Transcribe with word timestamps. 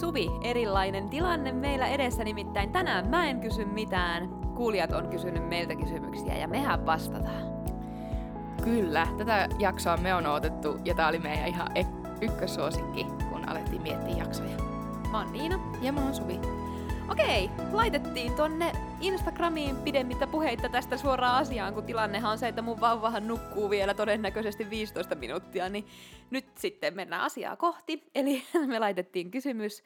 Suvi, 0.00 0.30
erilainen 0.42 1.08
tilanne 1.08 1.52
meillä 1.52 1.86
edessä, 1.86 2.24
nimittäin 2.24 2.72
tänään 2.72 3.08
mä 3.08 3.28
en 3.28 3.40
kysy 3.40 3.64
mitään. 3.64 4.28
Kuulijat 4.54 4.92
on 4.92 5.08
kysynyt 5.08 5.48
meiltä 5.48 5.76
kysymyksiä 5.76 6.36
ja 6.36 6.48
mehän 6.48 6.86
vastataan. 6.86 7.42
Kyllä, 8.64 9.06
tätä 9.18 9.48
jaksoa 9.58 9.96
me 9.96 10.14
on 10.14 10.26
odotettu 10.26 10.78
ja 10.84 10.94
tää 10.94 11.08
oli 11.08 11.18
meidän 11.18 11.48
ihan 11.48 11.68
ek- 11.74 12.20
ykkössuosikki, 12.20 13.06
kun 13.32 13.48
alettiin 13.48 13.82
miettiä 13.82 14.16
jaksoja. 14.16 14.56
Mä 15.10 15.18
oon 15.18 15.32
Niina. 15.32 15.60
Ja 15.80 15.92
mä 15.92 16.00
oon 16.00 16.14
Suvi. 16.14 16.40
Okei, 17.10 17.50
laitettiin 17.72 18.34
tonne 18.34 18.72
Instagramiin 19.00 19.76
pidemmittä 19.76 20.26
puheitta 20.26 20.68
tästä 20.68 20.96
suoraan 20.96 21.34
asiaan, 21.34 21.74
kun 21.74 21.84
tilannehan 21.84 22.32
on 22.32 22.38
se, 22.38 22.48
että 22.48 22.62
mun 22.62 22.80
vauvahan 22.80 23.28
nukkuu 23.28 23.70
vielä 23.70 23.94
todennäköisesti 23.94 24.70
15 24.70 25.14
minuuttia, 25.14 25.68
niin 25.68 25.86
nyt 26.30 26.44
sitten 26.58 26.94
mennään 26.94 27.22
asiaa 27.22 27.56
kohti. 27.56 28.02
Eli 28.14 28.42
me 28.66 28.78
laitettiin 28.78 29.30
kysymys 29.30 29.82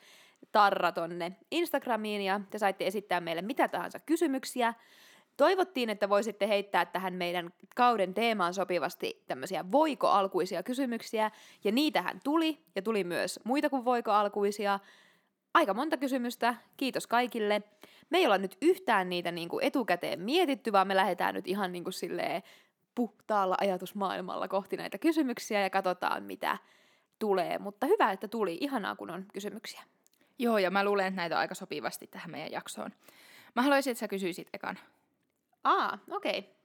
Tarra 0.53 0.93
tonne 0.93 1.33
Instagramiin 1.51 2.23
ja 2.23 2.41
te 2.51 2.59
saitte 2.59 2.87
esittää 2.87 3.21
meille 3.21 3.43
mitä 3.43 3.69
tahansa 3.69 3.99
kysymyksiä. 4.01 4.75
Toivottiin, 5.37 5.91
että 5.91 6.09
voisitte 6.09 6.49
heittää 6.49 6.87
tähän 6.87 7.15
meidän 7.15 7.53
kauden 7.75 8.15
teemaan 8.15 8.55
sopivasti 8.55 9.23
tämmöisiä 9.27 9.65
voiko-alkuisia 9.73 10.63
kysymyksiä, 10.63 11.31
ja 11.65 11.73
niitähän 11.73 12.21
tuli, 12.25 12.59
ja 12.75 12.83
tuli 12.83 13.05
myös 13.05 13.41
muita 13.45 13.71
kuin 13.71 13.85
voiko-alkuisia. 13.85 14.81
Aika 15.55 15.75
monta 15.75 15.97
kysymystä, 15.97 16.55
kiitos 16.77 17.07
kaikille. 17.07 17.63
Me 18.11 18.19
ei 18.19 18.27
olla 18.27 18.39
nyt 18.39 18.57
yhtään 18.63 19.09
niitä 19.09 19.33
niin 19.33 19.49
kuin 19.49 19.65
etukäteen 19.65 20.21
mietitty, 20.21 20.73
vaan 20.73 20.87
me 20.87 20.97
lähdetään 20.97 21.35
nyt 21.35 21.49
ihan 21.49 21.73
niin 21.73 21.85
kuin 21.85 21.95
silleen 21.95 22.43
puhtaalla 22.95 23.57
ajatusmaailmalla 23.61 24.49
kohti 24.49 24.77
näitä 24.77 24.99
kysymyksiä 24.99 25.61
ja 25.61 25.71
katsotaan 25.71 26.23
mitä 26.23 26.59
tulee. 27.19 27.59
Mutta 27.59 27.87
hyvä, 27.87 28.13
että 28.13 28.29
tuli. 28.29 28.59
Ihanaa, 28.61 28.97
kun 28.97 29.11
on 29.11 29.27
kysymyksiä. 29.33 29.83
Joo, 30.39 30.59
ja 30.59 30.71
mä 30.71 30.85
luulen, 30.85 31.07
että 31.07 31.17
näitä 31.17 31.35
on 31.35 31.41
aika 31.41 31.55
sopivasti 31.55 32.07
tähän 32.07 32.31
meidän 32.31 32.53
jaksoon. 32.53 32.91
Mä 33.55 33.63
haluaisin, 33.63 33.91
että 33.91 33.99
sä 33.99 34.09
kysyisit 34.09 34.49
ekan. 34.53 34.79
Aa, 35.65 35.99
okei. 36.11 36.39
Okay. 36.39 36.62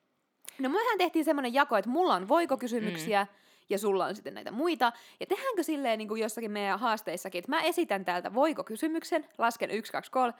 No 0.59 0.69
mehän 0.69 0.97
tehtiin 0.97 1.25
semmoinen 1.25 1.53
jako, 1.53 1.77
että 1.77 1.89
mulla 1.89 2.13
on 2.15 2.27
voiko-kysymyksiä 2.27 3.23
mm. 3.23 3.29
ja 3.69 3.77
sulla 3.79 4.05
on 4.05 4.15
sitten 4.15 4.33
näitä 4.33 4.51
muita. 4.51 4.91
Ja 5.19 5.25
tehdäänkö 5.25 5.63
silleen 5.63 5.97
niin 5.97 6.07
kuin 6.07 6.21
jossakin 6.21 6.51
meidän 6.51 6.79
haasteissakin, 6.79 7.39
että 7.39 7.51
mä 7.51 7.61
esitän 7.61 8.05
täältä 8.05 8.33
voiko-kysymyksen, 8.33 9.29
lasken 9.37 9.71
1, 9.71 9.91
2, 9.91 10.11
3 10.11 10.33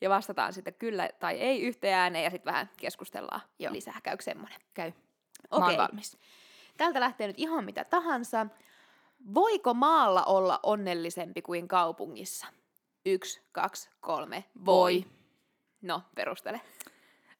ja 0.00 0.10
vastataan 0.10 0.52
sitten 0.52 0.74
kyllä 0.74 1.08
tai 1.20 1.40
ei 1.40 1.62
yhteen 1.62 1.94
ääneen 1.94 2.24
ja 2.24 2.30
sitten 2.30 2.52
vähän 2.52 2.70
keskustellaan 2.76 3.40
Joo. 3.58 3.72
lisää. 3.72 4.00
Käykö 4.02 4.22
semmoinen? 4.22 4.60
Käy. 4.74 4.92
Okei. 5.50 5.76
Valmis. 5.76 6.18
Tältä 6.76 7.00
lähtee 7.00 7.26
nyt 7.26 7.38
ihan 7.38 7.64
mitä 7.64 7.84
tahansa. 7.84 8.46
Voiko 9.34 9.74
maalla 9.74 10.24
olla 10.24 10.60
onnellisempi 10.62 11.42
kuin 11.42 11.68
kaupungissa? 11.68 12.46
Yksi, 13.06 13.42
kaksi, 13.52 13.90
kolme. 14.00 14.44
Voi. 14.64 15.04
No, 15.82 16.02
perustele. 16.14 16.60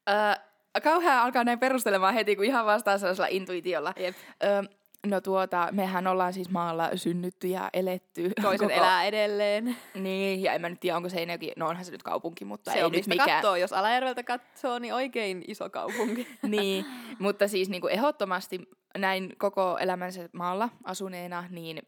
Öö, 0.09 0.50
kauhean 0.83 1.19
alkaa 1.23 1.43
näin 1.43 1.59
perustelemaan 1.59 2.13
heti, 2.13 2.35
kun 2.35 2.45
ihan 2.45 2.65
vastaa 2.65 2.97
sellaisella 2.97 3.27
intuitiolla. 3.27 3.93
Jep. 3.99 4.15
Öö, 4.43 4.61
no 5.07 5.21
tuota, 5.21 5.67
mehän 5.71 6.07
ollaan 6.07 6.33
siis 6.33 6.49
maalla 6.49 6.89
synnytty 6.95 7.47
ja 7.47 7.69
eletty. 7.73 8.31
Toiset 8.41 8.67
koko- 8.67 8.79
elää 8.79 9.03
edelleen. 9.03 9.77
Niin, 9.93 10.43
ja 10.43 10.53
en 10.53 10.61
mä 10.61 10.69
nyt 10.69 10.79
tiedä, 10.79 10.97
onko 10.97 11.09
Seinäjoki, 11.09 11.51
no 11.57 11.67
onhan 11.67 11.85
se 11.85 11.91
nyt 11.91 12.03
kaupunki, 12.03 12.45
mutta 12.45 12.71
Se 12.71 12.77
ei 12.77 12.83
on 12.83 12.91
nyt 12.91 13.07
mikään. 13.07 13.29
katsoo. 13.29 13.55
Jos 13.55 13.73
Alajärveltä 13.73 14.23
katsoo, 14.23 14.79
niin 14.79 14.93
oikein 14.93 15.43
iso 15.47 15.69
kaupunki. 15.69 16.27
niin, 16.47 16.85
mutta 17.19 17.47
siis 17.47 17.69
niin 17.69 17.81
kuin 17.81 17.93
ehdottomasti 17.93 18.69
näin 18.97 19.33
koko 19.37 19.77
elämänsä 19.81 20.29
maalla 20.33 20.69
asuneena, 20.83 21.43
niin 21.49 21.81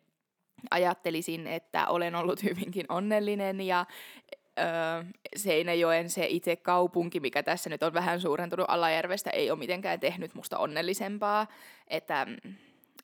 ajattelisin, 0.71 1.47
että 1.47 1.87
olen 1.87 2.15
ollut 2.15 2.43
hyvinkin 2.43 2.85
onnellinen 2.89 3.61
ja 3.61 3.85
öö, 4.59 5.03
Seinäjoen 5.35 6.09
se 6.09 6.25
itse 6.25 6.55
kaupunki, 6.55 7.19
mikä 7.19 7.43
tässä 7.43 7.69
nyt 7.69 7.83
on 7.83 7.93
vähän 7.93 8.21
suurentunut 8.21 8.65
Alajärvestä, 8.69 9.29
ei 9.29 9.51
ole 9.51 9.59
mitenkään 9.59 9.99
tehnyt 9.99 10.35
musta 10.35 10.57
onnellisempaa, 10.57 11.47
että 11.87 12.25
mm, 12.25 12.53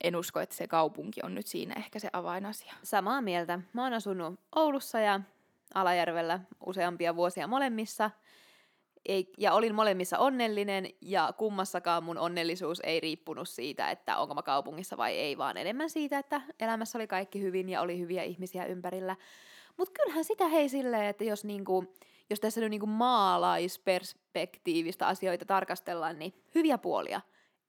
en 0.03 0.15
usko, 0.15 0.39
että 0.39 0.55
se 0.55 0.67
kaupunki 0.67 1.21
on 1.23 1.35
nyt 1.35 1.47
siinä 1.47 1.73
ehkä 1.77 1.99
se 1.99 2.09
avainasia. 2.13 2.73
Samaa 2.83 3.21
mieltä. 3.21 3.59
Mä 3.73 3.83
oon 3.83 3.93
asunut 3.93 4.39
Oulussa 4.55 4.99
ja 4.99 5.21
Alajärvellä 5.73 6.39
useampia 6.65 7.15
vuosia 7.15 7.47
molemmissa. 7.47 8.11
Ei, 9.05 9.33
ja 9.37 9.53
olin 9.53 9.75
molemmissa 9.75 10.17
onnellinen, 10.17 10.87
ja 11.01 11.33
kummassakaan 11.37 12.03
mun 12.03 12.17
onnellisuus 12.17 12.79
ei 12.79 12.99
riippunut 12.99 13.49
siitä, 13.49 13.91
että 13.91 14.17
onko 14.17 14.33
mä 14.33 14.41
kaupungissa 14.41 14.97
vai 14.97 15.17
ei, 15.17 15.37
vaan 15.37 15.57
enemmän 15.57 15.89
siitä, 15.89 16.19
että 16.19 16.41
elämässä 16.59 16.97
oli 16.97 17.07
kaikki 17.07 17.41
hyvin 17.41 17.69
ja 17.69 17.81
oli 17.81 17.99
hyviä 17.99 18.23
ihmisiä 18.23 18.65
ympärillä. 18.65 19.15
Mutta 19.79 20.01
kyllähän 20.01 20.23
sitä 20.23 20.47
hei 20.47 20.69
silleen, 20.69 21.05
että 21.05 21.23
jos, 21.23 21.45
niinku, 21.45 21.93
jos 22.29 22.39
tässä 22.39 22.61
nyt 22.61 22.69
niinku 22.69 22.85
maalaisperspektiivistä 22.85 25.07
asioita 25.07 25.45
tarkastellaan, 25.45 26.19
niin 26.19 26.33
hyviä 26.55 26.77
puolia. 26.77 27.21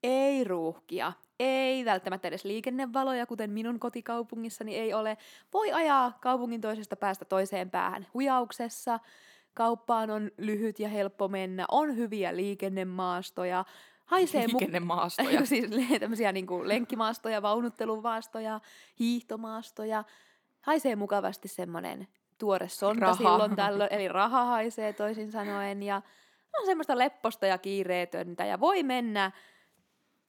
Ei 0.03 0.45
ruuhkia, 0.45 1.13
ei 1.41 1.85
välttämättä 1.85 2.29
edes 2.29 2.45
liikennevaloja, 2.45 3.27
kuten 3.27 3.51
minun 3.51 3.81
kotikaupungissani 3.81 4.77
ei 4.77 4.95
ole. 4.95 5.17
Voi 5.53 5.73
ajaa 5.73 6.19
kaupungin 6.21 6.61
toisesta 6.61 6.97
päästä 6.97 7.25
toiseen 7.25 7.71
päähän 7.71 8.07
hujauksessa. 8.15 9.01
Kauppaan 9.55 10.11
on 10.11 10.31
lyhyt 10.39 10.79
ja 10.79 10.89
helppo 10.89 11.29
mennä. 11.29 11.65
On 11.71 11.97
hyviä 11.97 12.37
liikennemaastoja. 12.37 13.65
Haisee 14.05 14.47
mu- 14.47 14.49
Liikennemaastoja. 14.49 15.47
siis 15.53 15.71
le- 15.71 15.99
tämmöisiä 15.99 16.33
niinku 16.33 16.69
lenkkimaastoja, 16.69 17.43
vaunuttelumaastoja, 17.43 18.61
hiihtomaastoja. 18.99 20.05
Haisee 20.61 20.97
mukavasti 20.97 21.49
semmoinen 21.49 22.09
tuore 22.39 22.69
sonta 22.69 23.01
Raha. 23.01 23.15
silloin 23.15 23.57
tällöin, 23.57 23.93
eli 23.93 24.09
raha 24.09 24.45
haisee 24.45 24.93
toisin 24.93 25.33
sanoen. 25.33 25.83
Ja 25.83 26.03
on 26.59 26.67
semmoista 26.67 26.99
lepposta 26.99 27.47
ja 27.47 27.59
kiireetöntä 27.59 28.45
ja 28.45 28.61
voi 28.61 28.83
mennä, 28.83 29.33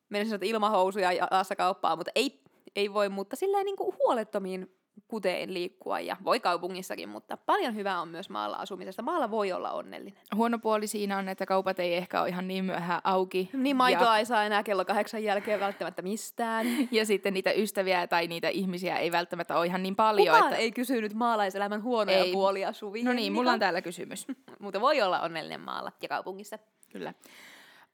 mennä 0.10 0.38
ilmahousuja 0.42 1.12
ja 1.12 1.28
kauppaan, 1.58 1.98
mutta 1.98 2.12
ei, 2.16 2.44
ei 2.76 2.94
voi, 2.94 3.10
mutta 3.10 3.36
silleen 3.36 3.66
niin 3.66 3.76
kuin 3.78 3.98
huolettomiin 3.98 4.81
kuteen 5.08 5.54
liikkua 5.54 6.00
ja 6.00 6.18
voi 6.24 6.40
kaupungissakin, 6.40 7.10
mutta 7.10 7.38
paljon 7.38 7.76
hyvää 7.76 8.02
on 8.02 8.08
myös 8.08 8.30
maalla 8.30 8.58
asumisesta. 8.58 9.02
Maalla 9.02 9.32
voi 9.32 9.52
olla 9.52 9.72
onnellinen. 9.72 10.22
Huono 10.36 10.60
puoli 10.60 10.88
siinä 10.88 11.18
on, 11.18 11.30
että 11.30 11.46
kaupat 11.46 11.80
ei 11.80 11.96
ehkä 11.96 12.22
ole 12.22 12.30
ihan 12.30 12.48
niin 12.48 12.66
myöhään 12.66 13.02
auki. 13.04 13.50
Niin 13.54 13.76
maitoa 13.76 14.18
ei 14.18 14.26
saa 14.26 14.44
enää 14.44 14.64
kello 14.64 14.86
kahdeksan 14.86 15.24
jälkeen 15.24 15.60
välttämättä 15.60 16.02
mistään. 16.02 16.68
Ja 16.92 17.06
sitten 17.06 17.34
niitä 17.34 17.52
ystäviä 17.52 18.08
tai 18.08 18.28
niitä 18.28 18.50
ihmisiä 18.50 18.98
ei 18.98 19.12
välttämättä 19.12 19.58
ole 19.58 19.66
ihan 19.66 19.84
niin 19.84 19.96
paljon. 19.96 20.36
Kukaan 20.36 20.54
että... 20.54 20.56
ei 20.56 20.72
kysynyt 20.72 21.14
maalaiselämän 21.14 21.84
huonoja 21.84 22.18
Ei. 22.18 22.32
puolia, 22.32 22.74
Suvi. 22.74 23.04
No 23.04 23.12
niin, 23.12 23.18
Hennika. 23.18 23.34
mulla 23.34 23.52
on 23.52 23.60
täällä 23.60 23.82
kysymys. 23.82 24.28
Mutta 24.60 24.82
voi 24.82 25.02
olla 25.02 25.20
onnellinen 25.20 25.62
maalla 25.62 25.92
ja 26.02 26.08
kaupungissa. 26.08 26.60
Kyllä. 26.92 27.14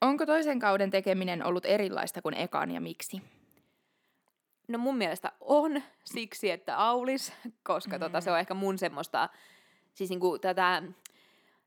Onko 0.02 0.25
toisen 0.25 0.59
kauden 0.59 0.91
tekeminen 0.91 1.46
ollut 1.46 1.66
erilaista 1.66 2.22
kuin 2.22 2.34
ekan 2.34 2.72
ja 2.72 2.81
miksi? 2.81 3.22
No 4.68 4.78
mun 4.78 4.98
mielestä 4.98 5.32
on 5.42 5.82
siksi, 6.04 6.52
että 6.52 6.78
Aulis, 6.78 7.34
koska 7.64 7.96
mm. 7.96 8.00
tota, 8.00 8.22
se 8.22 8.32
on 8.32 8.40
ehkä 8.40 8.54
mun 8.54 8.78
semmoista, 8.78 9.30
siis 9.94 10.10
niinku 10.10 10.40
tätä, 10.40 10.84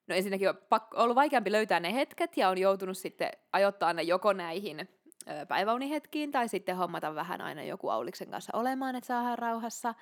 no 0.07 0.15
ensinnäkin 0.15 0.49
on 0.49 0.59
pakko, 0.69 1.03
ollut 1.03 1.17
vaikeampi 1.17 1.53
löytää 1.53 1.81
ne 1.81 1.95
hetket 1.95 2.37
ja 2.37 2.49
on 2.49 2.59
joutunut 2.59 2.99
sitten 2.99 3.31
ajoittaa 3.53 3.93
ne 3.93 4.03
joko 4.03 4.33
näihin 4.33 4.81
ö, 5.29 5.47
päiväunihetkiin 5.47 6.33
tai 6.33 6.49
sitten 6.49 6.77
hommata 6.77 7.15
vähän 7.15 7.41
aina 7.41 7.63
joku 7.63 7.89
Auliksen 7.89 8.31
kanssa 8.31 8.53
olemaan, 8.57 8.97
että 8.97 9.07
saadaan 9.07 9.39
rauhassa 9.39 9.95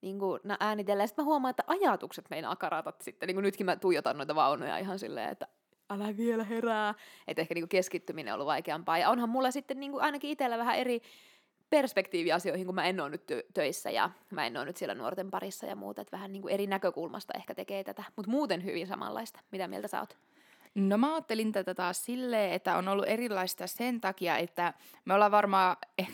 niin 0.00 0.18
kuin, 0.18 0.40
äänitellä. 0.60 1.06
Sitten 1.06 1.24
mä 1.24 1.26
huomaan, 1.26 1.50
että 1.50 1.64
ajatukset 1.66 2.30
meinaa 2.30 2.56
karatat 2.56 3.00
sitten, 3.00 3.26
niin 3.26 3.36
kuin 3.36 3.42
nytkin 3.42 3.66
mä 3.66 3.76
tuijotan 3.76 4.16
noita 4.16 4.34
vaunuja 4.34 4.78
ihan 4.78 4.98
silleen, 4.98 5.28
että 5.30 5.48
älä 5.90 6.16
vielä 6.16 6.44
herää. 6.44 6.94
Että 7.28 7.42
ehkä 7.42 7.54
niin 7.54 7.62
kuin 7.62 7.68
keskittyminen 7.68 8.32
on 8.32 8.34
ollut 8.34 8.46
vaikeampaa. 8.46 8.98
Ja 8.98 9.10
onhan 9.10 9.28
mulla 9.28 9.50
sitten 9.50 9.80
niin 9.80 9.92
kuin 9.92 10.02
ainakin 10.02 10.30
itsellä 10.30 10.58
vähän 10.58 10.76
eri 10.76 11.00
perspektiivi 11.70 12.32
asioihin, 12.32 12.66
kun 12.66 12.74
mä 12.74 12.84
en 12.84 13.00
ole 13.00 13.10
nyt 13.10 13.22
tö- 13.32 13.46
töissä 13.54 13.90
ja 13.90 14.10
mä 14.30 14.46
en 14.46 14.56
ole 14.56 14.64
nyt 14.64 14.76
siellä 14.76 14.94
nuorten 14.94 15.30
parissa 15.30 15.66
ja 15.66 15.76
muuta, 15.76 16.02
että 16.02 16.16
vähän 16.16 16.32
niin 16.32 16.42
kuin 16.42 16.54
eri 16.54 16.66
näkökulmasta 16.66 17.32
ehkä 17.36 17.54
tekee 17.54 17.84
tätä, 17.84 18.04
mutta 18.16 18.30
muuten 18.30 18.64
hyvin 18.64 18.86
samanlaista. 18.86 19.40
Mitä 19.50 19.68
mieltä 19.68 19.88
sä 19.88 20.00
oot? 20.00 20.16
No 20.74 20.98
mä 20.98 21.14
ajattelin 21.14 21.52
tätä 21.52 21.74
taas 21.74 22.04
silleen, 22.04 22.52
että 22.52 22.76
on 22.76 22.88
ollut 22.88 23.08
erilaista 23.08 23.66
sen 23.66 24.00
takia, 24.00 24.36
että 24.36 24.74
me 25.04 25.14
ollaan 25.14 25.30
varmaan, 25.30 25.76
eh, 25.98 26.08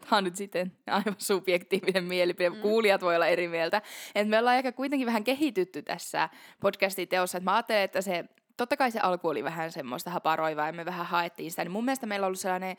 tämä 0.00 0.18
on 0.18 0.24
nyt 0.24 0.36
sitten 0.36 0.72
aivan 0.86 1.14
subjektiivinen 1.18 2.04
mielipide, 2.04 2.50
mm. 2.50 2.60
kuulijat 2.60 3.02
voi 3.02 3.14
olla 3.14 3.26
eri 3.26 3.48
mieltä, 3.48 3.82
että 4.14 4.30
me 4.30 4.38
ollaan 4.38 4.56
ehkä 4.56 4.72
kuitenkin 4.72 5.06
vähän 5.06 5.24
kehitytty 5.24 5.82
tässä 5.82 6.28
podcastin 6.60 7.08
teossa, 7.08 7.38
että 7.38 7.50
mä 7.50 7.54
ajattelen, 7.54 7.82
että 7.82 8.00
se, 8.00 8.24
totta 8.56 8.76
kai 8.76 8.90
se 8.90 9.00
alku 9.00 9.28
oli 9.28 9.44
vähän 9.44 9.72
semmoista 9.72 10.10
haparoivaa 10.10 10.66
ja 10.66 10.72
me 10.72 10.84
vähän 10.84 11.06
haettiin 11.06 11.50
sitä, 11.50 11.64
niin 11.64 11.72
mun 11.72 11.84
mielestä 11.84 12.06
meillä 12.06 12.24
on 12.24 12.28
ollut 12.28 12.40
sellainen 12.40 12.76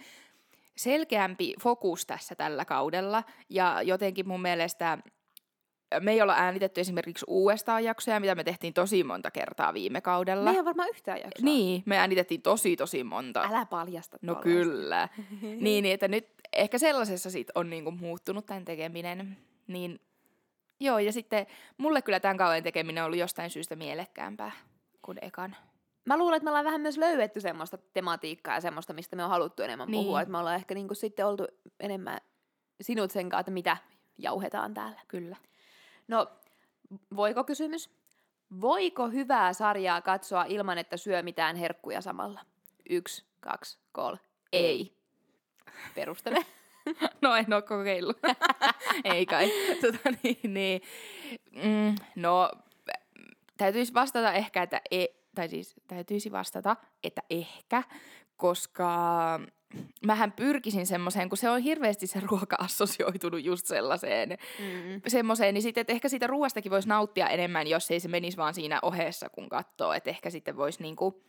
selkeämpi 0.77 1.53
fokus 1.61 2.05
tässä 2.05 2.35
tällä 2.35 2.65
kaudella 2.65 3.23
ja 3.49 3.81
jotenkin 3.81 4.27
mun 4.27 4.41
mielestä 4.41 4.97
me 5.99 6.11
ei 6.11 6.21
olla 6.21 6.35
äänitetty 6.37 6.81
esimerkiksi 6.81 7.25
uudestaan 7.27 7.83
jaksoja, 7.83 8.19
mitä 8.19 8.35
me 8.35 8.43
tehtiin 8.43 8.73
tosi 8.73 9.03
monta 9.03 9.31
kertaa 9.31 9.73
viime 9.73 10.01
kaudella. 10.01 10.51
Me 10.51 10.57
ei 10.57 10.65
varmaan 10.65 10.89
yhtään 10.89 11.17
jaksoa. 11.17 11.45
Niin, 11.45 11.83
me 11.85 11.97
äänitettiin 11.97 12.41
tosi 12.41 12.75
tosi 12.75 13.03
monta. 13.03 13.41
Älä 13.41 13.65
paljasta 13.65 14.17
No 14.21 14.35
kyllä. 14.35 15.09
niin, 15.41 15.59
niin, 15.63 15.85
että 15.85 16.07
nyt 16.07 16.27
ehkä 16.53 16.77
sellaisessa 16.77 17.31
sit 17.31 17.47
on 17.55 17.69
niinku 17.69 17.91
muuttunut 17.91 18.45
tämän 18.45 18.65
tekeminen. 18.65 19.37
Niin 19.67 19.99
Joo, 20.79 20.99
ja 20.99 21.11
sitten 21.11 21.47
mulle 21.77 22.01
kyllä 22.01 22.19
tämän 22.19 22.37
kauden 22.37 22.63
tekeminen 22.63 23.03
on 23.03 23.05
ollut 23.05 23.19
jostain 23.19 23.49
syystä 23.49 23.75
mielekkäämpää 23.75 24.51
kuin 25.01 25.17
ekan. 25.21 25.55
Mä 26.05 26.17
luulen, 26.17 26.37
että 26.37 26.43
me 26.43 26.49
ollaan 26.49 26.65
vähän 26.65 26.81
myös 26.81 26.97
löydetty 26.97 27.41
semmoista 27.41 27.77
tematiikkaa 27.93 28.53
ja 28.55 28.61
semmoista, 28.61 28.93
mistä 28.93 29.15
me 29.15 29.23
on 29.23 29.29
haluttu 29.29 29.63
enemmän 29.63 29.87
Niin. 29.91 30.03
puhua. 30.03 30.21
Että 30.21 30.31
me 30.31 30.37
ollaan 30.37 30.55
ehkä 30.55 30.73
niinku 30.75 30.95
sitten 30.95 31.25
oltu 31.25 31.47
enemmän 31.79 32.17
sinut 32.81 33.11
sen 33.11 33.29
kanssa, 33.29 33.39
että 33.39 33.51
mitä 33.51 33.77
jauhetaan 34.17 34.73
täällä. 34.73 34.99
Kyllä. 35.07 35.37
No, 36.07 36.27
voiko 37.15 37.43
kysymys? 37.43 37.89
Voiko 38.61 39.09
hyvää 39.09 39.53
sarjaa 39.53 40.01
katsoa 40.01 40.43
ilman, 40.47 40.77
että 40.77 40.97
syö 40.97 41.21
mitään 41.23 41.55
herkkuja 41.55 42.01
samalla? 42.01 42.39
Yksi, 42.89 43.25
kaksi, 43.39 43.77
kolme. 43.91 44.19
Ei. 44.53 44.97
Perustele. 45.95 46.45
No 47.21 47.35
en 47.35 47.53
ole 47.53 47.61
kokeillut. 47.61 48.17
Ei 49.13 49.25
kai. 49.25 49.51
Tota, 49.81 50.09
niin, 50.23 50.53
niin. 50.53 50.81
Mm, 51.51 51.95
no, 52.15 52.51
täytyisi 53.57 53.93
vastata 53.93 54.33
ehkä, 54.33 54.63
että 54.63 54.81
e, 54.91 55.05
tai 55.35 55.49
siis 55.49 55.75
täytyisi 55.87 56.31
vastata, 56.31 56.75
että 57.03 57.21
ehkä, 57.29 57.83
koska 58.37 59.39
mähän 60.05 60.31
pyrkisin 60.31 60.87
semmoiseen, 60.87 61.29
kun 61.29 61.37
se 61.37 61.49
on 61.49 61.59
hirveästi 61.61 62.07
se 62.07 62.19
ruoka 62.19 62.55
assosioitunut 62.59 63.43
just 63.43 63.65
sellaiseen, 63.65 64.29
Mm. 64.29 65.01
semmoiseen, 65.07 65.53
niin 65.53 65.61
sitten 65.61 65.81
että 65.81 65.93
ehkä 65.93 66.09
siitä 66.09 66.27
ruoastakin 66.27 66.71
voisi 66.71 66.87
nauttia 66.87 67.27
enemmän, 67.29 67.67
jos 67.67 67.91
ei 67.91 67.99
se 67.99 68.07
menisi 68.07 68.37
vaan 68.37 68.53
siinä 68.53 68.79
ohessa, 68.81 69.29
kun 69.29 69.49
katsoo. 69.49 69.93
Että 69.93 70.09
ehkä 70.09 70.29
sitten 70.29 70.57
voisi 70.57 70.81
niinku 70.81 71.23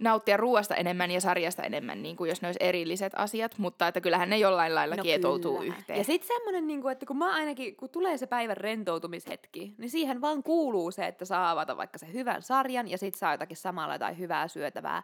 nauttia 0.00 0.36
ruoasta 0.36 0.74
enemmän 0.76 1.10
ja 1.10 1.20
sarjasta 1.20 1.62
enemmän, 1.62 2.02
niin 2.02 2.16
kuin 2.16 2.28
jos 2.28 2.42
ne 2.42 2.48
olisi 2.48 2.58
erilliset 2.62 3.12
asiat, 3.16 3.58
mutta 3.58 3.88
että 3.88 4.00
kyllähän 4.00 4.30
ne 4.30 4.38
jollain 4.38 4.74
lailla 4.74 4.96
no 4.96 5.02
kietoutuu 5.02 5.58
kyllähän. 5.58 5.78
yhteen. 5.78 5.98
Ja 5.98 6.04
sitten 6.04 6.26
semmoinen, 6.28 6.66
niinku, 6.66 6.88
että 6.88 7.06
kun 7.06 7.16
mä 7.18 7.34
ainakin, 7.34 7.76
kun 7.76 7.90
tulee 7.90 8.16
se 8.18 8.26
päivän 8.26 8.56
rentoutumishetki, 8.56 9.74
niin 9.78 9.90
siihen 9.90 10.20
vaan 10.20 10.42
kuuluu 10.42 10.90
se, 10.90 11.06
että 11.06 11.24
saa 11.24 11.50
avata 11.50 11.76
vaikka 11.76 11.98
se 11.98 12.12
hyvän 12.12 12.42
sarjan 12.42 12.88
ja 12.90 12.98
sit 12.98 13.14
saa 13.14 13.32
jotakin 13.34 13.56
samalla 13.56 13.98
tai 13.98 14.18
hyvää 14.18 14.48
syötävää 14.48 15.02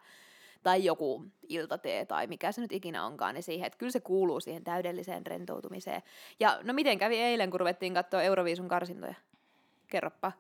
tai 0.63 0.85
joku 0.85 1.25
iltatee 1.49 2.05
tai 2.05 2.27
mikä 2.27 2.53
se 2.53 2.61
nyt 2.61 2.73
ikinä 2.73 3.05
onkaan, 3.07 3.35
niin 3.35 3.43
siihen, 3.43 3.67
että 3.67 3.79
kyllä 3.79 3.93
se 3.93 4.01
kuuluu 4.01 4.41
siihen 4.41 4.65
täydelliseen 4.65 5.27
rentoutumiseen. 5.27 6.03
Ja 6.41 6.59
no 6.63 6.73
miten 6.73 6.99
kävi 6.99 7.17
eilen, 7.19 7.51
kun 7.51 7.61
ruvettiin 7.61 7.95
katsoa 7.95 8.23
Euroviisun 8.23 8.69
karsintoja? 8.69 9.15
Kerroppa. 9.87 10.33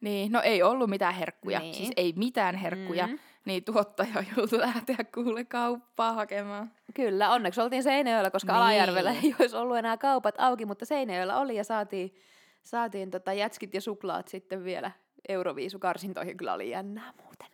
Niin, 0.00 0.32
no 0.32 0.40
ei 0.42 0.62
ollut 0.62 0.90
mitään 0.90 1.14
herkkuja, 1.14 1.58
Niin. 1.58 1.64
niin. 1.70 1.76
siis 1.76 1.92
ei 1.96 2.12
mitään 2.16 2.54
herkkuja, 2.54 3.06
Mm. 3.06 3.18
Mm. 3.46 3.50
niin 3.50 3.64
tuottaja 3.64 4.24
joutui 4.36 4.58
lähteä 4.58 4.96
kuule 5.14 5.44
kauppaa 5.44 6.12
hakemaan. 6.12 6.70
Kyllä, 6.94 7.30
onneksi 7.30 7.60
oltiin 7.60 7.82
Seinäjoella, 7.82 8.30
koska 8.30 8.52
Niin. 8.52 8.62
Alajärvellä 8.62 9.12
ei 9.22 9.34
olisi 9.40 9.56
ollut 9.56 9.76
enää 9.76 9.96
kaupat 9.96 10.34
auki, 10.38 10.66
mutta 10.66 10.84
Seinäjoella 10.84 11.40
oli 11.40 11.56
ja 11.56 11.64
saatiin, 11.64 12.14
saatiin 12.62 13.10
tota 13.10 13.32
jätskit 13.32 13.74
ja 13.74 13.80
suklaat 13.80 14.28
sitten 14.28 14.64
vielä 14.64 14.90
Euroviisukarsintoihin. 15.28 16.36
Kyllä 16.36 16.54
oli 16.54 16.70
jännää 16.70 17.12
muuten. 17.22 17.48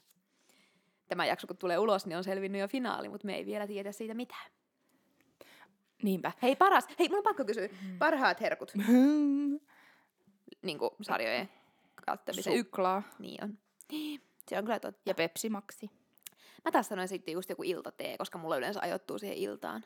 Tämä 1.08 1.26
jakso, 1.26 1.46
kun 1.46 1.56
tulee 1.56 1.78
ulos, 1.78 2.06
niin 2.06 2.16
on 2.16 2.24
selvinnyt 2.24 2.60
jo 2.60 2.68
finaali, 2.68 3.08
mutta 3.08 3.26
me 3.26 3.34
ei 3.34 3.46
vielä 3.46 3.66
tiedä 3.66 3.92
siitä 3.92 4.14
mitään. 4.14 4.50
Niinpä. 6.02 6.32
Hei 6.42 6.56
paras, 6.56 6.88
hei 6.98 7.08
mun 7.08 7.18
on 7.18 7.24
pakko 7.24 7.44
kysyä, 7.44 7.68
parhaat 7.98 8.40
herkut, 8.40 8.72
niin 10.62 10.78
kuin 10.78 10.90
sarjojen. 11.02 11.48
Y- 12.38 12.42
Suklaa 12.42 13.02
niin 13.18 13.44
on. 13.44 13.58
Se 14.48 14.58
on 14.58 14.64
kyllä 14.64 14.80
totta. 14.80 15.02
ja 15.06 15.14
Pepsi 15.14 15.50
Maxi. 15.50 15.90
Mä 16.64 16.70
taas 16.70 16.88
sanoin 16.88 17.08
sitten 17.08 17.32
just 17.32 17.50
joku 17.50 17.62
iltatee, 17.62 18.18
koska 18.18 18.38
mulla 18.38 18.56
yleensä 18.56 18.80
ajoittuu 18.82 19.18
siihen 19.18 19.38
iltaan. 19.38 19.84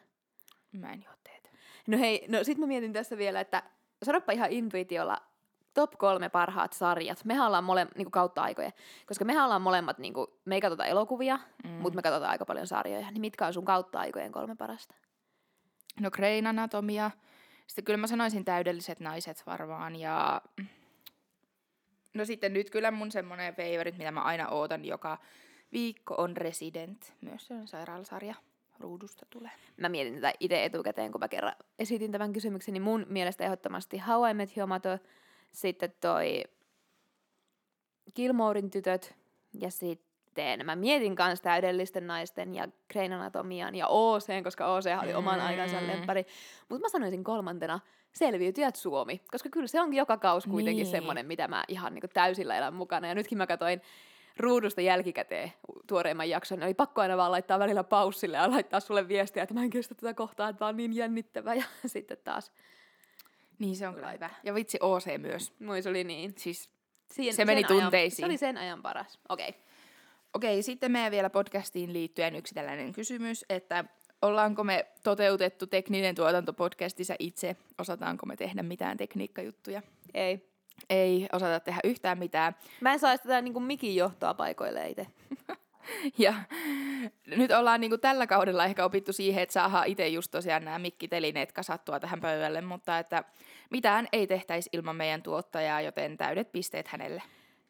Mä 0.72 0.92
en 0.92 1.02
juo 1.04 1.14
teetä. 1.24 1.48
No 1.86 1.98
hei, 1.98 2.24
no 2.28 2.44
sit 2.44 2.58
mä 2.58 2.66
mietin 2.66 2.92
tässä 2.92 3.18
vielä, 3.18 3.40
että 3.40 3.62
sanoppa 4.02 4.32
ihan 4.32 4.52
intuitiolla 4.52 5.22
top 5.74 5.90
kolme 5.98 6.28
parhaat 6.28 6.72
sarjat. 6.72 7.24
Mehän 7.24 7.46
ollaan 7.46 7.64
mole, 7.64 7.86
niinku 7.96 8.10
kautta 8.10 8.42
aikoja, 8.42 8.70
koska 9.06 9.24
mehän 9.24 9.44
ollaan 9.44 9.62
molemmat, 9.62 9.98
niinku, 9.98 10.40
me 10.44 10.54
ei 10.54 10.60
katsota 10.60 10.84
elokuvia, 10.84 11.38
mm. 11.64 11.70
mutta 11.70 11.96
me 11.96 12.02
katsotaan 12.02 12.30
aika 12.30 12.44
paljon 12.44 12.66
sarjoja. 12.66 13.10
Niin 13.10 13.20
mitkä 13.20 13.46
on 13.46 13.52
sun 13.52 13.64
kautta 13.64 13.98
aikojen 14.00 14.32
kolme 14.32 14.56
parasta? 14.56 14.94
No 16.00 16.10
Grain 16.10 16.46
Anatomia. 16.46 17.10
Sitten 17.66 17.84
kyllä 17.84 17.96
mä 17.96 18.06
sanoisin 18.06 18.44
täydelliset 18.44 19.00
naiset 19.00 19.42
varmaan. 19.46 19.96
Ja 19.96 20.42
no 22.16 22.24
sitten 22.24 22.52
nyt 22.52 22.70
kyllä 22.70 22.90
mun 22.90 23.12
semmoinen 23.12 23.54
favorite, 23.54 23.98
mitä 23.98 24.10
mä 24.10 24.22
aina 24.22 24.48
ootan 24.48 24.84
joka 24.84 25.18
viikko 25.72 26.14
on 26.18 26.36
Resident. 26.36 27.14
Myös 27.20 27.46
se 27.46 27.54
on 27.54 27.68
sairaalasarja. 27.68 28.34
Ruudusta 28.80 29.26
tulee. 29.30 29.50
Mä 29.76 29.88
mietin 29.88 30.14
tätä 30.14 30.32
itse 30.40 30.64
etukäteen, 30.64 31.12
kun 31.12 31.20
mä 31.20 31.28
kerran 31.28 31.52
esitin 31.78 32.12
tämän 32.12 32.32
kysymyksen, 32.32 32.72
niin 32.72 32.82
mun 32.82 33.06
mielestä 33.08 33.44
ehdottomasti 33.44 33.98
How 33.98 34.30
I 34.30 34.34
Met 34.34 34.56
Your 34.56 34.68
Mother, 34.68 34.98
sitten 35.52 35.92
toi 36.00 36.44
Gilmorein 38.14 38.70
tytöt 38.70 39.14
ja 39.60 39.70
sitten 39.70 40.05
mä 40.64 40.76
mietin 40.76 41.16
kanssa 41.16 41.42
täydellisten 41.42 42.06
naisten 42.06 42.54
ja 42.54 42.68
Grain 42.92 43.12
Anatomian 43.12 43.74
ja 43.74 43.86
OC, 43.88 44.42
koska 44.44 44.66
OC 44.74 44.84
oli 45.02 45.14
oman 45.14 45.38
Mm. 45.40 45.46
aikansa 45.46 45.76
lemppari. 45.86 46.26
Mutta 46.68 46.80
mä 46.84 46.88
sanoisin 46.88 47.24
kolmantena 47.24 47.80
Selviytyjät 48.12 48.76
Suomi, 48.76 49.20
koska 49.30 49.48
kyllä 49.48 49.66
se 49.66 49.80
on 49.80 49.94
joka 49.94 50.16
kaus 50.16 50.46
kuitenkin 50.46 50.82
Niin. 50.84 50.90
semmoinen, 50.90 51.26
mitä 51.26 51.48
mä 51.48 51.64
ihan 51.68 51.94
niin 51.94 52.02
täysillä 52.14 52.56
elän 52.56 52.74
mukana. 52.74 53.08
Ja 53.08 53.14
nytkin 53.14 53.38
mä 53.38 53.46
katsoin 53.46 53.80
ruudusta 54.38 54.80
jälkikäteen 54.80 55.52
tuoreimman 55.86 56.30
jakson. 56.30 56.62
Oli 56.62 56.74
pakko 56.74 57.00
aina 57.00 57.16
vaan 57.16 57.32
laittaa 57.32 57.58
välillä 57.58 57.84
paussille 57.84 58.36
ja 58.36 58.50
laittaa 58.50 58.80
sulle 58.80 59.08
viestiä, 59.08 59.42
että 59.42 59.54
mä 59.54 59.62
en 59.62 59.70
kestä 59.70 59.94
tätä 59.94 60.14
kohtaa, 60.14 60.48
että 60.48 60.58
tää 60.58 60.68
on 60.68 60.76
niin 60.76 60.96
jännittävä. 60.96 61.54
Ja 61.54 61.64
sitten 61.86 62.18
taas, 62.24 62.52
Niin 63.58 63.76
se 63.76 63.88
on 63.88 63.94
kyllä 63.94 64.12
hyvä. 64.12 64.30
Ja 64.44 64.54
vitsi 64.54 64.78
OC 64.80 65.18
myös. 65.18 65.54
moi 65.60 65.82
se 65.82 65.88
oli 65.88 66.04
niin. 66.04 66.34
Siis 66.38 66.70
Siin, 67.12 67.34
Se 67.34 67.44
meni 67.44 67.60
sen 67.60 67.70
ajan- 67.70 67.82
tunteisiin. 67.82 68.16
se 68.16 68.24
oli 68.26 68.36
sen 68.36 68.56
ajan 68.58 68.82
paras. 68.82 69.18
Okei. 69.28 69.48
Okay. 69.48 69.60
Okei, 70.36 70.62
sitten 70.62 70.92
meidän 70.92 71.12
vielä 71.12 71.30
podcastiin 71.30 71.92
liittyen 71.92 72.36
yksi 72.36 72.54
tällainen 72.54 72.92
kysymys, 72.92 73.44
että 73.50 73.84
ollaanko 74.22 74.64
me 74.64 74.86
toteutettu 75.04 75.66
tekninen 75.66 76.14
tuotanto 76.14 76.52
podcastissa 76.52 77.14
itse, 77.18 77.56
osataanko 77.78 78.26
me 78.26 78.36
tehdä 78.36 78.62
mitään 78.62 78.96
tekniikkajuttuja? 78.96 79.82
Ei. 80.14 80.50
Ei 80.90 81.28
osata 81.32 81.60
tehdä 81.60 81.80
yhtään 81.84 82.18
mitään. 82.18 82.56
Mä 82.80 82.92
en 82.92 82.98
saa 82.98 83.18
tätä 83.18 83.40
niin 83.42 83.62
mikin 83.62 83.96
johtoa 83.96 84.34
paikoille 84.34 84.88
itse. 84.88 85.06
Ja 86.18 86.34
nyt 87.26 87.50
ollaan 87.50 87.80
niinku 87.80 87.98
tällä 87.98 88.26
kaudella 88.26 88.64
ehkä 88.64 88.84
opittu 88.84 89.12
siihen, 89.12 89.42
että 89.42 89.52
saadaan 89.52 89.86
itse 89.86 90.08
just 90.08 90.30
tosiaan 90.30 90.64
nämä 90.64 90.78
mikkitelineet 90.78 91.52
kasattua 91.52 92.00
tähän 92.00 92.20
pöydälle, 92.20 92.60
mutta 92.60 92.98
että 92.98 93.24
mitään 93.70 94.08
ei 94.12 94.26
tehtäisi 94.26 94.70
ilman 94.72 94.96
meidän 94.96 95.22
tuottajaa, 95.22 95.80
joten 95.80 96.16
täydet 96.16 96.52
pisteet 96.52 96.88
hänelle. 96.88 97.22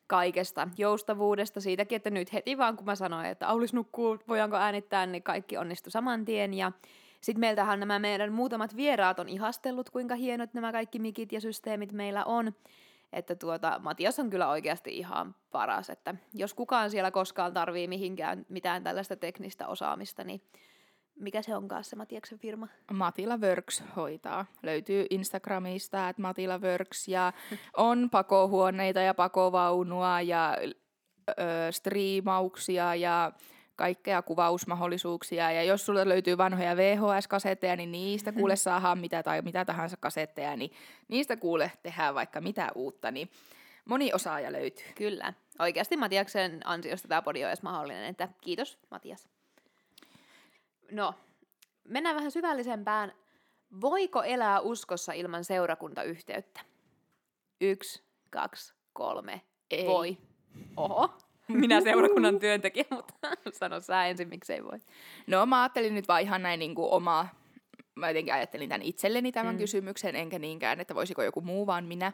Kaikesta. 0.07 0.69
Joustavuudesta, 0.79 1.61
siitäkin, 1.61 1.97
että 1.97 2.11
nyt 2.11 2.33
heti 2.33 2.59
vaan 2.59 2.77
kun 2.77 2.87
mä 2.87 2.95
sanoin, 2.95 3.27
että 3.27 3.49
Aulis 3.49 3.73
nukkuu, 3.73 4.19
voidaanko 4.29 4.57
äänittää, 4.57 5.07
niin 5.07 5.23
kaikki 5.23 5.57
onnistui 5.57 5.91
saman 5.91 6.25
tien. 6.25 6.55
Ja 6.55 6.73
sitten 7.21 7.41
meiltähän 7.41 7.81
nämä 7.81 7.99
meidän 7.99 8.33
muutamat 8.33 8.77
vieraat 8.77 9.19
on 9.19 9.29
ihastellut, 9.29 9.91
kuinka 9.91 10.15
hienot 10.15 10.55
nämä 10.55 10.73
kaikki 10.73 10.99
mikit 10.99 11.33
ja 11.33 11.41
systeemit 11.41 11.93
meillä 11.93 12.25
on. 12.25 12.53
Että 13.13 13.35
tuota, 13.35 13.81
Matias 13.83 14.19
on 14.19 14.31
kyllä 14.31 14.49
oikeasti 14.49 14.97
ihan 14.97 15.35
paras, 15.53 15.91
että 15.91 16.15
jos 16.35 16.55
kukaan 16.55 16.91
siellä 16.91 17.11
koskaan 17.11 17.55
tarvii 17.55 17.89
mihinkään 17.89 18.47
mitään 18.49 18.85
tällaista 18.85 19.17
teknistä 19.17 19.67
osaamista, 19.67 20.25
niin 20.25 20.41
mikä 21.17 21.43
se 21.43 21.57
onkaan 21.57 21.85
se 21.85 21.97
Matiaksen 21.97 22.39
firma? 22.39 22.69
Matila 22.93 23.37
Works 23.37 23.83
hoitaa. 23.97 24.47
Löytyy 24.63 25.07
Instagramista, 25.11 26.09
että 26.09 26.23
Matila 26.23 26.59
Works, 26.59 27.09
ja 27.09 27.33
on 27.77 28.11
pakohuoneita 28.11 29.01
ja 29.01 29.15
pakovaunua 29.15 30.21
ja 30.21 30.57
ö, 31.29 31.33
striimauksia 31.71 32.95
ja 32.95 33.33
kaikkea 33.77 34.23
kuvausmahdollisuuksia. 34.23 35.53
Ja 35.53 35.63
jos 35.63 35.87
sulla 35.87 36.09
löytyy 36.09 36.39
vanhoja 36.39 36.77
VHS-kasetteja, 36.77 37.77
niin 37.77 37.93
niistä 37.93 38.33
kuule 38.33 38.57
saadaan 38.67 38.99
mitä 38.99 39.23
tai 39.23 39.43
mitä 39.43 39.65
tahansa 39.65 39.97
kasetteja, 40.01 40.57
niin 40.57 40.71
niistä 41.09 41.37
kuule 41.37 41.73
tehdään 41.83 42.15
vaikka 42.15 42.41
mitä 42.41 42.73
uutta. 42.75 43.11
Niin 43.11 43.31
moni 43.85 44.13
osaaja 44.13 44.53
löytyy. 44.53 44.87
Kyllä. 44.95 45.33
Oikeasti 45.59 45.97
Matiaksen 45.97 46.61
ansiosta 46.65 47.09
tämä 47.09 47.23
podi 47.23 47.45
on 47.45 47.49
edes 47.49 47.63
mahdollinen, 47.63 48.05
että 48.05 48.29
kiitos 48.41 48.79
Matias. 48.91 49.29
No, 50.91 51.15
mennään 51.89 52.17
vähän 52.17 52.31
syvällisempään. 52.31 53.13
Voiko 53.81 54.23
elää 54.23 54.61
uskossa 54.61 55.13
ilman 55.13 55.45
seurakuntayhteyttä? 55.45 56.61
Yksi, 57.61 58.03
kaksi, 58.31 58.75
kolme. 58.93 59.41
Ei. 59.71 59.87
Voi. 59.87 60.19
Oho. 60.77 61.15
Minä 61.49 61.81
seurakunnan 61.81 62.39
työntekijä, 62.39 62.85
mutta 62.97 63.29
sano 63.53 63.81
sä 63.81 64.07
ensin, 64.07 64.29
miksei 64.29 64.65
voi. 64.65 64.79
No 65.27 65.47
mä 65.47 65.63
ajattelin 65.63 65.95
nyt 65.95 66.09
vaan 66.09 66.23
ihan 66.23 66.43
näin 66.43 66.59
niin 66.59 66.75
kuin 66.75 66.91
omaa, 66.93 67.29
mä 67.95 68.11
jotenkin 68.11 68.35
ajattelin 68.35 68.69
tämän 68.69 68.83
itselleni 68.83 69.33
tämän 69.33 69.55
Mm. 69.55 69.59
kysymyksen, 69.59 70.17
enkä 70.17 70.39
niinkään, 70.39 70.81
että 70.81 70.95
voisiko 70.95 71.23
joku 71.23 71.41
muu, 71.41 71.67
vaan 71.67 71.85
minä 71.85 72.13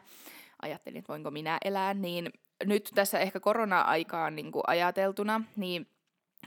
ajattelin, 0.61 0.97
että 0.99 1.09
voinko 1.09 1.31
minä 1.31 1.57
elää, 1.65 1.93
niin 1.93 2.29
nyt 2.65 2.89
tässä 2.95 3.19
ehkä 3.19 3.39
korona-aikaan 3.39 4.35
niin 4.35 4.51
kuin 4.51 4.63
ajateltuna, 4.67 5.41
niin 5.55 5.87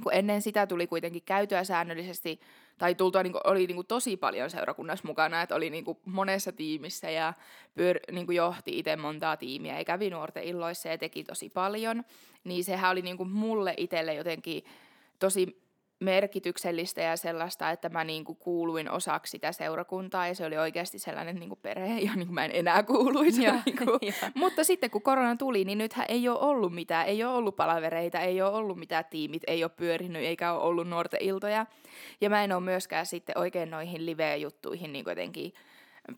kun 0.03 0.15
ennen 0.15 0.43
sitä 0.43 0.67
tuli 0.67 0.87
kuitenkin 0.87 1.23
käytyä 1.23 1.65
säännöllisesti, 1.65 2.41
tai 2.79 2.95
tultua 2.95 3.23
niin 3.23 3.33
kuin, 3.33 3.43
oli 3.45 3.67
niin 3.67 3.75
kuin 3.75 3.87
tosi 3.87 4.17
paljon 4.17 4.51
seurakunnassa 4.51 5.09
mukana, 5.09 5.43
että 5.43 5.55
oli 5.55 5.71
niin 5.71 5.85
kuin 5.85 5.99
monessa 6.05 6.53
tiimissä 6.53 7.11
ja 7.11 7.35
pyör, 7.75 7.99
niin 8.13 8.27
kuin 8.27 8.37
johti 8.37 8.79
itse 8.79 8.97
montaa 8.97 9.37
tiimiä 9.37 9.79
ja 9.79 9.85
kävi 9.85 10.11
nuorten 10.11 10.45
illoissa 10.45 10.89
ja 10.89 10.99
teki 10.99 11.25
tosi 11.25 11.49
paljon, 11.49 12.05
niin 12.45 12.65
sehän 12.65 12.91
oli 12.91 13.03
niin 13.03 13.17
kuin 13.17 13.29
mulle 13.29 13.75
itselle 13.77 14.15
jotenkin 14.15 14.65
tosi 15.19 15.66
merkityksellistä 16.01 17.01
ja 17.01 17.17
sellaista, 17.17 17.71
että 17.71 17.89
mä 17.89 18.05
niinku 18.05 18.35
kuuluin 18.35 18.91
osaksi 18.91 19.31
sitä 19.31 19.53
seurakuntaa 19.53 20.29
ja 20.29 20.35
se 20.35 20.47
oli 20.47 20.59
oikeasti 20.59 20.99
sellainen 20.99 21.37
niinku 21.37 21.57
perhe, 21.57 21.99
ja 22.07 22.15
niinku 22.15 22.33
mä 22.33 22.45
en 22.45 22.51
enää 22.55 22.83
kuuluisi. 22.83 23.43
Ja, 23.43 23.55
niinku. 23.67 23.85
Mutta 24.35 24.65
sitten 24.65 24.91
kun 24.91 25.03
korona 25.03 25.37
tuli, 25.37 25.65
niin 25.65 25.79
nythän 25.79 26.07
ei 26.09 26.29
ole 26.29 26.39
ollut 26.39 26.75
mitään, 26.75 27.07
ei 27.07 27.25
ole 27.25 27.35
ollut 27.35 27.57
palavereita, 27.57 28.21
ei 28.21 28.43
ole 28.43 28.51
ollut 28.51 28.79
mitään 28.79 29.05
tiimit, 29.11 29.43
ei 29.47 29.65
ole 29.65 29.71
pyörinyt 29.77 30.23
eikä 30.23 30.53
ole 30.53 30.63
ollut 30.63 30.89
nuorten 30.89 31.23
iltoja. 31.23 31.67
Ja 32.21 32.31
mä 32.31 32.45
en 32.45 32.53
ole 32.53 32.63
myöskään 32.63 33.07
sitten 33.07 33.39
oikein 33.39 33.71
noihin 33.71 34.07
live-juttuihin 34.07 34.93
niinku 34.93 35.11
jotenkin 35.11 35.53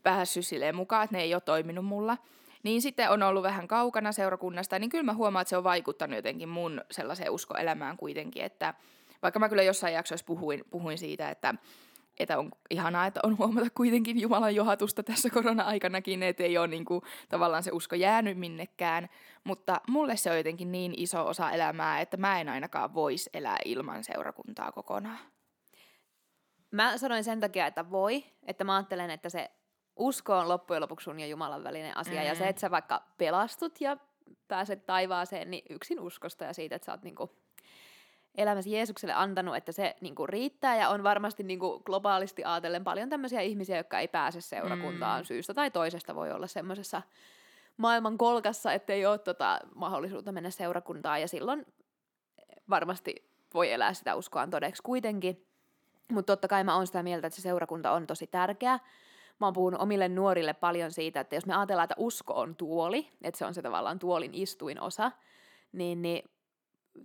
päässyt 0.03 0.45
silleen 0.45 0.75
mukaan, 0.75 1.03
että 1.03 1.17
ne 1.17 1.23
ei 1.23 1.33
ole 1.33 1.41
toiminut 1.41 1.85
mulla. 1.85 2.17
Niin 2.63 2.81
sitten 2.81 3.09
on 3.09 3.23
ollut 3.23 3.43
vähän 3.43 3.67
kaukana 3.67 4.11
seurakunnasta, 4.11 4.79
niin 4.79 4.89
kyllä 4.89 5.03
mä 5.03 5.13
huomaan, 5.13 5.41
että 5.41 5.49
se 5.49 5.57
on 5.57 5.63
vaikuttanut 5.63 6.15
jotenkin 6.15 6.49
mun 6.49 6.81
sellaiseen 6.91 7.31
uskoelämään 7.31 7.97
kuitenkin, 7.97 8.43
että 8.43 8.73
vaikka 9.21 9.39
mä 9.39 9.49
kyllä 9.49 9.63
jossain 9.63 9.93
jaksoissa 9.93 10.25
puhuin, 10.25 10.63
puhuin 10.69 10.97
siitä, 10.97 11.29
että, 11.29 11.55
että 12.19 12.39
on 12.39 12.51
ihanaa, 12.69 13.05
että 13.05 13.19
on 13.23 13.37
huomata 13.37 13.67
kuitenkin 13.77 14.21
Jumalan 14.21 14.55
johatusta 14.55 15.03
tässä 15.03 15.29
korona-aikanakin, 15.29 16.23
että 16.23 16.43
ei 16.43 16.57
ole 16.57 16.67
niin 16.67 16.85
kuin, 16.85 17.01
tavallaan 17.29 17.63
se 17.63 17.71
usko 17.73 17.95
jäänyt 17.95 18.37
minnekään, 18.37 19.09
mutta 19.43 19.81
mulle 19.87 20.17
se 20.17 20.31
on 20.31 20.37
jotenkin 20.37 20.71
niin 20.71 20.93
iso 20.97 21.27
osa 21.27 21.51
elämää, 21.51 22.01
että 22.01 22.17
mä 22.17 22.41
en 22.41 22.49
ainakaan 22.49 22.93
voisi 22.93 23.29
elää 23.33 23.57
ilman 23.65 24.03
seurakuntaa 24.03 24.71
kokonaan. 24.71 25.19
Mä 26.71 26.97
sanoin 26.97 27.23
sen 27.23 27.39
takia, 27.39 27.67
että 27.67 27.91
voi, 27.91 28.25
että 28.43 28.63
mä 28.63 28.75
ajattelen, 28.75 29.09
että 29.09 29.29
se 29.29 29.51
usko 29.95 30.37
on 30.37 30.47
loppujen 30.47 30.81
lopuksi 30.81 31.03
sun 31.03 31.19
ja 31.19 31.27
Jumalan 31.27 31.63
välinen 31.63 31.97
asia, 31.97 32.21
mm. 32.21 32.27
ja 32.27 32.35
se, 32.35 32.47
että 32.47 32.59
sä 32.59 32.71
vaikka 32.71 33.03
pelastut 33.17 33.81
ja 33.81 33.97
pääset 34.47 34.85
taivaaseen, 34.85 35.51
niin 35.51 35.63
yksin 35.69 35.99
uskosta 35.99 36.45
ja 36.45 36.53
siitä, 36.53 36.75
että 36.75 36.85
sä 36.85 36.91
oot 36.91 37.03
niinku 37.03 37.35
elämäsi 38.35 38.71
Jeesukselle 38.71 39.13
antanut, 39.13 39.55
että 39.55 39.71
se 39.71 39.95
niin 40.01 40.15
kuin, 40.15 40.29
riittää 40.29 40.77
ja 40.77 40.89
on 40.89 41.03
varmasti 41.03 41.43
niin 41.43 41.59
kuin, 41.59 41.81
globaalisti 41.85 42.43
ajatellen 42.43 42.83
paljon 42.83 43.09
tämmöisiä 43.09 43.41
ihmisiä, 43.41 43.77
jotka 43.77 43.99
ei 43.99 44.07
pääse 44.07 44.41
seurakuntaan 44.41 45.21
mm. 45.21 45.25
syystä 45.25 45.53
tai 45.53 45.71
toisesta 45.71 46.15
voi 46.15 46.31
olla 46.31 46.47
semmoisessa 46.47 47.01
maailman 47.77 48.17
kolkassa, 48.17 48.73
ettei 48.73 49.05
ole 49.05 49.17
tota, 49.17 49.59
mahdollisuutta 49.75 50.31
mennä 50.31 50.49
seurakuntaan 50.49 51.21
ja 51.21 51.27
silloin 51.27 51.65
varmasti 52.69 53.29
voi 53.53 53.71
elää 53.71 53.93
sitä 53.93 54.15
uskoaan 54.15 54.49
todeksi 54.49 54.83
kuitenkin. 54.83 55.45
Mutta 56.11 56.33
totta 56.33 56.47
kai 56.47 56.63
mä 56.63 56.75
oon 56.75 56.87
sitä 56.87 57.03
mieltä, 57.03 57.27
että 57.27 57.35
se 57.35 57.41
seurakunta 57.41 57.91
on 57.91 58.07
tosi 58.07 58.27
tärkeä. 58.27 58.79
Mä 59.39 59.47
oon 59.47 59.53
puhunut 59.53 59.81
omille 59.81 60.09
nuorille 60.09 60.53
paljon 60.53 60.91
siitä, 60.91 61.19
että 61.19 61.35
jos 61.35 61.45
me 61.45 61.55
ajatellaan, 61.55 61.83
että 61.83 61.95
usko 61.97 62.33
on 62.33 62.55
tuoli, 62.55 63.09
että 63.21 63.37
se 63.37 63.45
on 63.45 63.53
se 63.53 63.61
tavallaan 63.61 63.99
tuolin 63.99 64.33
istuin 64.33 64.81
osa, 64.81 65.11
niin, 65.71 66.01
niin 66.01 66.29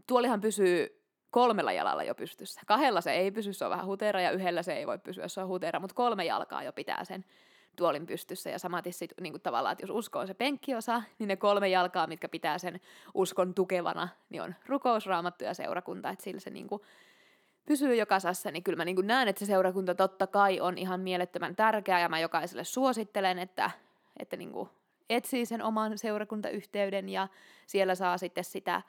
tuolihan 0.07 0.41
pysyy 0.41 1.04
kolmella 1.35 1.73
jalalla 1.73 2.05
jo 2.05 2.15
pystyssä. 2.15 2.61
Kahdella 2.67 3.01
se 3.01 3.13
ei 3.13 3.31
pysy, 3.31 3.53
se 3.53 3.65
on 3.65 3.71
vähän 3.71 3.87
hutera, 3.87 4.21
ja 4.21 4.31
yhdellä 4.31 4.63
se 4.63 4.73
ei 4.73 4.87
voi 4.87 4.99
pysyä, 4.99 5.29
se 5.29 5.41
on 5.41 5.49
hutera, 5.49 5.81
mutta 5.81 5.95
kolme 5.95 6.25
jalkaa 6.25 6.63
jo 6.63 6.73
pitää 6.73 7.05
sen 7.05 7.25
tuolin 7.77 8.07
pystyssä. 8.07 8.51
Ja 8.51 8.59
samaten 8.59 8.93
sit, 8.93 9.13
niin 9.21 9.41
tavallaan, 9.41 9.73
että 9.73 9.83
jos 9.83 9.91
usko 9.91 10.19
on 10.19 10.27
se 10.27 10.35
penkkiosa, 10.35 11.03
niin 11.19 11.29
ne 11.29 11.37
kolme 11.37 11.69
jalkaa, 11.69 12.07
mitkä 12.07 12.29
pitää 12.29 12.59
sen 12.59 12.81
uskon 13.15 13.55
tukevana, 13.55 14.09
niin 14.31 14.43
on 14.43 14.55
rukousraamattu 14.67 15.45
ja 15.45 15.55
seurakunta, 15.55 16.11
että 16.11 16.25
sillä 16.25 16.41
se 16.41 16.51
niin 16.51 16.69
kuin 16.69 16.83
pysyy 17.67 17.95
jokaisessa, 17.95 18.51
niin 18.51 18.63
kyllä 18.63 18.77
mä 18.77 18.85
niin 18.85 19.07
näen, 19.07 19.29
että 19.29 19.41
se 19.41 19.47
seurakunta 19.47 19.95
totta 19.95 20.27
kai 20.27 20.61
on 20.61 20.79
ihan 20.79 21.01
mielettömän 21.01 21.57
tärkeä, 21.57 22.01
ja 22.01 22.09
mä 22.09 22.21
jokaiselle 22.21 22.65
suosittelen, 22.65 23.39
että, 23.39 23.71
että 24.19 24.37
niin 24.37 24.53
kuin 24.53 24.69
etsii 25.11 25.47
sen 25.47 25.63
oman 25.63 25.99
seurakuntayhteyden, 25.99 27.09
ja 27.09 27.29
siellä 27.67 27.95
saa 27.95 28.19
sitten 28.19 28.45
sitä, 28.45 28.83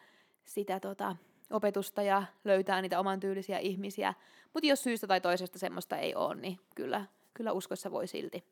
sitä 0.44 0.80
tota, 0.80 1.16
opetusta 1.50 2.02
ja 2.02 2.24
löytää 2.44 2.82
niitä 2.82 3.00
oman 3.00 3.20
tyylisiä 3.20 3.60
ihmisiä. 3.60 4.14
Mutta 4.54 4.68
jos 4.68 4.84
syystä 4.84 5.08
tai 5.08 5.22
toisesta 5.22 5.60
semmoista 5.60 5.98
ei 5.98 6.16
ole, 6.16 6.36
niin 6.36 6.60
kyllä, 6.76 7.06
kyllä 7.34 7.52
uskossa 7.52 7.92
voi 7.92 8.08
silti 8.08 8.44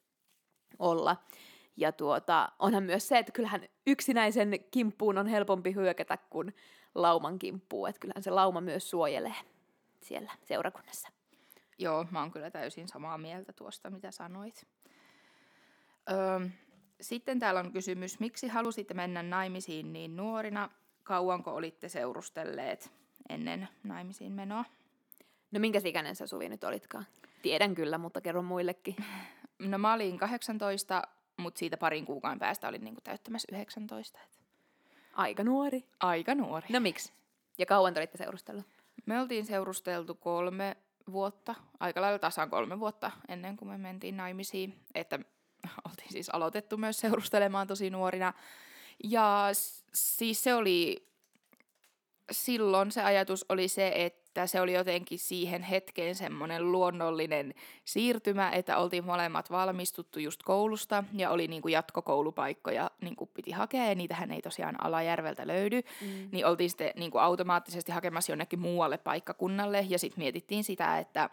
olla. 0.79 1.17
Ja 1.77 1.91
tuota, 1.91 2.51
onhan 2.59 2.83
myös 2.83 3.07
se, 3.07 3.17
että 3.17 3.31
kyllähän 3.31 3.67
yksinäisen 3.87 4.51
kimppuun 4.71 5.17
on 5.17 5.27
helpompi 5.27 5.75
hyökätä 5.75 6.17
kuin 6.29 6.55
lauman 6.95 7.39
kimppuun. 7.39 7.89
Että 7.89 7.99
kyllähän 7.99 8.23
se 8.23 8.31
lauma 8.31 8.61
myös 8.61 8.89
suojelee 8.89 9.35
siellä 10.01 10.31
seurakunnassa. 10.43 11.09
Joo, 11.77 12.05
mä 12.11 12.19
oon 12.19 12.31
kyllä 12.31 12.51
täysin 12.51 12.87
samaa 12.87 13.17
mieltä 13.17 13.53
tuosta, 13.53 13.89
mitä 13.89 14.11
sanoit. 14.11 14.67
Öö, 16.11 16.49
sitten 17.01 17.39
täällä 17.39 17.59
on 17.59 17.71
kysymys, 17.71 18.19
miksi 18.19 18.47
halusitte 18.47 18.93
mennä 18.93 19.23
naimisiin 19.23 19.93
niin 19.93 20.15
nuorina 20.15 20.69
kauanko 21.03 21.51
olitte 21.51 21.89
seurustelleet 21.89 22.91
ennen 23.29 23.67
naimisiin 23.83 24.31
menoa? 24.31 24.65
No 25.51 25.59
minkä 25.59 25.81
ikäinen 25.85 26.15
sä 26.15 26.27
Suvi 26.27 26.49
nyt 26.49 26.63
olitkaan? 26.63 27.05
Tiedän 27.41 27.75
kyllä, 27.75 27.97
mutta 27.97 28.21
kerro 28.21 28.41
muillekin. 28.41 28.95
No 29.59 29.77
mä 29.77 29.93
olin 29.93 30.17
18, 30.17 31.01
mutta 31.37 31.59
siitä 31.59 31.77
parin 31.77 32.05
kuukauden 32.05 32.39
päästä 32.39 32.67
olin 32.67 32.83
niinku 32.83 33.01
täyttämässä 33.01 33.47
19. 33.51 34.19
Aika 35.13 35.43
nuori. 35.43 35.85
Aika 35.99 36.35
nuori. 36.35 36.67
No 36.69 36.79
miksi? 36.79 37.13
Ja 37.57 37.65
kauan 37.65 37.93
te 37.93 37.99
olitte 37.99 38.17
seurustellut? 38.17 38.65
Me 39.05 39.21
oltiin 39.21 39.45
seurusteltu 39.45 40.15
kolme 40.15 40.77
vuotta, 41.11 41.55
aika 41.79 42.01
lailla 42.01 42.19
tasan 42.19 42.49
kolme 42.49 42.79
vuotta 42.79 43.11
ennen 43.27 43.57
kuin 43.57 43.69
me 43.69 43.77
mentiin 43.77 44.17
naimisiin. 44.17 44.79
Että 44.95 45.19
oltiin 45.89 46.11
siis 46.11 46.29
aloitettu 46.29 46.77
myös 46.77 46.99
seurustelemaan 46.99 47.67
tosi 47.67 47.89
nuorina. 47.89 48.33
Ja 49.03 49.49
siis 49.93 50.43
se 50.43 50.53
oli, 50.53 51.07
silloin 52.31 52.91
se 52.91 53.03
ajatus 53.03 53.45
oli 53.49 53.67
se, 53.67 53.91
että 53.95 54.47
se 54.47 54.61
oli 54.61 54.73
jotenkin 54.73 55.19
siihen 55.19 55.61
hetkeen 55.61 56.15
semmoinen 56.15 56.71
luonnollinen 56.71 57.53
siirtymä, 57.85 58.51
että 58.51 58.77
oltiin 58.77 59.05
molemmat 59.05 59.51
valmistuttu 59.51 60.19
just 60.19 60.43
koulusta 60.43 61.03
ja 61.13 61.29
oli 61.29 61.47
niin 61.47 61.61
kuin 61.61 61.71
jatkokoulupaikkoja 61.71 62.91
niin 63.01 63.15
kuin 63.15 63.29
piti 63.33 63.51
hakea 63.51 63.85
ja 63.85 63.95
niitähän 63.95 64.31
ei 64.31 64.41
tosiaan 64.41 64.83
Alajärveltä 64.83 65.47
löydy, 65.47 65.81
mm. 66.01 66.29
niin 66.31 66.45
oltiin 66.45 66.69
sitten 66.69 66.91
niin 66.95 67.11
kuin 67.11 67.21
automaattisesti 67.21 67.91
hakemassa 67.91 68.31
jonnekin 68.31 68.59
muualle 68.59 68.97
paikkakunnalle 68.97 69.85
ja 69.89 69.99
sitten 69.99 70.23
mietittiin 70.23 70.63
sitä, 70.63 70.99
että 70.99 71.29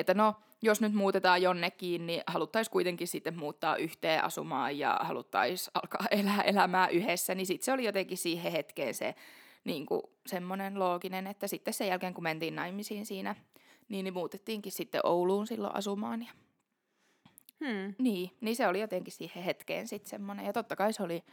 että 0.00 0.14
no, 0.14 0.34
jos 0.62 0.80
nyt 0.80 0.94
muutetaan 0.94 1.42
jonnekin, 1.42 2.06
niin 2.06 2.22
haluttaisiin 2.26 2.72
kuitenkin 2.72 3.08
sitten 3.08 3.38
muuttaa 3.38 3.76
yhteen 3.76 4.24
asumaan 4.24 4.78
ja 4.78 4.98
haluttaisiin 5.02 5.70
alkaa 5.74 6.06
elää 6.20 6.42
elämää 6.42 6.88
yhdessä, 6.88 7.34
niin 7.34 7.46
sitten 7.46 7.64
se 7.64 7.72
oli 7.72 7.84
jotenkin 7.84 8.18
siihen 8.18 8.52
hetkeen 8.52 8.94
se 8.94 9.14
niin 9.64 9.86
kuin 9.86 10.02
semmoinen 10.26 10.78
looginen, 10.78 11.26
että 11.26 11.46
sitten 11.46 11.74
sen 11.74 11.88
jälkeen 11.88 12.14
kun 12.14 12.22
mentiin 12.22 12.56
naimisiin 12.56 13.06
siinä, 13.06 13.36
niin, 13.88 14.04
niin 14.04 14.14
muutettiinkin 14.14 14.72
sitten 14.72 15.00
Ouluun 15.04 15.46
silloin 15.46 15.76
asumaan. 15.76 16.22
Ja... 16.22 16.32
Hmm. 17.64 17.94
Niin, 17.98 18.30
niin 18.40 18.56
se 18.56 18.66
oli 18.66 18.80
jotenkin 18.80 19.12
siihen 19.12 19.44
hetkeen 19.44 19.88
sitten 19.88 20.10
semmoinen. 20.10 20.46
Ja 20.46 20.52
totta 20.52 20.76
kai 20.76 20.92
se 20.92 21.02
oli 21.02 21.24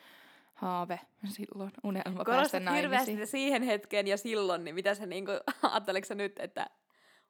haave 0.54 1.00
silloin, 1.28 1.72
unelma 1.84 2.24
Korostat 2.24 2.26
päästä 2.26 2.60
naimisiin. 2.60 2.92
hirveästi 2.92 3.26
siihen 3.26 3.64
hetkeen 3.64 4.08
ja 4.08 4.18
silloin, 4.18 4.64
niin 4.64 4.76
mitä 4.76 4.96
sä 4.96 5.06
niinku, 5.06 5.32
ajatteleksä 5.72 6.16
nyt, 6.16 6.40
että 6.40 6.70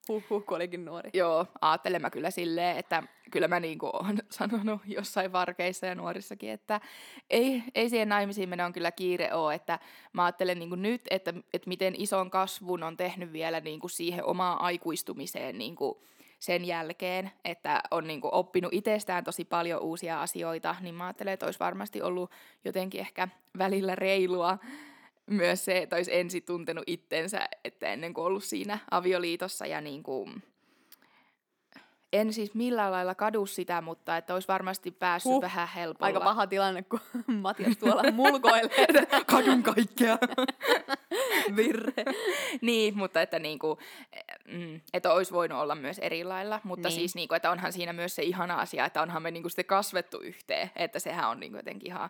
Huhhuh, 0.07 0.45
kun 0.45 0.55
olikin 0.55 0.85
nuori. 0.85 1.09
Joo, 1.13 1.45
ajattelen 1.61 2.01
mä 2.01 2.09
kyllä 2.09 2.31
silleen, 2.31 2.77
että 2.77 3.03
kyllä 3.31 3.47
mä 3.47 3.59
niin 3.59 3.79
oon 3.81 4.17
sanonut 4.29 4.81
jossain 4.85 5.31
varkeissa 5.31 5.85
ja 5.85 5.95
nuorissakin, 5.95 6.49
että 6.49 6.81
ei, 7.29 7.63
ei 7.75 7.89
siihen 7.89 8.09
naimisiin 8.09 8.49
mene 8.49 8.65
on 8.65 8.73
kyllä 8.73 8.91
kiire 8.91 9.33
ole, 9.33 9.55
että 9.55 9.79
mä 10.13 10.25
ajattelen 10.25 10.59
niin 10.59 10.81
nyt, 10.81 11.01
että, 11.09 11.33
että 11.53 11.67
miten 11.67 11.93
ison 11.97 12.31
kasvun 12.31 12.83
on 12.83 12.97
tehnyt 12.97 13.33
vielä 13.33 13.59
niin 13.59 13.79
siihen 13.89 14.25
omaan 14.25 14.61
aikuistumiseen 14.61 15.57
niin 15.57 15.75
sen 16.39 16.65
jälkeen, 16.65 17.31
että 17.45 17.81
on 17.91 18.07
niin 18.07 18.21
oppinut 18.23 18.73
itsestään 18.73 19.23
tosi 19.23 19.45
paljon 19.45 19.81
uusia 19.81 20.21
asioita, 20.21 20.75
niin 20.81 20.95
mä 20.95 21.05
ajattelen, 21.05 21.33
että 21.33 21.45
olisi 21.45 21.59
varmasti 21.59 22.01
ollut 22.01 22.31
jotenkin 22.65 23.01
ehkä 23.01 23.27
välillä 23.57 23.95
reilua 23.95 24.57
myös 25.29 25.65
se, 25.65 25.77
että 25.77 25.95
olisi 25.95 26.15
ensin 26.15 26.43
tuntenut 26.43 26.83
itsensä, 26.87 27.47
että 27.63 27.87
ennen 27.87 28.13
kuin 28.13 28.25
ollut 28.25 28.43
siinä 28.43 28.79
avioliitossa 28.91 29.65
ja 29.65 29.81
niin 29.81 30.03
kuin 30.03 30.43
en 32.13 32.33
siis 32.33 32.53
millään 32.53 32.91
lailla 32.91 33.15
kadu 33.15 33.45
sitä, 33.45 33.81
mutta 33.81 34.17
että 34.17 34.33
olisi 34.33 34.47
varmasti 34.47 34.91
päässyt 34.91 35.31
Huh. 35.31 35.41
vähän 35.41 35.67
helpolla. 35.75 36.05
Aika 36.05 36.19
paha 36.19 36.47
tilanne, 36.47 36.83
kun 36.83 36.99
Matias 37.41 37.77
tuolla 37.77 38.11
mulkoilee. 38.23 38.69
Kadun 39.31 39.63
kaikkea. 39.63 40.17
Virre. 41.55 41.93
niin, 42.61 42.97
mutta 42.97 43.21
että 43.21 43.39
niinku, 43.39 43.77
mm, 44.51 44.81
että 44.93 45.13
olisi 45.13 45.31
voinut 45.33 45.59
olla 45.59 45.75
myös 45.75 45.99
eri 45.99 46.23
lailla, 46.23 46.61
mutta 46.63 46.87
Niin. 46.89 46.93
niin. 46.95 46.99
siis 47.01 47.15
niinku, 47.15 47.35
että 47.35 47.51
onhan 47.51 47.73
siinä 47.73 47.93
myös 47.93 48.15
se 48.15 48.23
ihana 48.23 48.55
asia, 48.55 48.85
että 48.85 49.01
onhan 49.01 49.21
me 49.23 49.31
niinku 49.31 49.49
sitten 49.49 49.65
kasvettu 49.65 50.19
yhteen, 50.19 50.71
että 50.75 50.99
sehän 50.99 51.29
on 51.29 51.39
niinku 51.39 51.57
jotenkin 51.57 51.91
ihan 51.91 52.09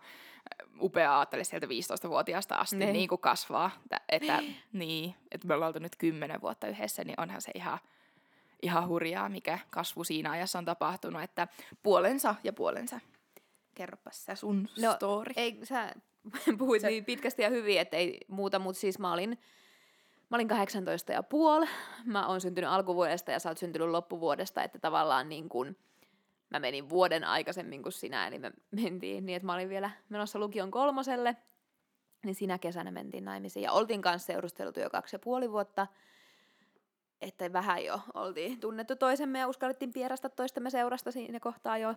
upea 0.82 1.18
ajattele 1.20 1.44
sieltä 1.44 1.68
15-vuotiaasta 1.68 2.56
asti 2.56 2.76
Niin. 2.76 2.94
niinku 2.94 3.18
kasvaa, 3.18 3.72
että, 3.84 4.02
että, 4.10 4.40
niin, 4.74 5.16
että 5.32 5.48
me 5.48 5.54
ollaan 5.54 5.68
oltu 5.70 5.80
nyt 5.80 5.96
10 5.96 6.42
vuotta 6.42 6.68
yhdessä, 6.68 7.04
niin 7.04 7.22
onhan 7.22 7.42
se 7.42 7.52
ihan, 7.56 7.80
ihan 8.62 8.88
hurjaa, 8.88 9.30
mikä 9.30 9.60
kasvu 9.70 10.04
siinä 10.04 10.32
ajassa 10.32 10.60
on 10.60 10.66
tapahtunut, 10.66 11.22
että 11.22 11.48
puolensa 11.84 12.36
ja 12.44 12.54
puolensa. 12.54 13.00
Kerropas 13.76 14.26
sä 14.26 14.36
sun 14.36 14.70
No, 14.82 14.94
story. 14.96 15.34
Ei, 15.36 15.60
sä 15.64 15.94
puhuit 16.60 16.82
Se- 16.82 16.88
niin 16.88 17.06
pitkästi 17.06 17.42
ja 17.42 17.50
hyvin, 17.50 17.80
että 17.80 17.98
ei 17.98 18.18
muuta, 18.28 18.60
mutta 18.60 18.80
siis 18.80 19.00
mä 19.00 19.14
olin, 19.14 19.30
mä 20.30 20.38
olin 20.38 20.48
18 20.48 21.12
ja 21.12 21.24
puoli. 21.24 21.66
Mä 22.06 22.28
oon 22.28 22.42
syntynyt 22.42 22.70
alkuvuodesta 22.70 23.32
ja 23.32 23.40
sä 23.40 23.50
oot 23.50 23.58
syntynyt 23.58 23.88
loppuvuodesta, 23.90 24.64
että 24.64 24.80
tavallaan 24.80 25.30
niin 25.30 25.50
kun, 25.50 25.76
mä 26.50 26.60
menin 26.60 26.90
vuoden 26.90 27.24
aikaisemmin 27.24 27.84
kuin 27.84 27.94
sinä, 27.94 28.28
eli 28.28 28.40
me 28.40 28.52
mentiin 28.72 29.26
niin, 29.26 29.36
että 29.36 29.46
mä 29.46 29.54
olin 29.54 29.70
vielä 29.70 29.92
menossa 30.10 30.40
lukion 30.40 30.72
kolmoselle, 30.72 31.36
niin 32.26 32.36
sinä 32.36 32.58
kesänä 32.58 32.92
mentiin 32.92 33.26
naimisiin. 33.26 33.64
Ja 33.64 33.72
oltiin 33.72 34.02
kanssa 34.02 34.26
seurusteltu 34.26 34.80
jo 34.80 34.90
kaksi 34.90 35.16
ja 35.16 35.20
puoli 35.20 35.52
vuotta, 35.52 35.88
että 37.22 37.54
vähän 37.54 37.86
jo 37.86 38.00
oltiin 38.14 38.60
tunnettu 38.60 38.96
toisemme 38.96 39.40
ja 39.40 39.48
uskallettiin 39.48 39.94
pierasta 39.94 40.30
toistemme 40.30 40.70
seurasta 40.70 41.12
siinä 41.12 41.40
kohtaa 41.40 41.78
jo. 41.78 41.96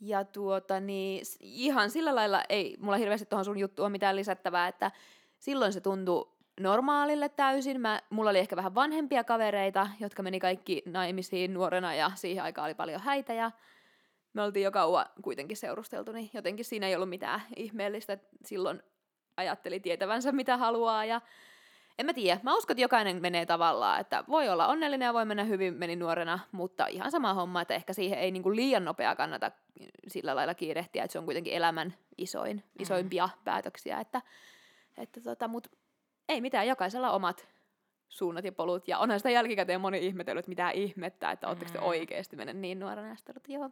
Ja 0.00 0.24
tuota, 0.24 0.80
niin 0.80 1.24
ihan 1.40 1.90
sillä 1.90 2.14
lailla 2.14 2.42
ei 2.48 2.76
mulla 2.80 2.96
hirveästi 2.96 3.26
tuohon 3.26 3.44
sun 3.44 3.58
juttuun 3.58 3.92
mitään 3.92 4.16
lisättävää, 4.16 4.68
että 4.68 4.90
silloin 5.38 5.72
se 5.72 5.80
tuntui 5.80 6.37
normaalille 6.58 7.28
täysin. 7.28 7.80
Mä, 7.80 8.00
mulla 8.10 8.30
oli 8.30 8.38
ehkä 8.38 8.56
vähän 8.56 8.74
vanhempia 8.74 9.24
kavereita, 9.24 9.88
jotka 10.00 10.22
meni 10.22 10.40
kaikki 10.40 10.82
naimisiin 10.86 11.54
nuorena 11.54 11.94
ja 11.94 12.10
siihen 12.14 12.44
aikaan 12.44 12.66
oli 12.66 12.74
paljon 12.74 13.00
häitä 13.00 13.32
ja 13.32 13.50
me 14.32 14.42
oltiin 14.42 14.64
jo 14.64 14.70
kauan 14.70 15.06
kuitenkin 15.22 15.56
seurusteltu, 15.56 16.12
niin 16.12 16.30
jotenkin 16.32 16.64
siinä 16.64 16.86
ei 16.86 16.94
ollut 16.94 17.08
mitään 17.08 17.42
ihmeellistä. 17.56 18.18
Silloin 18.44 18.82
ajatteli 19.36 19.80
tietävänsä 19.80 20.32
mitä 20.32 20.56
haluaa 20.56 21.04
ja 21.04 21.20
en 21.98 22.06
mä 22.06 22.12
tiedä. 22.12 22.40
Mä 22.42 22.56
uskon, 22.56 22.74
että 22.74 22.82
jokainen 22.82 23.22
menee 23.22 23.46
tavallaan, 23.46 24.00
että 24.00 24.24
voi 24.28 24.48
olla 24.48 24.66
onnellinen 24.66 25.06
ja 25.06 25.14
voi 25.14 25.24
mennä 25.24 25.44
hyvin, 25.44 25.74
meni 25.74 25.96
nuorena, 25.96 26.38
mutta 26.52 26.86
ihan 26.86 27.10
sama 27.10 27.34
homma, 27.34 27.60
että 27.60 27.74
ehkä 27.74 27.92
siihen 27.92 28.18
ei 28.18 28.30
niinku 28.30 28.54
liian 28.54 28.84
nopea 28.84 29.16
kannata 29.16 29.50
sillä 30.08 30.36
lailla 30.36 30.54
kiirehtiä, 30.54 31.04
että 31.04 31.12
se 31.12 31.18
on 31.18 31.24
kuitenkin 31.24 31.52
elämän 31.52 31.94
isoin, 32.18 32.64
isoimpia 32.78 33.28
päätöksiä, 33.44 34.00
että, 34.00 34.22
että 34.98 35.20
tota, 35.20 35.48
mut 35.48 35.68
ei 36.28 36.40
mitään, 36.40 36.66
jokaisella 36.68 37.10
omat 37.10 37.48
suunnat 38.08 38.44
ja 38.44 38.52
polut, 38.52 38.88
ja 38.88 38.98
onhan 38.98 39.18
sitä 39.20 39.30
jälkikäteen 39.30 39.80
moni 39.80 40.06
ihmetellyt, 40.06 40.38
että 40.38 40.48
mitä 40.48 40.70
ihmettä, 40.70 41.30
että 41.30 41.48
ootteko 41.48 41.70
te 41.72 41.78
Mm. 41.78 41.84
oikeasti 41.84 42.36
mennä 42.36 42.52
niin 42.52 42.80
nuorena, 42.80 43.16
sitten 43.16 43.36
että 43.36 43.52
joo, 43.52 43.70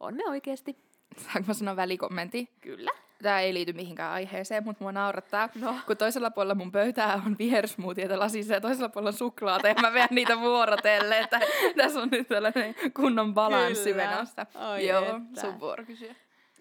on 0.00 0.14
me 0.14 0.22
oikeasti. 0.28 0.76
Saanko 1.16 1.46
mä 1.46 1.54
sanoa 1.54 1.76
välikommentti? 1.76 2.50
Kyllä. 2.60 2.90
Tämä 3.22 3.40
ei 3.40 3.54
liity 3.54 3.72
mihinkään 3.72 4.12
aiheeseen, 4.12 4.64
mutta 4.64 4.84
mua 4.84 4.92
naurattaa. 4.92 5.48
No. 5.60 5.74
Kun 5.86 5.96
toisella 5.96 6.30
puolella 6.30 6.54
mun 6.54 6.72
pöytää 6.72 7.22
on 7.26 7.36
vihersmoothieta 7.38 8.18
lasissa 8.18 8.54
ja 8.54 8.60
toisella 8.60 8.88
puolella 8.88 9.08
on 9.08 9.12
suklaata 9.18 9.68
ja 9.68 9.74
mä 9.80 9.92
vedän 9.92 10.08
niitä 10.10 10.40
vuorotelle, 10.40 11.18
että 11.18 11.40
tässä 11.76 12.00
on 12.00 12.08
nyt 12.12 12.28
tällainen 12.28 12.74
kunnon 12.96 13.34
balanssi 13.34 13.92
Kyllä. 13.92 14.10
menossa. 14.10 14.46
Oi 14.72 14.86
Joo, 14.86 15.16
että. 15.16 15.40
sun 15.40 15.60
vuoro 15.60 15.84
kysyä. 15.84 16.14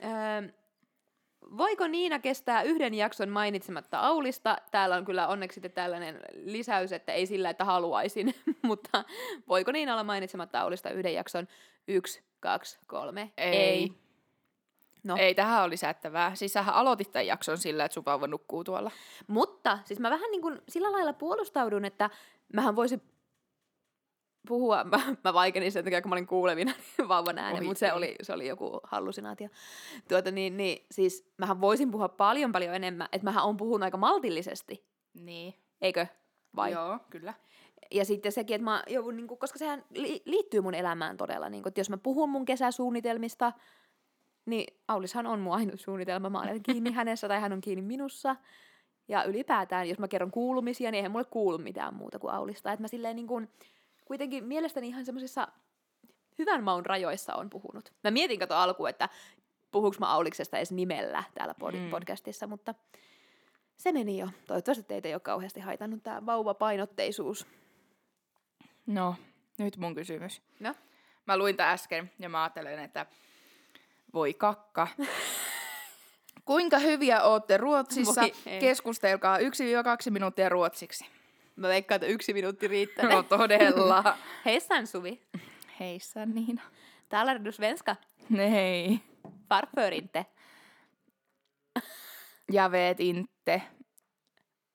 Öö, 0.03 0.49
voiko 1.57 1.87
Niina 1.87 2.19
kestää 2.19 2.63
yhden 2.63 2.93
jakson 2.93 3.29
mainitsematta 3.29 3.99
Aulista? 3.99 4.57
Täällä 4.71 4.95
on 4.95 5.05
kyllä 5.05 5.27
onneksi 5.27 5.61
tällainen 5.61 6.19
lisäys, 6.33 6.91
että 6.91 7.13
ei 7.13 7.25
sillä, 7.25 7.49
että 7.49 7.65
haluaisin, 7.65 8.35
mutta 8.61 9.03
voiko 9.47 9.71
Niina 9.71 9.93
olla 9.93 10.03
mainitsematta 10.03 10.61
Aulista 10.61 10.89
yhden 10.89 11.13
jakson? 11.13 11.47
Yksi, 11.87 12.23
kaksi, 12.39 12.79
kolme. 12.87 13.31
Ei. 13.37 13.93
No, 15.03 15.15
Ei, 15.19 15.35
tähän 15.35 15.63
oli 15.63 15.71
lisättävää. 15.71 16.35
Siis 16.35 16.53
sähän 16.53 16.75
aloitit 16.75 17.11
tämän 17.11 17.27
jakson 17.27 17.57
sillä, 17.57 17.85
että 17.85 17.93
sun 17.93 18.05
vauva 18.05 18.27
nukkuu 18.27 18.63
tuolla. 18.63 18.91
Mutta 19.27 19.79
siis 19.85 19.99
mä 19.99 20.09
vähän 20.09 20.31
niin 20.31 20.41
kuin 20.41 20.61
sillä 20.69 20.91
lailla 20.91 21.13
puolustaudun, 21.13 21.85
että 21.85 22.09
mähän 22.53 22.75
voisin 22.75 23.01
puhua, 24.47 24.83
mä, 24.91 24.99
mä 25.23 25.33
vaikenin 25.33 25.71
sen 25.71 25.83
takia, 25.83 26.01
kun 26.01 26.09
mä 26.09 26.13
olin 26.13 26.27
kuulevina 26.27 26.73
vauvan 27.07 27.37
äänen, 27.37 27.61
Oi 27.61 27.65
mutta 27.65 27.79
se 27.79 27.93
oli, 27.93 28.15
se 28.21 28.33
oli 28.33 28.47
joku 28.47 28.79
hallusinaatio. 28.83 29.47
Tuota, 30.09 30.31
niin, 30.31 30.57
niin, 30.57 30.85
siis 30.91 31.31
mähän 31.37 31.61
voisin 31.61 31.91
puhua 31.91 32.09
paljon 32.09 32.51
paljon 32.51 32.75
enemmän, 32.75 33.07
että 33.11 33.25
mähän 33.25 33.43
on 33.43 33.57
puhunut 33.57 33.83
aika 33.83 33.97
maltillisesti, 33.97 34.85
Niin. 35.13 35.53
eikö? 35.81 36.07
Vai? 36.55 36.71
Joo, 36.71 36.99
kyllä. 37.09 37.33
Ja 37.91 38.05
sitten 38.05 38.31
sekin, 38.31 38.55
että 38.55 38.63
mä 38.65 38.83
joudun, 38.87 39.15
niin 39.15 39.27
kuin, 39.27 39.37
koska 39.37 39.59
sehän 39.59 39.83
li- 39.89 40.21
liittyy 40.25 40.61
mun 40.61 40.73
elämään 40.73 41.17
todella, 41.17 41.49
niin 41.49 41.63
kuin, 41.63 41.71
että 41.71 41.79
jos 41.79 41.89
mä 41.89 41.97
puhun 41.97 42.29
mun 42.29 42.45
kesäsuunnitelmista, 42.45 43.53
niin 44.45 44.79
Aulishan 44.87 45.27
on 45.27 45.39
mun 45.39 45.53
ainut 45.53 45.79
suunnitelma. 45.79 46.29
Mä 46.29 46.41
olen 46.41 46.63
kiinni 46.63 46.91
hänessä 46.99 47.27
tai 47.27 47.39
hän 47.39 47.53
on 47.53 47.61
kiinni 47.61 47.81
minussa. 47.81 48.35
Ja 49.07 49.23
ylipäätään, 49.23 49.89
jos 49.89 49.99
mä 49.99 50.07
kerron 50.07 50.31
kuulumisia, 50.31 50.91
niin 50.91 50.97
eihän 50.97 51.11
mulle 51.11 51.25
kuulu 51.25 51.57
mitään 51.57 51.93
muuta 51.93 52.19
kuin 52.19 52.33
Aulista. 52.33 52.71
Että 52.71 52.81
mä 52.83 52.87
silleen 52.87 53.15
niin 53.15 53.27
kuin, 53.27 53.49
kuitenkin 54.05 54.43
mielestäni 54.43 54.87
ihan 54.87 55.05
semmoisissa 55.05 55.47
hyvän 56.39 56.63
maun 56.63 56.85
rajoissa 56.85 57.35
on 57.35 57.49
puhunut. 57.49 57.93
Mä 58.03 58.11
mietin 58.11 58.39
kato 58.39 58.55
alkuun, 58.55 58.89
että 58.89 59.09
puhuuko 59.71 59.95
mä 59.99 60.07
Auliksesta 60.13 60.57
edes 60.57 60.71
nimellä 60.71 61.23
täällä 61.33 61.55
pod- 61.63 61.77
Mm. 61.77 61.89
podcastissa, 61.89 62.47
mutta 62.47 62.75
se 63.77 63.91
meni 63.91 64.17
jo. 64.17 64.27
Toivottavasti 64.47 64.83
teitä 64.83 65.07
ei 65.07 65.13
ole 65.13 65.19
kauheasti 65.19 65.59
haitannut 65.59 66.03
tämä 66.03 66.25
vauvapainotteisuus. 66.25 67.47
No, 68.85 69.15
nyt 69.57 69.77
mun 69.77 69.95
kysymys. 69.95 70.41
No? 70.59 70.73
Mä 71.25 71.37
luin 71.37 71.57
tää 71.57 71.71
äsken 71.71 72.11
ja 72.19 72.29
mä 72.29 72.43
ajattelen, 72.43 72.79
että 72.79 73.05
voi 74.13 74.33
kakka. 74.33 74.87
Kuinka 76.45 76.79
hyviä 76.79 77.23
ootte 77.23 77.57
Ruotsissa? 77.57 78.21
Voi 78.21 78.33
ei. 78.45 78.59
Keskustelkaa 78.59 79.37
1-2 79.37 79.41
minuuttia 80.09 80.49
ruotsiksi. 80.49 81.05
Mä 81.55 81.67
veikkaan, 81.67 81.95
että 81.95 82.07
yksi 82.07 82.33
minuutti 82.33 82.67
riittää. 82.67 83.09
No 83.09 83.23
todella. 83.23 84.17
Hejsan 84.45 84.87
Suvi. 84.87 85.21
Heissä 85.79 86.25
Niina. 86.25 86.61
Talar 87.09 87.45
du 87.45 87.51
svenska? 87.51 87.95
Nej. 88.29 88.99
Varför 89.49 89.93
inte? 89.93 90.25
Jag 92.51 92.69
vet 92.69 92.99
inte. 92.99 93.61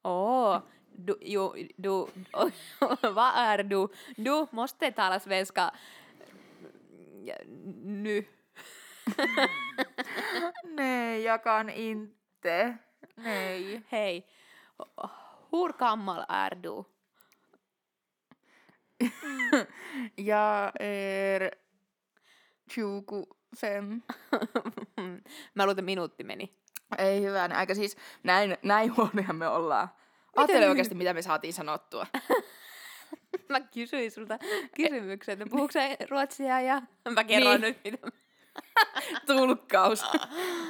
Åh, 0.05 0.63
du, 1.07 1.19
ju, 1.21 1.69
du, 1.77 1.91
vad 3.15 3.33
är 3.37 3.63
du? 3.63 3.89
Du 4.17 4.47
måste 4.51 4.93
tala 4.93 5.21
svenska 5.21 5.71
Ja, 7.25 7.35
nu. 7.85 8.25
Nej, 10.65 11.23
jag 11.23 11.43
kan 11.43 11.71
inte. 11.71 12.77
Nej. 13.17 13.83
Hej. 13.89 14.27
Hur 15.53 15.73
gammal 15.73 16.25
är 16.29 16.51
du? 16.63 16.85
Jag 20.17 20.73
är 20.81 21.51
25. 22.75 24.03
Mä 25.55 25.63
luulen, 25.63 25.71
että 25.71 25.83
minuutti 25.83 26.25
meni. 26.25 26.55
Ei 26.99 27.23
hyvän 27.23 27.53
aika 27.53 27.75
siis 27.75 27.97
näin, 28.23 28.57
näin 28.63 28.97
huonoja 28.97 29.33
me 29.33 29.49
ollaan. 29.49 29.89
Ajattele 30.37 30.69
oikeasti, 30.69 30.95
mitä 30.95 31.15
me 31.15 31.23
saatiin 31.23 31.53
sanottua. 31.53 32.07
Mä 33.49 33.61
kysyin 33.61 34.11
sulta 34.11 34.39
kysymyksen, 34.77 35.33
että 35.33 35.47
puhuuko 35.51 35.73
ruotsia 36.11 36.61
ja 36.61 36.83
mä 37.15 37.25
kerron 37.25 37.61
Niin. 37.61 37.61
nyt 37.61 37.85
mitä. 37.85 37.99
Tulkkaus. 39.27 40.05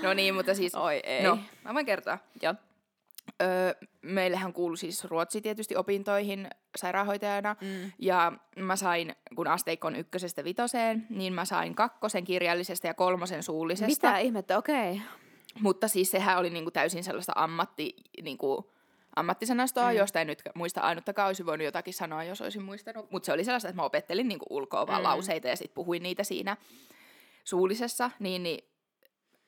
no 0.03 0.15
niin, 0.15 0.35
mutta 0.35 0.55
siis... 0.55 0.75
Oi 0.75 1.01
ei. 1.05 1.23
No, 1.23 1.39
mä 1.65 1.75
voin 1.75 1.87
kertoa. 1.87 2.19
Joo. 2.43 2.55
Öö, 3.43 3.73
meillähän 4.03 4.53
kuului 4.53 4.77
siis 4.77 5.05
ruotsi 5.05 5.41
tietysti 5.41 5.77
opintoihin 5.77 6.49
sairaanhoitajana. 6.77 7.57
Mm. 7.61 7.93
Ja 7.99 8.33
mä 8.57 8.77
sain, 8.77 9.15
kun 9.37 9.47
asteikko 9.47 9.89
on 9.89 9.97
ykkösestä 9.97 10.45
vitoseen, 10.45 11.07
niin 11.11 11.33
mä 11.33 11.45
sain 11.45 11.75
kakkosen 11.75 12.25
kirjallisesta 12.25 12.87
ja 12.87 12.95
kolmosen 12.95 13.43
suullisesta. 13.43 13.87
Mitä 13.87 14.19
ihmettä, 14.19 14.59
okei. 14.59 14.93
Okay. 14.93 15.07
Mutta 15.61 15.89
siis 15.89 16.11
sehän 16.11 16.39
oli 16.39 16.51
niinku 16.51 16.71
täysin 16.71 17.05
sellaista 17.05 17.33
ammatti, 17.37 17.97
niinku, 18.23 18.73
ammattisanastoa, 19.17 19.91
Mm. 19.91 19.97
josta 19.97 20.21
en 20.21 20.27
nyt 20.27 20.43
muista 20.55 20.81
ainuttakaan, 20.81 21.27
olisin 21.27 21.47
voinut 21.47 21.65
jotakin 21.65 21.95
sanoa, 21.95 22.25
jos 22.25 22.41
olisin 22.41 22.63
muistanut. 22.63 23.11
Mutta 23.11 23.27
se 23.27 23.33
oli 23.33 23.45
sellaista, 23.45 23.69
että 23.69 23.77
mä 23.83 23.85
opettelin 23.85 24.29
niinku 24.29 24.47
ulkoa 24.51 24.87
vaan 24.87 25.01
mm. 25.01 25.05
lauseita 25.05 25.49
ja 25.49 25.57
sitten 25.57 25.75
puhuin 25.75 26.03
niitä 26.03 26.25
siinä 26.25 26.57
suullisessa. 27.45 28.11
Niin, 28.19 28.43
niin 28.43 28.69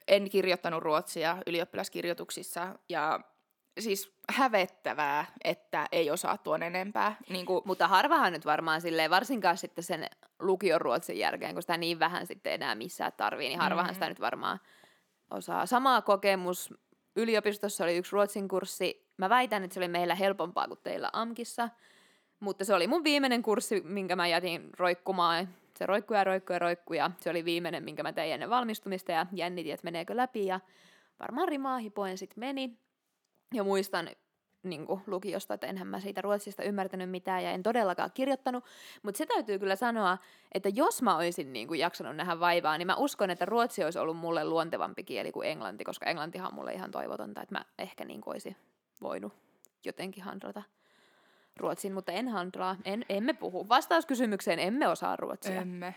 en 0.08 0.30
kirjoittanut 0.30 0.82
ruotsia 0.82 1.36
ylioppilaskirjoituksissa 1.46 2.78
ja 2.88 3.20
siis 3.78 4.12
hävettävää, 4.32 5.26
että 5.44 5.86
ei 5.92 6.10
osaa 6.10 6.38
tuon 6.38 6.62
enempää. 6.62 7.16
Niin 7.28 7.46
kuin, 7.46 7.62
Mutta 7.64 7.88
harvahan 7.88 8.32
nyt 8.32 8.44
varmaan 8.46 8.80
silleen, 8.80 9.10
varsinkaan 9.10 9.56
sitten 9.56 9.84
sen 9.84 10.06
lukion 10.38 10.80
ruotsin 10.80 11.18
jälkeen, 11.18 11.52
kun 11.54 11.62
sitä 11.62 11.76
niin 11.76 11.98
vähän 11.98 12.26
sitten 12.26 12.52
enää 12.52 12.74
missään 12.74 13.12
tarvii, 13.16 13.48
niin 13.48 13.58
harvahan 13.58 13.90
Mm. 13.90 13.94
sitä 13.94 14.08
nyt 14.08 14.20
varmaan 14.20 14.60
osaa. 15.30 15.66
Sama 15.66 16.02
kokemus, 16.02 16.74
yliopistossa 17.16 17.84
oli 17.84 17.96
yksi 17.96 18.12
ruotsin 18.12 18.48
kurssi. 18.48 19.06
Mä 19.16 19.28
väitän, 19.28 19.64
että 19.64 19.74
se 19.74 19.80
oli 19.80 19.88
meillä 19.88 20.14
helpompaa 20.14 20.68
kuin 20.68 20.80
teillä 20.82 21.10
AMKissa, 21.12 21.68
mutta 22.40 22.64
se 22.64 22.74
oli 22.74 22.86
mun 22.86 23.04
viimeinen 23.04 23.42
kurssi, 23.42 23.80
minkä 23.84 24.16
mä 24.16 24.26
jätin 24.26 24.70
roikkumaan. 24.78 25.48
Se 25.78 25.86
roikkui 25.86 26.16
ja 26.16 26.24
roikkui 26.24 26.54
ja 26.56 26.58
roikkui 26.58 26.96
ja 26.96 27.10
se 27.20 27.30
oli 27.30 27.44
viimeinen, 27.44 27.84
minkä 27.84 28.02
mä 28.02 28.12
tein 28.12 28.32
ennen 28.34 28.50
valmistumista 28.50 29.12
ja 29.12 29.26
jännitin, 29.32 29.74
että 29.74 29.84
meneekö 29.84 30.16
läpi 30.16 30.46
ja 30.46 30.60
varmaan 31.20 31.48
rimaa 31.48 31.78
hipoen 31.78 32.18
sitten 32.18 32.40
meni. 32.40 32.78
Ja 33.54 33.64
muistan 33.64 34.10
niin 34.62 34.86
kuin 34.86 35.00
lukiosta, 35.06 35.54
että 35.54 35.66
enhän 35.66 35.86
mä 35.86 36.00
siitä 36.00 36.20
ruotsista 36.20 36.62
ymmärtänyt 36.62 37.10
mitään 37.10 37.44
ja 37.44 37.50
en 37.50 37.62
todellakaan 37.62 38.10
kirjoittanut. 38.14 38.64
Mutta 39.02 39.18
se 39.18 39.26
täytyy 39.26 39.58
kyllä 39.58 39.76
sanoa, 39.76 40.18
että 40.52 40.68
jos 40.68 41.02
mä 41.02 41.16
olisin 41.16 41.52
niin 41.52 41.68
kuin 41.68 41.80
jaksanut 41.80 42.16
nähdä 42.16 42.40
vaivaa, 42.40 42.78
niin 42.78 42.86
mä 42.86 42.96
uskon, 42.96 43.30
että 43.30 43.44
ruotsi 43.44 43.84
olisi 43.84 43.98
ollut 43.98 44.16
mulle 44.16 44.44
luontevampi 44.44 45.04
kieli 45.04 45.32
kuin 45.32 45.48
englanti, 45.48 45.84
koska 45.84 46.06
englantihan 46.06 46.48
on 46.48 46.54
mulle 46.54 46.72
ihan 46.72 46.90
toivotonta, 46.90 47.42
että 47.42 47.54
mä 47.54 47.64
ehkä 47.78 48.04
niin 48.04 48.20
kuin 48.20 48.32
olisin 48.32 48.56
voinut 49.02 49.32
jotenkin 49.84 50.24
handrata 50.24 50.62
ruotsin, 51.56 51.92
mutta 51.92 52.12
en 52.12 52.28
handraa, 52.28 52.76
en, 52.84 53.04
emme 53.08 53.32
puhu. 53.32 53.68
Vastaus 53.68 54.06
kysymykseen, 54.06 54.58
emme 54.58 54.88
osaa 54.88 55.16
ruotsia. 55.16 55.60
emme. 55.60 55.94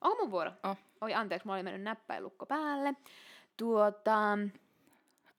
Onko 0.00 0.22
mun 0.22 0.30
vuoro? 0.30 0.52
Oh. 0.62 0.76
Oi 1.00 1.14
anteeksi, 1.14 1.46
mä 1.46 1.52
olin 1.52 1.64
mennyt 1.64 1.82
näppäilukko 1.82 2.46
päälle. 2.46 2.94
Tuota, 3.56 4.38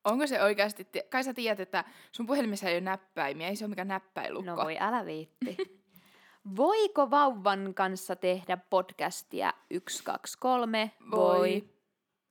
Onko 0.05 0.27
se 0.27 0.43
oikeasti, 0.43 0.87
kai 1.09 1.23
sä 1.23 1.33
tiedät, 1.33 1.59
että 1.59 1.83
sun 2.11 2.25
puhelimessa 2.25 2.69
ei 2.69 2.75
ole 2.75 2.81
näppäimiä, 2.81 3.47
ei 3.47 3.55
se 3.55 3.65
ole 3.65 3.69
mikään 3.69 3.87
näppäilukko. 3.87 4.51
No 4.51 4.57
voi, 4.57 4.77
älä 4.79 5.05
viitti. 5.05 5.57
Voiko 6.57 7.11
vauvan 7.11 7.73
kanssa 7.73 8.15
tehdä 8.15 8.57
podcastia 8.57 9.53
1, 9.69 10.03
2, 10.03 10.37
3? 10.39 10.91
Voi. 11.11 11.69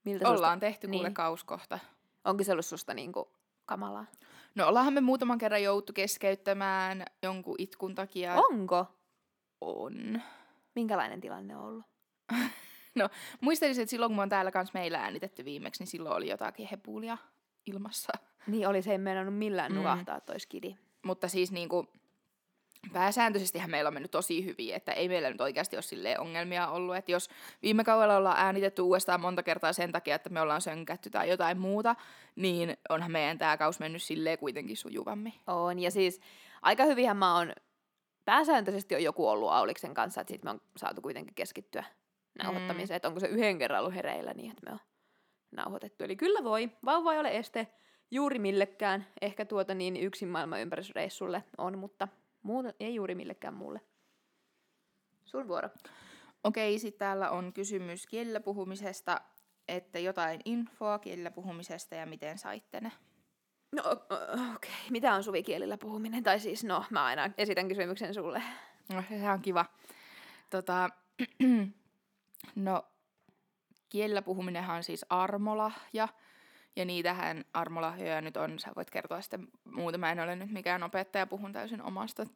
Miltä 0.05 0.29
Ollaan 0.29 0.61
tehty 0.61 0.87
kuule 0.89 1.03
niin. 1.03 1.15
kauskohta. 1.15 1.79
Onko 2.25 2.45
se 2.45 2.53
ollut 2.53 2.67
susta 2.67 2.95
niinku 2.95 3.33
kamalaa? 3.67 4.07
No 4.55 4.69
ollaanhan 4.69 4.95
me 4.95 5.01
muutaman 5.01 5.39
kerran 5.39 5.63
joutu 5.63 5.93
keskeyttämään 5.93 7.05
jonkun 7.23 7.55
itkun 7.59 7.95
takia. 7.95 8.35
Onko? 8.35 8.87
On. 9.61 10.23
Minkälainen 10.75 11.21
tilanne 11.21 11.57
on 11.57 11.65
ollut? 11.65 11.85
Muistelisin, 13.41 13.83
että 13.83 13.91
silloin 13.91 14.11
kun 14.11 14.17
me 14.17 14.23
on 14.23 14.29
täällä 14.29 14.51
kanssa 14.51 14.79
meillä 14.79 15.01
äänitetty 15.01 15.45
viimeksi, 15.45 15.83
niin 15.83 15.89
silloin 15.89 16.17
oli 16.17 16.29
jotakin 16.29 16.69
hepulia 16.71 17.19
ilmassa. 17.67 18.13
Niin 18.47 18.69
oli 18.69 18.83
se 18.83 18.93
ei 18.93 18.99
meinannut 18.99 19.39
millään 19.39 19.73
Mm. 19.73 19.77
nukahtaa 19.79 20.21
toi 20.21 20.41
skidi. 20.41 20.77
Mutta 21.05 21.29
siis 21.29 21.53
niinku, 21.53 21.87
pääsääntöisestihän 22.93 23.71
meillä 23.71 23.89
on 23.89 23.95
mennyt 23.95 24.11
tosi 24.11 24.45
hyvin, 24.45 24.75
että 24.75 24.93
ei 24.93 25.09
meillä 25.09 25.31
nyt 25.31 25.41
oikeasti 25.41 25.77
ole 25.77 25.83
silleen 25.83 26.21
ongelmia 26.21 26.69
ollut. 26.69 26.97
Että 26.97 27.13
jos 27.13 27.31
viime 27.63 27.85
kaudella 27.85 28.17
ollaan 28.17 28.37
äänitetty 28.39 28.83
uudestaan 28.83 29.21
monta 29.21 29.43
kertaa 29.43 29.73
sen 29.73 29.93
takia, 29.93 30.15
että 30.15 30.31
me 30.31 30.41
ollaan 30.41 30.61
sönkätty 30.63 31.11
tai 31.11 31.29
jotain 31.29 31.59
muuta, 31.61 31.97
niin 32.37 32.77
onhan 32.89 33.11
meidän 33.13 33.39
tämä 33.39 33.57
kaus 33.57 33.81
mennyt 33.81 34.03
silleen 34.03 34.39
kuitenkin 34.39 34.77
sujuvammin. 34.77 35.35
On, 35.47 35.79
ja 35.79 35.91
siis 35.91 36.21
aika 36.63 36.85
hyvinhän 36.85 37.17
mä 37.17 37.37
oon, 37.37 37.53
pääsääntöisesti 38.25 38.95
on 38.95 39.03
joku 39.03 39.29
ollut 39.29 39.51
Auliksen 39.53 39.95
kanssa, 39.95 40.21
että 40.21 40.33
sit 40.33 40.45
me 40.45 40.51
on 40.51 40.61
saatu 40.77 41.01
kuitenkin 41.03 41.35
keskittyä 41.35 41.85
nauhoittamiseen, 42.43 42.97
että 42.97 43.09
onko 43.09 43.21
se 43.21 43.27
yhden 43.27 43.59
kerran 43.59 43.81
ollut 43.81 43.95
hereillä 43.95 44.35
niin, 44.35 44.51
että 44.51 44.63
me 44.67 44.73
on 44.73 44.81
nauhoitettu. 45.57 46.05
Eli 46.05 46.17
kyllä 46.17 46.45
voi, 46.45 46.71
vauva 46.85 47.13
ei 47.13 47.21
ole 47.21 47.37
este 47.37 47.67
juuri 48.11 48.39
millekään, 48.39 49.07
ehkä 49.21 49.45
tuota 49.45 49.75
niin 49.75 49.97
yksin 49.97 50.29
maailman 50.29 50.61
ympärysreissulle 50.61 51.45
on, 51.59 51.79
mutta 51.79 52.09
muuta 52.43 52.73
ei 52.81 52.95
juuri 52.95 53.15
millekään 53.15 53.55
muulle. 53.55 53.81
Sun 55.25 55.49
vuoro. 55.49 55.69
Okei, 56.45 56.79
sitten 56.79 56.99
täällä 56.99 57.31
on 57.31 57.53
kysymys 57.53 58.07
kielellä 58.07 58.41
puhumisesta, 58.41 59.21
että 59.69 59.99
jotain 59.99 60.41
infoa 60.45 60.99
kielellä 60.99 61.31
puhumisesta 61.31 61.95
ja 61.95 62.07
miten 62.07 62.39
saitte 62.39 62.81
ne. 62.81 62.93
No 63.73 63.83
okei, 63.91 64.19
okay. 64.55 64.71
mitä 64.91 65.15
on 65.15 65.25
suvikielillä 65.25 65.79
puhuminen? 65.79 66.23
Tai 66.23 66.41
siis 66.41 66.65
no, 66.65 66.85
mä 66.91 67.05
aina 67.05 67.31
esitän 67.39 67.69
kysymyksen 67.69 68.15
sulle. 68.15 68.43
No, 68.93 69.05
se 69.09 69.31
on 69.31 69.43
kiva. 69.43 69.67
Tota, 70.51 70.89
no, 72.55 72.85
kielellä 73.95 74.23
puhuminenhan 74.23 74.77
on 74.77 74.83
siis 74.83 75.07
armolahja. 75.09 76.09
Ja 76.77 76.85
niitähän 76.85 77.45
armolahjoja 77.53 78.21
nyt 78.21 78.37
on, 78.37 78.59
sä 78.59 78.71
voit 78.77 78.91
kertoa 78.91 79.21
sitten 79.21 79.49
muuta. 79.65 79.99
Mä 79.99 80.13
en 80.13 80.21
ole 80.21 80.37
nyt 80.37 80.51
mikään 80.51 80.83
opettaja, 80.83 81.27
puhun 81.27 81.53
täysin 81.53 81.83
omasta, 81.83 82.27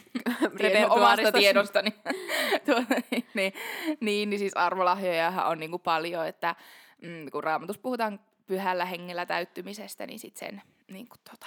tiedon, 0.58 0.90
omasta 0.90 1.32
tiedostani. 1.32 1.90
tuota, 2.66 2.94
niin, 3.10 3.26
niin, 3.34 3.52
niin, 4.00 4.30
niin 4.30 4.38
siis 4.38 4.56
armolahjojahan 4.56 5.46
on 5.46 5.58
niinku 5.58 5.78
paljon, 5.78 6.26
että 6.26 6.54
mm, 7.02 7.30
kun 7.32 7.44
raamatus 7.44 7.78
puhutaan 7.78 8.20
pyhällä 8.46 8.84
hengellä 8.84 9.26
täyttymisestä, 9.26 10.06
niin 10.06 10.18
sitten 10.18 10.48
sen 10.48 10.62
niinku, 10.90 11.16
tota, 11.30 11.46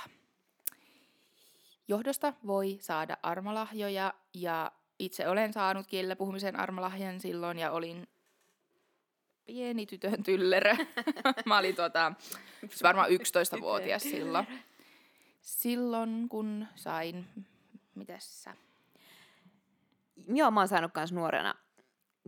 johdosta 1.87 2.33
voi 2.47 2.77
saada 2.79 3.17
armolahjoja 3.23 4.13
ja 4.33 4.71
itse 4.99 5.27
olen 5.27 5.53
saanut 5.53 5.87
kielellä 5.87 6.15
puhumisen 6.15 6.59
armolahjan 6.59 7.19
silloin 7.19 7.59
ja 7.59 7.71
olin 7.71 8.07
pieni 9.53 9.85
tytön 9.85 10.23
tyllerö. 10.23 10.75
Mä 11.45 11.57
olin 11.57 11.75
tuota, 11.75 12.13
varmaan 12.83 13.09
11-vuotias 13.09 14.01
silloin. 14.01 14.47
Silloin 15.41 16.29
kun 16.29 16.67
sain, 16.75 17.25
mitäs 17.95 18.43
sä? 18.43 18.55
Joo, 20.27 20.51
mä 20.51 20.59
oon 20.59 20.67
saanut 20.67 20.91
kans 20.91 21.11
nuorena 21.11 21.55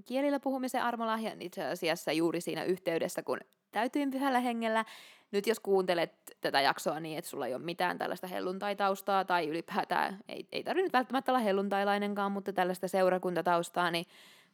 kielillä 0.05 0.39
puhumisen 0.39 0.83
armolahjan 0.83 1.41
itse 1.41 1.65
asiassa 1.65 2.11
juuri 2.11 2.41
siinä 2.41 2.63
yhteydessä, 2.63 3.23
kun 3.23 3.39
täytyin 3.71 4.11
pyhällä 4.11 4.39
hengellä. 4.39 4.85
Nyt 5.31 5.47
jos 5.47 5.59
kuuntelet 5.59 6.13
tätä 6.41 6.61
jaksoa 6.61 6.99
niin, 6.99 7.17
että 7.17 7.29
sulla 7.29 7.47
ei 7.47 7.53
ole 7.53 7.63
mitään 7.63 7.97
tällaista 7.97 8.27
helluntaitaustaa 8.27 9.25
tai 9.25 9.47
ylipäätään, 9.47 10.19
ei, 10.27 10.47
ei 10.51 10.63
tarvitse 10.63 10.85
nyt 10.85 10.93
välttämättä 10.93 11.31
olla 11.31 11.39
helluntailainenkaan, 11.39 12.31
mutta 12.31 12.53
tällaista 12.53 12.87
seurakuntataustaa, 12.87 13.91
niin 13.91 14.05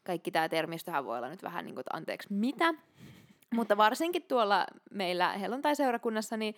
kaikki 0.04 0.32
tämä 0.32 0.50
termistöhän 0.50 1.06
voi 1.06 1.18
olla 1.18 1.30
nyt 1.30 1.44
vähän 1.44 1.66
niin 1.66 1.76
kuin, 1.76 1.82
että 1.82 1.98
anteeksi 1.98 2.34
mitä. 2.34 2.74
Mutta 3.54 3.78
varsinkin 3.78 4.24
tuolla 4.24 4.66
meillä 4.92 5.34
helluntai-seurakunnassa, 5.34 6.38
niin 6.38 6.56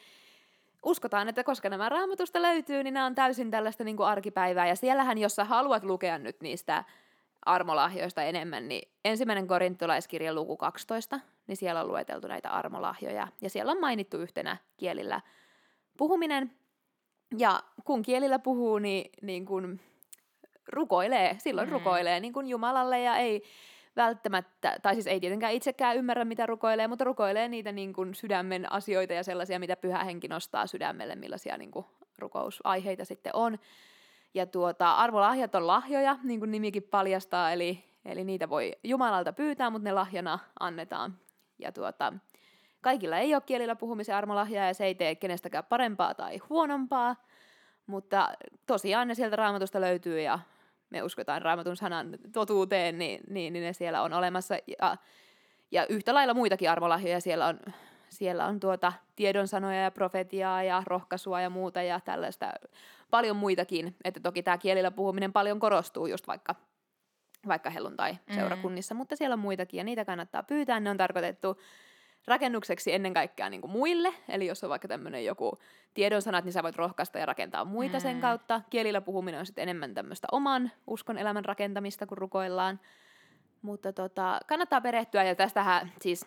uskotaan, 0.86 1.30
että 1.30 1.44
koska 1.44 1.70
nämä 1.70 1.90
raamatusta 1.90 2.42
löytyy, 2.42 2.84
niin 2.84 2.94
nämä 2.94 3.06
on 3.06 3.16
täysin 3.16 3.52
tällaista 3.52 3.84
niin 3.84 3.98
kuin 3.98 4.08
arkipäivää. 4.08 4.68
Ja 4.68 4.76
siellähän, 4.76 5.18
jos 5.18 5.36
sä 5.36 5.46
haluat 5.46 5.84
lukea 5.84 6.18
nyt 6.18 6.42
niistä 6.42 6.84
armolahjoista 7.46 8.24
enemmän, 8.24 8.68
niin 8.68 8.92
ensimmäinen 9.06 9.48
korintolaiskirja 9.48 10.34
luku 10.34 10.58
12, 10.58 11.20
niin 11.48 11.58
siellä 11.58 11.82
on 11.82 11.88
lueteltu 11.88 12.28
näitä 12.28 12.50
armolahjoja. 12.50 13.28
Ja 13.42 13.50
siellä 13.50 13.72
on 13.72 13.82
mainittu 13.82 14.18
yhtenä 14.18 14.58
kielillä 14.78 15.22
puhuminen. 15.98 16.52
Ja 17.38 17.64
kun 17.84 18.02
kielillä 18.02 18.40
puhuu, 18.40 18.80
niin, 18.80 19.12
niin 19.22 19.46
kun 19.46 19.80
rukoilee, 20.68 21.36
silloin 21.40 21.68
Mm. 21.68 21.74
rukoilee 21.74 22.20
niin 22.20 22.34
kuin 22.34 22.48
Jumalalle 22.48 23.00
ja 23.02 23.16
ei 23.16 23.44
välttämättä, 23.96 24.80
tai 24.82 24.94
siis 24.94 25.08
ei 25.08 25.20
tietenkään 25.20 25.54
itsekään 25.54 25.98
ymmärrä, 25.98 26.26
mitä 26.26 26.46
rukoilee, 26.46 26.88
mutta 26.88 27.04
rukoilee 27.04 27.48
niitä 27.48 27.72
niin 27.72 27.94
kuin 27.94 28.16
sydämen 28.16 28.72
asioita 28.72 29.14
ja 29.14 29.24
sellaisia, 29.24 29.60
mitä 29.60 29.76
pyhä 29.76 30.04
henki 30.04 30.28
nostaa 30.28 30.68
sydämelle, 30.68 31.16
millaisia 31.16 31.58
niin 31.58 31.72
kuin 31.72 31.86
rukousaiheita 32.18 33.06
sitten 33.06 33.36
on. 33.36 33.60
Ja 34.34 34.46
tuota, 34.46 34.92
arvolahjat 34.96 35.56
on 35.56 35.68
lahjoja, 35.68 36.18
niin 36.24 36.40
kuin 36.40 36.52
nimikin 36.52 36.84
paljastaa, 36.84 37.52
eli, 37.52 37.84
eli 38.06 38.24
niitä 38.24 38.50
voi 38.50 38.72
Jumalalta 38.84 39.34
pyytää, 39.34 39.70
mutta 39.70 39.84
ne 39.84 39.92
lahjana 39.92 40.40
annetaan. 40.60 41.18
Ja 41.60 41.72
tuota, 41.72 42.14
kaikilla 42.82 43.18
ei 43.18 43.34
ole 43.34 43.44
kielillä 43.46 43.76
puhumisen 43.76 44.16
armolahjaa 44.16 44.68
ja 44.68 44.74
se 44.74 44.86
ei 44.86 44.96
tee 44.96 45.16
kenestäkään 45.16 45.64
parempaa 45.64 46.14
tai 46.14 46.38
huonompaa, 46.50 47.16
mutta 47.88 48.30
tosiaan 48.66 49.08
ne 49.08 49.16
sieltä 49.16 49.36
raamatusta 49.36 49.82
löytyy 49.82 50.22
ja 50.22 50.40
me 50.90 51.04
uskotaan 51.04 51.42
raamatun 51.42 51.78
sanan 51.78 52.18
totuuteen, 52.34 52.98
niin, 52.98 53.22
niin, 53.30 53.54
niin 53.54 53.64
ne 53.64 53.74
siellä 53.74 54.02
on 54.02 54.14
olemassa. 54.14 54.56
Ja, 54.82 54.98
ja 55.72 55.86
yhtä 55.88 56.14
lailla 56.14 56.34
muitakin 56.34 56.72
armolahjoja 56.72 57.22
siellä 57.22 57.48
on, 57.48 57.60
siellä 58.10 58.46
on 58.46 58.60
tuota 58.60 58.94
tiedonsanoja 59.16 59.82
ja 59.82 59.92
profetiaa 59.92 60.64
ja 60.64 60.84
rohkaisua 60.86 61.42
ja 61.42 61.50
muuta 61.50 61.82
ja 61.82 62.00
tällaista 62.00 62.54
paljon 63.10 63.36
muitakin. 63.36 63.96
Että 64.04 64.20
toki 64.20 64.44
tämä 64.44 64.58
kielillä 64.58 64.92
puhuminen 64.92 65.34
paljon 65.34 65.60
korostuu 65.60 66.08
just 66.08 66.28
vaikka, 66.28 66.56
vaikka 67.48 67.70
helluntai 67.70 68.18
seurakunnissa, 68.36 68.94
mm. 68.94 68.98
mutta 68.98 69.16
siellä 69.16 69.34
on 69.34 69.40
muitakin 69.40 69.78
ja 69.78 69.84
niitä 69.84 70.06
kannattaa 70.06 70.44
pyytää. 70.44 70.80
Ne 70.80 70.90
on 70.90 70.98
tarkoitettu 70.98 71.58
rakennukseksi 72.28 72.94
ennen 72.94 73.14
kaikkea 73.14 73.50
niin 73.50 73.62
kuin 73.62 73.72
muille, 73.72 74.14
eli 74.30 74.46
jos 74.48 74.64
on 74.64 74.70
vaikka 74.70 74.88
tämmöinen 74.88 75.26
joku 75.26 75.58
tiedonsanat, 75.94 76.46
niin 76.46 76.54
sä 76.54 76.64
voit 76.64 76.76
rohkaista 76.76 77.20
ja 77.20 77.26
rakentaa 77.26 77.66
muita 77.66 77.98
mm. 77.98 78.02
sen 78.02 78.22
kautta. 78.22 78.62
Kielillä 78.70 79.02
puhuminen 79.02 79.40
on 79.40 79.46
sitten 79.46 79.64
enemmän 79.64 79.94
tämmöistä 79.94 80.28
oman 80.32 80.72
uskon 80.88 81.18
elämän 81.18 81.46
rakentamista, 81.46 82.08
kun 82.08 82.18
rukoillaan. 82.18 82.80
Mutta 83.62 83.94
tota, 83.94 84.40
kannattaa 84.48 84.82
perehtyä, 84.82 85.24
ja 85.24 85.36
tästähän 85.36 85.92
siis 86.02 86.26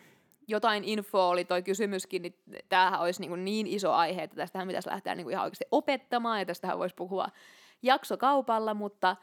jotain 0.48 0.84
infoa 0.84 1.26
oli 1.26 1.44
toi 1.44 1.62
kysymyskin, 1.62 2.22
niin 2.22 2.34
tämähän 2.68 3.00
olisi 3.00 3.20
niin, 3.20 3.44
niin 3.44 3.66
iso 3.66 3.92
aihe, 3.92 4.22
että 4.22 4.36
tästähän 4.36 4.68
pitäisi 4.68 4.90
lähteä 4.90 5.14
niin 5.14 5.30
ihan 5.30 5.44
oikeasti 5.44 5.64
opettamaan, 5.70 6.38
ja 6.38 6.46
tästähän 6.46 6.78
voisi 6.78 6.94
puhua 6.94 7.28
jaksokaupalla, 7.82 8.74
mutta 8.74 9.16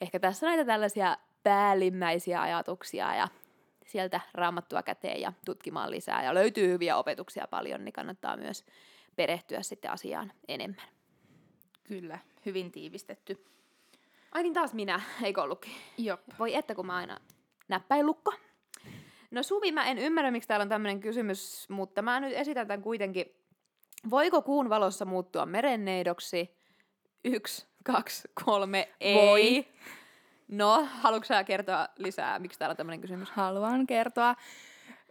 ehkä 0.00 0.20
tässä 0.20 0.46
näitä 0.46 0.64
tällaisia 0.64 1.16
päällimmäisiä 1.42 2.42
ajatuksia, 2.42 3.14
ja 3.14 3.28
sieltä 3.88 4.20
raamattua 4.34 4.82
käteen 4.82 5.20
ja 5.20 5.32
tutkimaan 5.44 5.90
lisää. 5.90 6.24
Ja 6.24 6.34
löytyy 6.34 6.68
hyviä 6.68 6.96
opetuksia 6.96 7.46
paljon, 7.50 7.84
niin 7.84 7.92
kannattaa 7.92 8.36
myös 8.36 8.64
perehtyä 9.16 9.62
sitten 9.62 9.90
asiaan 9.90 10.32
enemmän. 10.48 10.88
Kyllä, 11.84 12.18
hyvin 12.46 12.72
tiivistetty. 12.72 13.44
Ai 14.32 14.42
niin 14.42 14.54
taas 14.54 14.74
minä, 14.74 15.00
eikö 15.22 15.42
ollutkin? 15.42 15.72
Jop. 15.98 16.20
Voi 16.38 16.54
että 16.54 16.74
kun 16.74 16.86
mä 16.86 16.96
aina 16.96 17.18
näppäilukko. 17.68 18.34
No 19.30 19.42
Suvi, 19.42 19.72
mä 19.72 19.86
en 19.86 19.98
ymmärrä, 19.98 20.30
miksi 20.30 20.48
täällä 20.48 20.62
on 20.62 20.68
tämmöinen 20.68 21.00
kysymys, 21.00 21.68
mutta 21.68 22.02
mä 22.02 22.20
nyt 22.20 22.32
esitän 22.32 22.66
tämän 22.66 22.82
kuitenkin. 22.82 23.26
Voiko 24.10 24.42
kuun 24.42 24.68
valossa 24.70 25.04
muuttua 25.04 25.46
merenneidoksi? 25.46 26.56
Yksi, 27.24 27.66
kaksi, 27.84 28.28
kolme, 28.44 28.88
ei. 29.00 29.16
Voi. 29.16 29.66
No, 30.48 30.88
haluatko 30.90 31.26
sä 31.26 31.44
kertoa 31.44 31.88
lisää, 31.96 32.38
miksi 32.38 32.58
täällä 32.58 32.72
on 32.72 32.76
tämmöinen 32.76 33.00
kysymys? 33.00 33.30
Haluan 33.30 33.86
kertoa. 33.86 34.34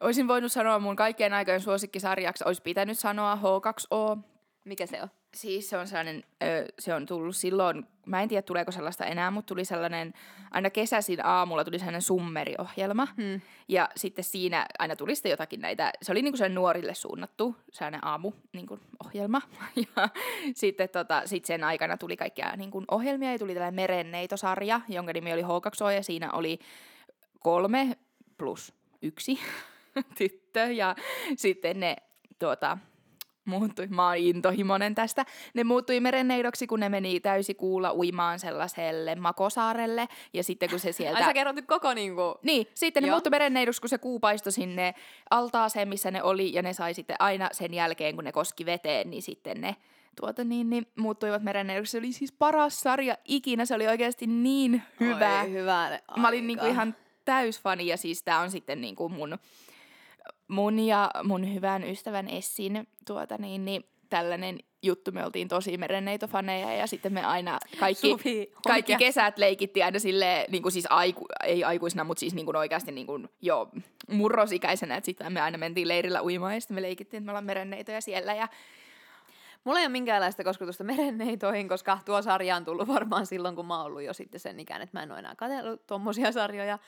Olisin 0.02 0.28
voinut 0.28 0.52
sanoa 0.52 0.80
mun 0.80 0.96
kaikkien 0.96 1.34
aikojen 1.34 1.62
suosikkisarjaksi, 1.62 2.44
olisi 2.48 2.62
pitänyt 2.62 3.00
sanoa 3.00 3.36
H2O. 3.36 4.18
Mikä 4.66 4.86
se 4.86 5.02
on? 5.02 5.10
Siis 5.38 5.70
se 5.70 5.78
on 5.78 5.88
sellainen, 5.88 6.24
ö, 6.44 6.66
se 6.80 6.94
on 6.94 7.06
tullut 7.06 7.36
silloin, 7.36 7.86
mä 8.06 8.22
en 8.22 8.30
tiedä 8.30 8.42
tuleeko 8.42 8.72
sellaista 8.72 9.06
enää, 9.06 9.32
mutta 9.32 9.48
tuli 9.48 9.66
sellainen, 9.66 10.14
aina 10.52 10.70
kesäisin 10.70 11.26
aamulla 11.26 11.64
tuli 11.64 11.80
sellainen 11.80 12.02
summeriohjelma. 12.02 13.08
Hmm. 13.18 13.42
Ja 13.68 13.90
sitten 13.96 14.24
siinä 14.24 14.66
aina 14.80 14.96
tuli 14.96 15.16
sitten 15.16 15.30
jotakin 15.30 15.62
näitä, 15.62 15.92
se 16.02 16.12
oli 16.12 16.22
niinku 16.22 16.38
sellainen 16.38 16.56
nuorille 16.56 16.94
suunnattu 16.94 17.56
sellainen 17.72 18.06
aamu 18.06 18.32
niinku, 18.54 18.80
ohjelma. 19.06 19.42
Ja 19.96 20.10
sitten 20.56 20.90
tota, 20.90 21.22
sit 21.26 21.46
sen 21.46 21.64
aikana 21.64 21.98
tuli 21.98 22.18
kaikkia 22.18 22.56
niinku, 22.56 22.84
ohjelmia 22.92 23.32
ja 23.32 23.40
tuli 23.40 23.54
tällainen 23.54 23.76
merenneitosarja, 23.76 24.82
jonka 24.88 25.14
nimi 25.14 25.34
oli 25.34 25.44
H2O 25.44 25.92
ja 25.96 26.04
siinä 26.04 26.32
oli 26.32 26.60
kolme 27.40 27.98
plus 28.38 28.74
yksi 29.02 29.40
tyttö 30.18 30.60
ja 30.60 30.96
sitten 31.36 31.80
ne 31.80 31.96
tuota, 32.40 32.78
muuttui, 33.48 33.88
mä 33.88 34.08
oon 34.08 34.18
intohimonen 34.18 34.96
tästä, 34.96 35.26
ne 35.54 35.64
muuttui 35.64 36.00
merenneidoksi, 36.00 36.68
kun 36.68 36.80
ne 36.80 36.90
meni 36.90 37.20
täysikuulla 37.20 37.94
uimaan 37.94 38.40
sellaiselle 38.40 39.16
Makosaarelle, 39.16 40.08
ja 40.34 40.44
sitten 40.44 40.70
kun 40.70 40.80
se 40.80 40.92
sieltä... 40.92 41.18
Ai 41.18 41.26
sä 41.26 41.34
kerrot 41.34 41.56
nyt 41.56 41.66
koko 41.66 41.94
niinku... 41.94 42.40
Niin, 42.44 42.68
sitten 42.74 43.04
ne 43.04 43.08
Joo. 43.08 43.16
muuttui 43.16 43.30
merenneidoksi, 43.30 43.82
kun 43.82 43.90
se 43.90 43.98
kuu 43.98 44.20
paistoi 44.20 44.52
sinne 44.52 44.94
altaaseen, 45.30 45.88
missä 45.88 46.12
ne 46.12 46.24
oli, 46.24 46.54
ja 46.54 46.62
ne 46.62 46.74
sai 46.74 46.94
sitten 46.94 47.16
aina 47.20 47.50
sen 47.52 47.74
jälkeen, 47.74 48.16
kun 48.16 48.24
ne 48.24 48.32
koski 48.32 48.66
veteen, 48.66 49.10
niin 49.10 49.22
sitten 49.22 49.62
ne 49.62 49.76
tuota 50.22 50.44
niin, 50.44 50.70
niin 50.70 50.88
muuttuivat 50.96 51.44
merenneidoksi. 51.44 51.92
Se 51.92 51.98
oli 51.98 52.12
siis 52.12 52.32
paras 52.32 52.82
sarja 52.82 53.18
ikinä, 53.26 53.66
se 53.66 53.76
oli 53.76 53.88
oikeasti 53.88 54.28
niin 54.28 54.82
hyvä. 55.00 55.42
Oi, 55.42 55.52
hyvä 55.52 56.00
Mä 56.18 56.28
olin 56.28 56.48
niinku 56.48 56.66
ihan 56.66 56.96
täysfani, 57.26 57.88
ja 57.88 57.98
siis 57.98 58.24
tää 58.24 58.40
on 58.40 58.52
sitten 58.52 58.82
niinku 58.82 59.10
mun, 59.10 59.38
mun 60.48 60.80
ja 60.80 61.12
mun 61.24 61.54
hyvän 61.54 61.84
ystävän 61.84 62.28
Essin 62.28 62.88
tuota 63.06 63.38
niin, 63.38 63.66
niin 63.66 63.84
tällainen 64.10 64.60
juttu. 64.84 65.12
Me 65.12 65.26
oltiin 65.26 65.48
tosi 65.48 65.78
merenneitofaneja 65.78 66.74
ja 66.74 66.88
sitten 66.88 67.14
me 67.14 67.24
aina 67.24 67.60
kaikki, 67.80 68.10
Suvi, 68.10 68.52
kaikki 68.68 68.96
kesät 68.96 69.38
leikittiin 69.38 69.86
aina 69.86 70.00
silleen, 70.00 70.52
niin 70.52 70.64
kuin 70.64 70.72
siis 70.72 70.88
aiku, 70.90 71.26
ei 71.44 71.64
aikuisena, 71.64 72.04
mutta 72.04 72.20
siis 72.20 72.36
niin 72.36 72.46
kuin 72.46 72.56
oikeasti 72.56 72.92
niin 72.92 73.08
kuin 73.08 73.30
jo 73.42 73.70
murrosikäisenä, 74.10 74.96
että 74.96 75.06
sitten 75.06 75.34
me 75.34 75.42
aina 75.42 75.58
mentiin 75.58 75.88
leirillä 75.88 76.24
uimaan 76.24 76.54
ja 76.54 76.62
sitten 76.62 76.76
me 76.76 76.82
leikittiin, 76.82 77.20
että 77.20 77.26
me 77.26 77.32
ollaan 77.32 77.46
merenneitoja 77.46 78.02
siellä 78.02 78.34
ja 78.34 78.48
Mulla 79.64 79.80
ei 79.80 79.86
ole 79.86 79.92
minkäänlaista 79.92 80.44
kosketusta 80.44 80.84
merenneitoihin, 80.84 81.70
koska 81.70 82.00
tuo 82.06 82.22
sarja 82.22 82.56
on 82.56 82.66
tullut 82.66 82.88
varmaan 82.88 83.26
silloin, 83.26 83.56
kun 83.56 83.66
mä 83.66 83.78
oon 83.78 83.86
ollut 83.86 84.04
jo 84.04 84.14
sitten 84.14 84.40
sen 84.40 84.60
ikään, 84.60 84.82
että 84.82 84.98
mä 84.98 85.04
en 85.04 85.12
ole 85.12 85.20
enää 85.20 85.36
katsellut 85.36 85.88
tommosia 85.88 86.32
sarjoja. 86.32 86.80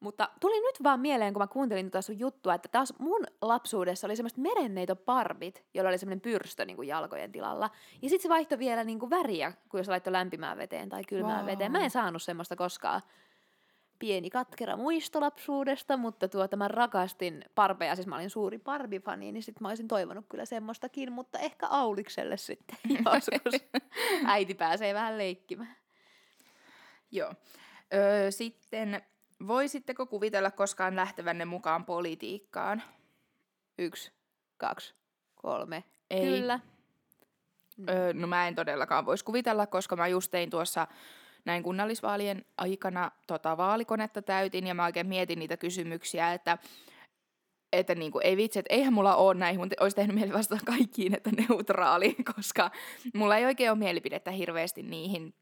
Mutta 0.00 0.28
tuli 0.40 0.60
nyt 0.60 0.82
vaan 0.82 1.00
mieleen, 1.00 1.34
kun 1.34 1.42
mä 1.42 1.46
kuuntelin 1.46 1.90
tota 1.90 2.02
sun 2.02 2.18
juttua, 2.18 2.54
että 2.54 2.68
taas 2.68 2.94
mun 2.98 3.24
lapsuudessa 3.42 4.06
oli 4.06 4.16
semmoiset 4.16 4.38
merenneitoparbit, 4.38 5.64
joilla 5.74 5.88
oli 5.88 5.98
semmoinen 5.98 6.20
pyrstö 6.20 6.64
niin 6.64 6.76
kuin 6.76 6.88
jalkojen 6.88 7.32
tilalla. 7.32 7.70
Ja 8.02 8.08
sitten 8.08 8.22
se 8.22 8.28
vaihtoi 8.28 8.58
vielä 8.58 8.84
niin 8.84 8.98
kuin 8.98 9.10
väriä, 9.10 9.52
kun 9.68 9.80
jos 9.80 9.88
laittoi 9.88 10.12
lämpimään 10.12 10.58
veteen 10.58 10.88
tai 10.88 11.04
kylmään 11.04 11.38
Vau. 11.38 11.46
veteen. 11.46 11.72
Mä 11.72 11.84
en 11.84 11.90
saanut 11.90 12.22
semmoista 12.22 12.56
koskaan. 12.56 13.02
Pieni 13.98 14.30
katkera 14.30 14.76
muisto 14.76 15.20
lapsuudesta, 15.20 15.96
mutta 15.96 16.28
tuota 16.28 16.56
mä 16.56 16.68
rakastin 16.68 17.44
parbeja, 17.54 17.94
siis 17.94 18.06
mä 18.06 18.16
olin 18.16 18.30
suuri 18.30 18.58
barbifani, 18.58 19.32
niin 19.32 19.42
sit 19.42 19.60
mä 19.60 19.68
olisin 19.68 19.88
toivonut 19.88 20.24
kyllä 20.28 20.44
semmoistakin, 20.44 21.12
mutta 21.12 21.38
ehkä 21.38 21.66
Aulikselle 21.66 22.36
sitten 22.36 22.78
joskus. 23.14 23.68
Äiti 24.26 24.54
pääsee 24.54 24.94
vähän 24.94 25.18
leikkimään. 25.18 25.76
Joo. 27.10 27.34
Öö, 27.94 28.30
sitten, 28.30 29.02
voisitteko 29.46 30.06
kuvitella 30.06 30.50
koskaan 30.50 30.96
lähtevänne 30.96 31.44
mukaan 31.44 31.84
politiikkaan? 31.84 32.82
Yksi, 33.78 34.12
kaksi, 34.56 34.94
kolme. 35.34 35.84
Ei. 36.10 36.26
Kyllä. 36.26 36.60
Öö, 37.88 38.12
no 38.12 38.26
mä 38.26 38.48
en 38.48 38.54
todellakaan 38.54 39.06
voisi 39.06 39.24
kuvitella, 39.24 39.66
koska 39.66 39.96
mä 39.96 40.08
just 40.08 40.30
tein 40.30 40.50
tuossa 40.50 40.86
näin 41.44 41.62
kunnallisvaalien 41.62 42.44
aikana 42.56 43.10
tota, 43.26 43.56
vaalikonetta 43.56 44.22
täytin 44.22 44.66
ja 44.66 44.74
mä 44.74 44.84
oikein 44.84 45.06
mietin 45.06 45.38
niitä 45.38 45.56
kysymyksiä, 45.56 46.32
että 46.32 46.58
että 47.72 47.94
niinku, 47.94 48.20
ei 48.22 48.36
vitsi, 48.36 48.58
että 48.58 48.74
eihän 48.74 48.92
mulla 48.92 49.16
ole 49.16 49.34
näihin, 49.34 49.60
mutta 49.60 49.76
olisi 49.80 49.96
tehnyt 49.96 50.16
mieli 50.16 50.32
vastata 50.32 50.64
kaikkiin, 50.64 51.14
että 51.14 51.30
neutraali, 51.30 52.16
koska 52.34 52.70
mulla 53.14 53.36
ei 53.36 53.44
oikein 53.44 53.70
ole 53.70 53.78
mielipidettä 53.78 54.30
hirveästi 54.30 54.82
niihin 54.82 55.34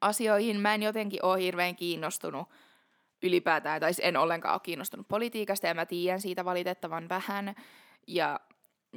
asioihin. 0.00 0.60
Mä 0.60 0.74
en 0.74 0.82
jotenkin 0.82 1.24
ole 1.24 1.40
hirveän 1.40 1.76
kiinnostunut 1.76 2.48
ylipäätään, 3.22 3.80
tai 3.80 3.94
siis 3.94 4.08
en 4.08 4.16
ollenkaan 4.16 4.54
ole 4.54 4.60
kiinnostunut 4.62 5.08
politiikasta, 5.08 5.66
ja 5.66 5.74
mä 5.74 5.86
tiedän 5.86 6.20
siitä 6.20 6.44
valitettavan 6.44 7.08
vähän, 7.08 7.54
ja, 8.06 8.40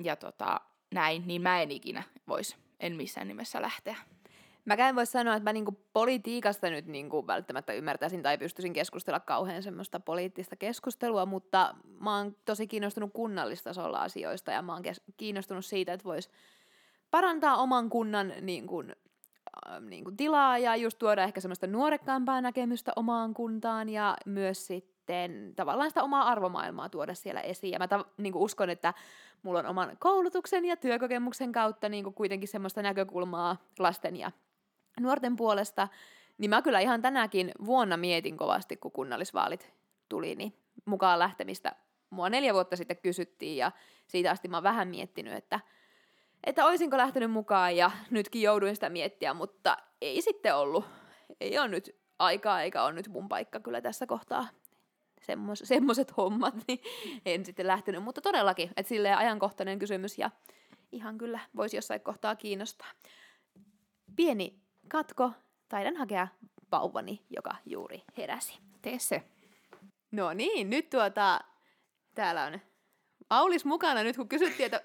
ja 0.04 0.16
tota, 0.16 0.62
näin, 0.94 1.24
niin 1.28 1.42
mä 1.42 1.62
en 1.62 1.72
ikinä 1.72 2.04
voisi, 2.28 2.56
en 2.80 2.96
missään 2.96 3.28
nimessä 3.28 3.62
lähteä. 3.62 3.96
Mäkään 4.66 4.90
en 4.90 4.96
voi 4.96 5.06
sanoa, 5.06 5.36
että 5.36 5.50
mä 5.50 5.54
niinku 5.54 5.80
politiikasta 5.94 6.70
nyt 6.70 6.86
niinku 6.86 7.28
välttämättä 7.28 7.74
ymmärtäisin 7.74 8.24
tai 8.24 8.38
pystyisin 8.38 8.74
keskustella 8.74 9.20
kauhean 9.20 9.64
semmoista 9.64 10.00
poliittista 10.00 10.56
keskustelua, 10.56 11.26
mutta 11.26 11.76
mä 12.00 12.18
oon 12.18 12.36
tosi 12.46 12.68
kiinnostunut 12.68 13.14
kunnallistasolla 13.14 14.02
asioista 14.02 14.52
ja 14.52 14.62
mä 14.62 14.74
oon 14.74 14.82
kes- 14.82 15.02
kiinnostunut 15.18 15.66
siitä, 15.66 15.94
että 15.94 16.04
vois 16.04 16.30
parantaa 17.12 17.58
oman 17.58 17.90
kunnan 17.90 18.34
niinku, 18.42 18.84
äh, 19.68 19.82
niinku 19.82 20.12
tilaa 20.12 20.58
ja 20.58 20.76
just 20.76 21.00
tuoda 21.00 21.24
ehkä 21.24 21.42
semmoista 21.42 21.68
nuorekkaampaa 21.68 22.42
näkemystä 22.42 22.92
omaan 22.96 23.34
kuntaan 23.34 23.90
ja 23.90 24.18
myös 24.26 24.68
sitten 24.68 25.54
tavallaan 25.56 25.90
sitä 25.90 26.04
omaa 26.04 26.24
arvomaailmaa 26.28 26.90
tuoda 26.90 27.14
siellä 27.14 27.42
esiin. 27.42 27.72
Ja 27.72 27.80
mä 27.80 27.88
ta- 27.88 28.06
niinku 28.18 28.44
uskon, 28.44 28.70
että 28.70 28.94
mulla 29.44 29.60
on 29.60 29.66
oman 29.66 29.98
koulutuksen 30.00 30.66
ja 30.66 30.76
työkokemuksen 30.76 31.52
kautta 31.52 31.90
niinku 31.90 32.12
kuitenkin 32.12 32.48
semmoista 32.48 32.82
näkökulmaa 32.82 33.58
lasten 33.80 34.16
ja 34.16 34.32
nuorten 35.00 35.36
puolesta, 35.36 35.88
niin 36.38 36.50
mä 36.50 36.62
kyllä 36.62 36.80
ihan 36.80 37.02
tänäkin 37.02 37.52
vuonna 37.66 37.98
mietin 37.98 38.38
kovasti, 38.38 38.78
kun 38.78 38.92
kunnallisvaalit 38.92 39.74
tuli, 40.10 40.36
niin 40.36 40.56
mukaan 40.86 41.20
lähtemistä 41.20 41.76
mua 42.10 42.30
neljä 42.30 42.54
vuotta 42.54 42.76
sitten 42.76 42.98
kysyttiin 42.98 43.58
ja 43.58 43.72
siitä 44.08 44.32
asti 44.32 44.48
mä 44.48 44.58
oon 44.58 44.64
vähän 44.64 44.88
miettinyt, 44.88 45.34
että, 45.34 45.60
että 46.44 46.66
olisinko 46.66 46.98
lähtenyt 46.98 47.32
mukaan 47.32 47.76
ja 47.76 47.92
nytkin 48.10 48.42
jouduin 48.42 48.76
sitä 48.76 48.90
miettiä, 48.90 49.34
mutta 49.34 49.78
ei 50.02 50.22
sitten 50.22 50.56
ollut. 50.56 50.86
Ei 51.42 51.60
ole 51.60 51.68
nyt 51.68 51.96
aikaa 52.20 52.62
eikä 52.62 52.84
ole 52.84 52.94
nyt 52.94 53.08
mun 53.08 53.30
paikka 53.30 53.60
kyllä 53.60 53.82
tässä 53.82 54.08
kohtaa 54.08 54.48
semmos, 55.22 55.62
semmoset 55.66 56.18
hommat, 56.18 56.56
niin 56.68 56.80
en 57.26 57.46
sitten 57.46 57.68
lähtenyt. 57.68 58.04
Mutta 58.04 58.22
todellakin, 58.22 58.70
että 58.78 58.90
silleen 58.90 59.18
ajankohtainen 59.18 59.80
kysymys 59.80 60.18
ja 60.18 60.32
ihan 60.92 61.18
kyllä 61.18 61.40
voisi 61.56 61.78
jossain 61.78 62.02
kohtaa 62.02 62.36
kiinnostaa. 62.36 62.88
Pieni 64.16 64.60
katko, 64.88 65.32
taidan 65.70 65.96
hakea 65.96 66.28
vauvani, 66.72 67.22
joka 67.30 67.56
juuri 67.66 68.04
heräsi. 68.18 68.60
Tee 68.82 69.00
se. 69.00 69.24
No 70.12 70.34
niin, 70.34 70.70
nyt 70.70 70.90
tuota, 70.90 71.40
täällä 72.16 72.44
on 72.44 72.60
Aulis 73.32 73.66
mukana 73.66 74.04
nyt, 74.04 74.16
kun 74.16 74.30
kysyttiin, 74.30 74.66
että 74.66 74.82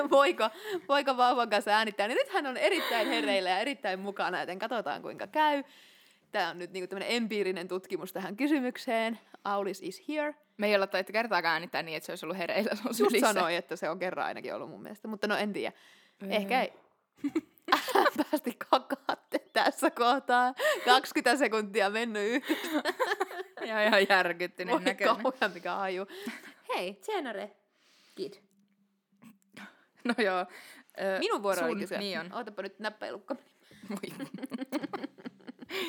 voiko, 0.10 0.50
voiko 0.88 1.16
vauvan 1.16 1.50
kanssa 1.50 1.70
äänittää, 1.70 2.08
niin 2.08 2.16
nyt 2.16 2.28
hän 2.32 2.46
on 2.46 2.56
erittäin 2.56 3.08
hereillä 3.08 3.50
ja 3.50 3.58
erittäin 3.58 4.00
mukana, 4.00 4.40
joten 4.40 4.58
katsotaan 4.58 5.02
kuinka 5.02 5.26
käy. 5.26 5.64
Tämä 6.32 6.50
on 6.50 6.58
nyt 6.58 6.72
niinku 6.72 6.86
tämmöinen 6.86 7.16
empiirinen 7.16 7.68
tutkimus 7.68 8.12
tähän 8.12 8.36
kysymykseen. 8.36 9.18
Aulis 9.44 9.82
is 9.82 10.02
here. 10.08 10.34
Me 10.56 10.66
ei 10.66 10.74
olla 10.74 10.86
taittu 10.86 11.12
kertaakaan 11.12 11.52
äänittää 11.52 11.82
niin, 11.82 11.96
että 11.96 12.06
se 12.06 12.12
olisi 12.12 12.26
ollut 12.26 12.38
hereillä, 12.38 12.74
se 12.74 12.82
on 12.84 12.88
Just 12.88 12.98
sylissä. 12.98 13.32
sanoi, 13.32 13.56
että 13.56 13.76
se 13.76 13.90
on 13.90 13.98
kerran 13.98 14.26
ainakin 14.26 14.54
ollut 14.54 14.70
mun 14.70 14.82
mielestä, 14.82 15.08
mutta 15.08 15.26
no 15.26 15.36
en 15.36 15.52
tiedä. 15.52 15.72
Öö. 16.22 16.28
Ehkä 16.30 16.62
ei. 16.62 16.72
Päästi 18.30 18.56
kakaatte 18.70 19.38
tässä 19.52 19.90
kohtaa. 19.90 20.54
20 20.84 21.36
sekuntia 21.38 21.90
mennyt 21.90 22.22
yhdessä. 22.22 22.82
Ja 23.66 23.82
ihan 23.84 24.06
järkyttyneen 24.08 24.78
Voi 24.78 24.84
näköinen. 24.84 25.22
kauhean 25.22 25.52
mikä 25.54 25.74
haju. 25.74 26.06
Hei, 26.74 26.94
Tsenare, 26.94 27.50
Kid. 28.14 28.34
No 30.04 30.14
joo. 30.18 30.46
Ö, 31.00 31.18
Minun 31.18 31.42
vuoro 31.42 31.62
oli 31.64 31.70
sun- 31.70 31.78
kysyä. 31.80 31.98
Niin 31.98 32.20
on. 32.20 32.32
Ootapa 32.32 32.62
nyt 32.62 32.78
näppäilukko. 32.78 33.36
Voi. 33.90 34.28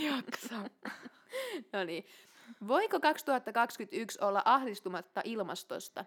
Jaksa. 0.12 0.56
No 1.74 1.84
niin. 1.84 2.06
Voiko 2.68 3.00
2021 3.00 4.20
olla 4.22 4.42
ahdistumatta 4.46 5.22
ilmastosta? 5.24 6.06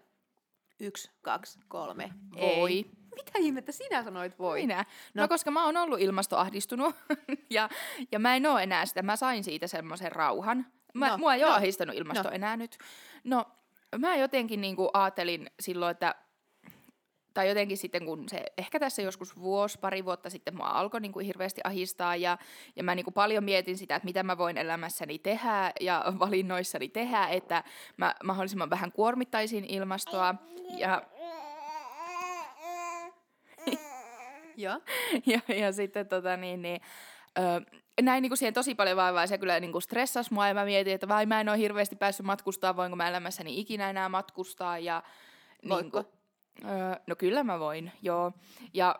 Yksi, 0.79 1.11
kaksi, 1.21 1.59
kolme. 1.67 2.09
Voi. 2.35 2.71
Ei. 2.71 2.85
Mitä 3.15 3.31
ihmettä 3.39 3.71
sinä 3.71 4.03
sanoit 4.03 4.39
voi? 4.39 4.61
Minä. 4.61 4.85
No, 5.13 5.21
No. 5.23 5.27
koska 5.27 5.51
mä 5.51 5.65
oon 5.65 5.77
ollut 5.77 5.99
ilmastoahdistunut 5.99 6.95
ja, 7.49 7.69
ja 8.11 8.19
mä 8.19 8.35
en 8.35 8.45
oo 8.45 8.57
enää 8.57 8.85
sitä. 8.85 9.01
Mä 9.01 9.15
sain 9.15 9.43
siitä 9.43 9.67
semmoisen 9.67 10.11
rauhan. 10.11 10.65
Mä, 10.93 11.09
No, 11.09 11.17
mua 11.17 11.33
ei 11.35 11.43
ole 11.43 11.51
no, 11.51 11.57
ahdistanut 11.57 11.95
ilmasto 11.95 12.23
no. 12.29 12.35
enää 12.35 12.57
nyt. 12.57 12.77
No, 13.23 13.45
mä 13.97 14.15
jotenkin 14.15 14.61
niinku 14.61 14.89
ajattelin 14.93 15.49
silloin, 15.59 15.91
että 15.91 16.15
tai 17.33 17.47
jotenkin 17.47 17.77
sitten 17.77 18.05
kun 18.05 18.29
se, 18.29 18.43
ehkä 18.57 18.79
tässä 18.79 19.01
joskus 19.01 19.39
vuosi, 19.39 19.79
pari 19.79 20.05
vuotta 20.05 20.29
sitten 20.29 20.55
mua 20.55 20.67
alkoi 20.67 21.01
niin 21.01 21.11
kuin 21.11 21.25
hirveästi 21.25 21.61
ahistaa 21.63 22.15
ja, 22.15 22.37
ja 22.75 22.83
mä 22.83 22.95
niin 22.95 23.03
kuin 23.03 23.13
paljon 23.13 23.43
mietin 23.43 23.77
sitä, 23.77 23.95
että 23.95 24.05
mitä 24.05 24.23
mä 24.23 24.37
voin 24.37 24.57
elämässäni 24.57 25.19
tehdä 25.19 25.71
ja 25.79 26.05
valinnoissani 26.19 26.89
tehdä, 26.89 27.27
että 27.27 27.63
mä 27.97 28.15
mahdollisimman 28.23 28.69
vähän 28.69 28.91
kuormittaisin 28.91 29.65
ilmastoa 29.65 30.35
ja 30.77 31.03
Joo. 34.57 34.79
ja, 35.25 35.55
ja 35.55 35.71
sitten 35.71 36.07
tota 36.07 36.37
niin, 36.37 36.61
niin 36.61 36.81
ö, 37.39 37.41
näin 38.01 38.21
niin 38.21 38.29
kuin 38.29 38.37
siihen 38.37 38.53
tosi 38.53 38.75
paljon 38.75 38.97
vaivaa 38.97 39.23
ja 39.23 39.27
se 39.27 39.37
kyllä 39.37 39.59
niin 39.59 39.71
kuin 39.71 39.81
stressasi 39.81 40.33
mua 40.33 40.47
ja 40.47 40.53
mä 40.53 40.65
mietin, 40.65 40.93
että 40.93 41.07
vai 41.07 41.25
mä 41.25 41.41
en 41.41 41.49
ole 41.49 41.57
hirveästi 41.57 41.95
päässyt 41.95 42.25
matkustaa, 42.25 42.75
voinko 42.75 42.95
mä 42.95 43.07
elämässäni 43.07 43.59
ikinä 43.59 43.89
enää 43.89 44.09
matkustaa 44.09 44.79
ja? 44.79 45.03
Niin 45.63 45.91
kuin, 45.91 46.05
ö, 46.63 46.99
no 47.07 47.15
kyllä 47.15 47.43
mä 47.43 47.59
voin, 47.59 47.91
joo. 48.01 48.31
Ja 48.73 48.99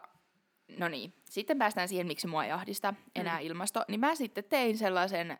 no 0.77 0.87
niin, 0.87 1.13
sitten 1.23 1.57
päästään 1.57 1.87
siihen, 1.87 2.07
miksi 2.07 2.27
mua 2.27 2.45
ei 2.45 2.51
ahdista 2.51 2.93
enää 3.15 3.39
mm. 3.39 3.45
ilmasto. 3.45 3.83
Niin 3.87 3.99
mä 3.99 4.15
sitten 4.15 4.43
tein 4.43 4.77
sellaisen, 4.77 5.37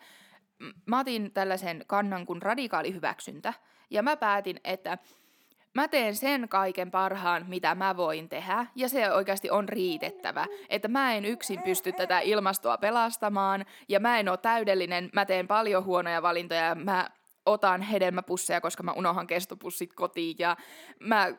mä 0.86 1.00
otin 1.00 1.32
tällaisen 1.32 1.84
kannan 1.88 2.26
kuin 2.26 2.42
radikaali 2.42 2.94
hyväksyntä. 2.94 3.54
Ja 3.90 4.04
mä 4.04 4.18
päätin, 4.18 4.60
että 4.64 4.98
mä 5.78 5.88
teen 5.88 6.16
sen 6.16 6.50
kaiken 6.50 6.92
parhaan, 6.92 7.46
mitä 7.48 7.76
mä 7.76 7.98
voin 7.98 8.30
tehdä, 8.30 8.66
ja 8.76 8.90
se 8.90 9.12
oikeasti 9.12 9.50
on 9.50 9.70
riitettävä. 9.70 10.46
Että 10.70 10.88
mä 10.88 11.14
en 11.14 11.26
yksin 11.26 11.62
pysty 11.62 11.92
tätä 11.92 12.20
ilmastoa 12.20 12.78
pelastamaan, 12.78 13.66
ja 13.90 14.00
mä 14.00 14.20
en 14.20 14.30
ole 14.30 14.38
täydellinen, 14.38 15.10
mä 15.14 15.26
teen 15.26 15.48
paljon 15.48 15.86
huonoja 15.86 16.22
valintoja, 16.22 16.66
ja 16.66 16.76
mä 16.76 17.10
otan 17.46 17.82
hedelmäpusseja, 17.82 18.62
koska 18.62 18.84
mä 18.84 18.92
unohan 18.92 19.28
kestopussit 19.28 19.94
kotiin, 19.94 20.36
ja 20.40 20.58
mä 21.00 21.34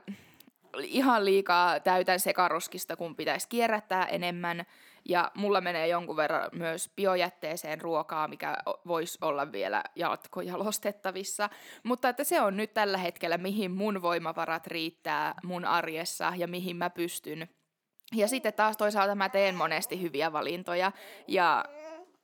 ihan 0.83 1.25
liikaa 1.25 1.81
täytän 1.81 2.21
sekaroskista, 2.21 2.97
kun 2.97 3.17
pitäisi 3.17 3.49
kierrättää 3.49 4.05
enemmän, 4.05 4.67
ja 5.09 5.31
mulla 5.35 5.61
menee 5.61 5.89
jonkun 5.89 6.17
verran 6.17 6.51
myös 6.53 6.91
biojätteeseen 6.97 7.81
ruokaa, 7.81 8.29
mikä 8.29 8.57
voisi 8.87 9.19
olla 9.21 9.53
vielä 9.53 9.85
jatkojalostettavissa. 9.97 11.51
Mutta 11.83 12.09
että 12.09 12.25
se 12.25 12.41
on 12.41 12.57
nyt 12.57 12.75
tällä 12.75 12.99
hetkellä, 12.99 13.39
mihin 13.39 13.71
mun 13.71 14.03
voimavarat 14.03 14.67
riittää 14.67 15.35
mun 15.45 15.65
arjessa 15.65 16.33
ja 16.37 16.49
mihin 16.49 16.77
mä 16.77 16.91
pystyn. 16.91 17.49
Ja 18.15 18.29
sitten 18.29 18.55
taas 18.55 18.77
toisaalta 18.77 19.15
mä 19.15 19.29
teen 19.29 19.55
monesti 19.55 20.03
hyviä 20.03 20.33
valintoja 20.33 20.93
ja, 21.29 21.65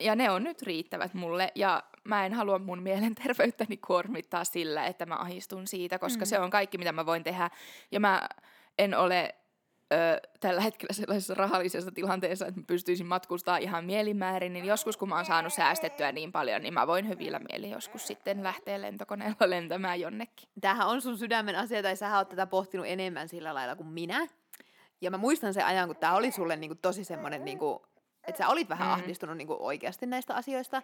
ja 0.00 0.16
ne 0.16 0.30
on 0.30 0.44
nyt 0.44 0.62
riittävät 0.62 1.14
mulle 1.14 1.52
ja 1.54 1.82
mä 2.04 2.26
en 2.26 2.32
halua 2.34 2.58
mun 2.58 2.82
mielenterveyttäni 2.82 3.76
kuormittaa 3.76 4.44
sillä, 4.44 4.86
että 4.86 5.06
mä 5.06 5.16
ahistun 5.16 5.66
siitä, 5.66 5.98
koska 5.98 6.24
mm. 6.24 6.26
se 6.26 6.38
on 6.38 6.50
kaikki, 6.50 6.78
mitä 6.78 6.92
mä 6.92 7.06
voin 7.06 7.24
tehdä. 7.24 7.50
Ja 7.90 8.00
mä 8.00 8.28
en 8.78 8.94
ole 8.94 9.34
ö, 9.92 10.20
tällä 10.40 10.60
hetkellä 10.60 10.92
sellaisessa 10.92 11.34
rahallisessa 11.34 11.90
tilanteessa, 11.92 12.46
että 12.46 12.60
mä 12.60 12.64
pystyisin 12.66 13.06
matkustaa 13.06 13.56
ihan 13.56 13.84
mielimäärin, 13.84 14.52
niin 14.52 14.64
joskus 14.64 14.96
kun 14.96 15.08
mä 15.08 15.16
oon 15.16 15.24
saanut 15.24 15.52
säästettyä 15.52 16.12
niin 16.12 16.32
paljon, 16.32 16.62
niin 16.62 16.74
mä 16.74 16.86
voin 16.86 17.08
hyvillä 17.08 17.38
mieli 17.38 17.70
joskus 17.70 18.06
sitten 18.06 18.42
lähteä 18.42 18.80
lentokoneella 18.80 19.50
lentämään 19.50 20.00
jonnekin. 20.00 20.48
Tämähän 20.60 20.86
on 20.86 21.02
sun 21.02 21.18
sydämen 21.18 21.56
asia, 21.56 21.82
tai 21.82 21.96
sä 21.96 22.16
oot 22.16 22.28
tätä 22.28 22.46
pohtinut 22.46 22.86
enemmän 22.88 23.28
sillä 23.28 23.54
lailla 23.54 23.76
kuin 23.76 23.88
minä. 23.88 24.26
Ja 25.00 25.10
mä 25.10 25.18
muistan 25.18 25.54
sen 25.54 25.64
ajan, 25.66 25.88
kun 25.88 25.96
tämä 25.96 26.14
oli 26.14 26.30
sulle 26.30 26.56
niinku 26.56 26.74
tosi 26.82 27.04
semmoinen, 27.04 27.44
niinku, 27.44 27.86
että 28.24 28.38
sä 28.38 28.48
olit 28.48 28.68
vähän 28.68 28.88
Mm. 28.88 28.94
mm. 28.94 29.02
ahdistunut 29.02 29.36
niinku 29.36 29.56
oikeasti 29.60 30.06
näistä 30.06 30.34
asioista. 30.34 30.82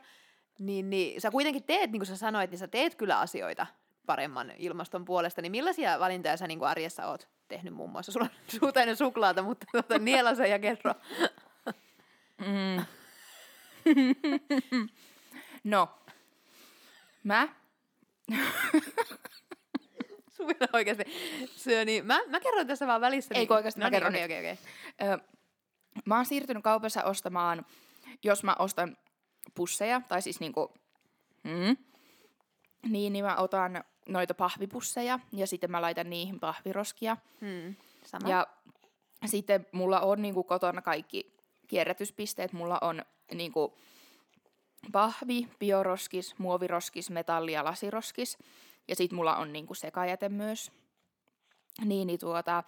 Niin, 0.58 0.90
niin 0.90 1.20
sä 1.20 1.30
kuitenkin 1.30 1.64
teet, 1.64 1.90
niin 1.90 2.00
kuin 2.00 2.06
sä 2.06 2.16
sanoit, 2.16 2.50
niin 2.50 2.58
sä 2.58 2.68
teet 2.68 2.94
kyllä 2.94 3.18
asioita 3.18 3.66
paremman 4.10 4.52
ilmaston 4.58 5.04
puolesta. 5.04 5.42
Niin 5.42 5.52
millaisia 5.52 6.00
valintoja 6.00 6.36
sä 6.36 6.46
niinku 6.46 6.64
arjessa 6.64 7.06
oot 7.06 7.28
tehnyt 7.48 7.74
muun 7.74 7.90
muassa? 7.90 8.12
Sulla 8.12 8.26
on 8.26 8.36
suutainen 8.60 8.96
suklaata, 8.96 9.42
mutta 9.42 9.66
tuota, 9.72 9.98
niela 10.08 10.34
se 10.34 10.48
ja 10.48 10.58
kerro. 10.58 10.94
Mm. 12.38 12.84
no, 15.64 15.88
mä 17.24 17.48
Suvilla 20.36 20.66
oikeasti 20.72 21.04
syö, 21.56 21.84
niin 21.84 22.06
mä, 22.06 22.20
mä 22.28 22.40
kerron 22.40 22.66
tässä 22.66 22.86
vaan 22.86 23.00
välissä. 23.00 23.34
Ei, 23.34 23.40
niin- 23.40 23.52
oikeasti 23.52 23.80
mä 23.80 23.84
no 23.84 23.90
kerron 23.90 24.12
niin, 24.12 24.24
okei, 24.24 24.38
okei, 24.40 24.52
okei. 24.52 25.08
Ö, 25.08 25.18
mä 26.04 26.16
oon 26.16 26.26
siirtynyt 26.26 26.62
kaupassa 26.64 27.04
ostamaan, 27.04 27.66
jos 28.22 28.42
mä 28.44 28.56
ostan 28.58 28.96
pusseja, 29.54 30.00
tai 30.08 30.22
siis 30.22 30.40
niinku, 30.40 30.74
mm, 31.42 31.76
niin, 32.88 33.12
niin 33.12 33.24
mä 33.24 33.36
otan 33.36 33.84
noita 34.08 34.34
pahvipusseja, 34.34 35.18
ja 35.32 35.46
sitten 35.46 35.70
mä 35.70 35.82
laitan 35.82 36.10
niihin 36.10 36.40
pahviroskia. 36.40 37.16
Hmm, 37.40 37.74
sama. 38.04 38.28
Ja 38.28 38.46
sitten 39.26 39.66
mulla 39.72 40.00
on 40.00 40.22
niinku 40.22 40.44
kotona 40.44 40.82
kaikki 40.82 41.36
kierrätyspisteet. 41.66 42.52
Mulla 42.52 42.78
on 42.80 43.02
niinku 43.34 43.78
pahvi, 44.92 45.48
bioroskis, 45.58 46.38
muoviroskis, 46.38 47.10
metalli- 47.10 47.52
ja 47.52 47.64
lasiroskis. 47.64 48.38
Ja 48.88 48.96
sitten 48.96 49.16
mulla 49.16 49.36
on 49.36 49.52
niinku 49.52 49.74
sekajäte 49.74 50.28
myös. 50.28 50.72
Niin, 51.84 52.06
niin, 52.06 52.18
tuota, 52.18 52.62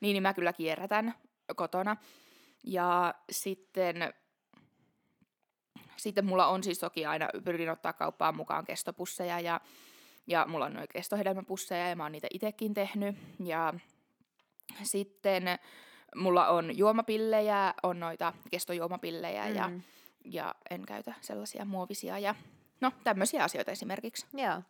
niin, 0.00 0.14
niin 0.14 0.22
mä 0.22 0.34
kyllä 0.34 0.52
kierrätän 0.52 1.14
kotona. 1.56 1.96
Ja 2.64 3.14
sitten, 3.30 4.14
sitten 5.96 6.24
mulla 6.24 6.46
on 6.46 6.64
siis 6.64 6.78
toki 6.78 7.06
aina, 7.06 7.28
pyrin 7.44 7.70
ottaa 7.70 7.92
kauppaan 7.92 8.36
mukaan 8.36 8.64
kestopusseja 8.64 9.40
ja, 9.40 9.60
ja 10.26 10.46
mulla 10.48 10.64
on 10.64 10.74
noin 10.74 10.88
kestohedelmäpusseja 10.88 11.88
ja 11.88 11.96
mä 11.96 12.02
oon 12.02 12.12
niitä 12.12 12.28
itekin 12.30 12.74
tehnyt. 12.74 13.16
Ja 13.44 13.74
sitten 14.82 15.44
mulla 16.14 16.48
on 16.48 16.78
juomapillejä, 16.78 17.74
on 17.82 18.00
noita 18.00 18.32
kestojuomapillejä 18.50 19.44
mm. 19.48 19.54
ja, 19.54 19.68
Mm. 19.68 19.82
ja 20.24 20.54
en 20.70 20.86
käytä 20.86 21.14
sellaisia 21.20 21.64
muovisia 21.64 22.18
ja 22.18 22.34
no 22.80 22.92
tämmöisiä 23.04 23.44
asioita 23.44 23.70
esimerkiksi. 23.70 24.26
Joo. 24.34 24.62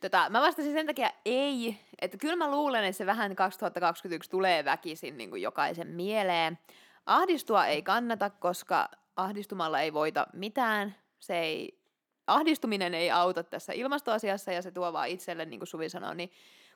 Tota, 0.00 0.30
mä 0.30 0.40
vastasin 0.40 0.72
sen 0.72 0.86
takia 0.86 1.10
ei, 1.24 1.78
että 2.00 2.16
kyllä 2.16 2.36
mä 2.36 2.50
luulen, 2.50 2.84
että 2.84 2.98
se 2.98 3.06
vähän 3.06 3.36
2021 3.36 4.30
tulee 4.30 4.64
väkisin 4.64 5.16
niin 5.16 5.30
kuin 5.30 5.42
jokaisen 5.42 5.88
mieleen. 5.88 6.58
Ahdistua 7.06 7.66
ei 7.66 7.82
kannata, 7.82 8.30
koska 8.30 8.88
ahdistumalla 9.16 9.80
ei 9.80 9.92
voita 9.92 10.26
mitään. 10.32 10.94
Se 11.18 11.38
ei, 11.38 11.83
ahdistuminen 12.26 12.94
ei 12.94 13.10
auta 13.10 13.42
tässä 13.42 13.72
ilmastoasiassa 13.72 14.52
ja 14.52 14.62
se 14.62 14.70
tuo 14.70 14.92
vaan 14.92 15.08
itselle, 15.08 15.44
niin 15.44 15.60
kuin 15.60 15.66
Suvi 15.66 15.88
sanoi, 15.88 16.16
niin 16.16 16.30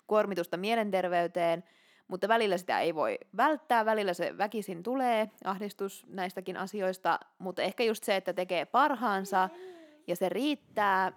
kuormitusta 0.06 0.56
mielenterveyteen, 0.56 1.64
mutta 2.08 2.28
välillä 2.28 2.58
sitä 2.58 2.80
ei 2.80 2.94
voi 2.94 3.18
välttää, 3.36 3.84
välillä 3.84 4.14
se 4.14 4.38
väkisin 4.38 4.82
tulee, 4.82 5.30
ahdistus 5.44 6.06
näistäkin 6.08 6.56
asioista, 6.56 7.20
mutta 7.38 7.62
ehkä 7.62 7.84
just 7.84 8.04
se, 8.04 8.16
että 8.16 8.32
tekee 8.32 8.64
parhaansa 8.64 9.48
ja 10.06 10.16
se 10.16 10.28
riittää, 10.28 11.12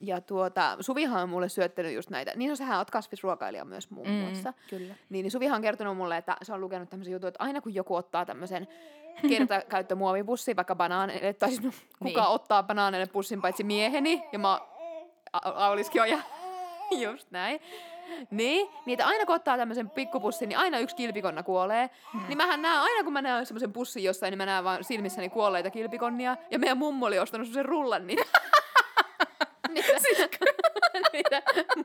ja 0.00 0.20
tuota, 0.20 0.76
Suvihan 0.80 1.22
on 1.22 1.28
mulle 1.28 1.48
syöttänyt 1.48 1.94
just 1.94 2.10
näitä, 2.10 2.32
niin 2.36 2.48
no 2.48 2.56
sähän 2.56 2.78
oot 2.78 2.90
kasvisruokailija 2.90 3.64
myös 3.64 3.90
muun 3.90 4.08
muassa. 4.10 4.52
kyllä. 4.70 4.94
Niin, 5.08 5.22
niin 5.22 5.30
Suvihan 5.30 5.56
on 5.56 5.62
kertonut 5.62 5.96
mulle, 5.96 6.16
että 6.16 6.36
se 6.42 6.52
on 6.52 6.60
lukenut 6.60 6.90
tämmöisen 6.90 7.12
jutun, 7.12 7.28
että 7.28 7.42
aina 7.44 7.60
kun 7.60 7.74
joku 7.74 7.94
ottaa 7.94 8.24
tämmöisen 8.26 8.68
kertakäyttömuovipussin, 9.28 10.56
vaikka 10.56 10.74
banaaneille, 10.74 11.32
tai 11.32 11.48
siis 11.48 11.62
no, 11.62 11.70
kuka 11.98 12.20
Niin. 12.20 12.30
ottaa 12.30 12.62
banaaneille 12.62 13.06
pussin 13.06 13.42
paitsi 13.42 13.64
mieheni, 13.64 14.24
ja 14.32 14.38
mä 14.38 14.60
Auliskin 15.42 16.02
on 16.02 16.10
ja 16.10 16.18
just 17.08 17.30
näin. 17.30 17.60
Niin, 18.30 18.68
niin 18.86 18.94
että 19.00 19.06
aina 19.06 19.26
kun 19.26 19.34
ottaa 19.34 19.56
tämmöisen 19.56 19.90
pikkupussin, 19.90 20.48
niin 20.48 20.58
aina 20.58 20.78
yksi 20.78 20.96
kilpikonna 20.96 21.42
kuolee. 21.42 21.90
Mm. 22.14 22.20
Niin 22.28 22.36
mähän 22.36 22.62
näen, 22.62 22.80
aina 22.80 23.04
kun 23.04 23.12
mä 23.12 23.22
näen 23.22 23.46
semmoisen 23.46 23.72
pussin 23.72 24.04
jossain, 24.04 24.30
niin 24.32 24.38
mä 24.38 24.46
näen 24.46 24.64
vaan 24.64 24.84
silmissäni 24.84 25.28
kuolleita 25.28 25.70
kilpikonnia. 25.70 26.36
Ja 26.50 26.58
meidän 26.58 26.78
mummo 26.78 27.06
oli 27.06 27.18
ostanut 27.18 27.46
semmoisen 27.46 27.64
rullan 27.64 28.06
niitä. 28.06 28.22
niitä, 29.74 29.92
niitä 31.12 31.42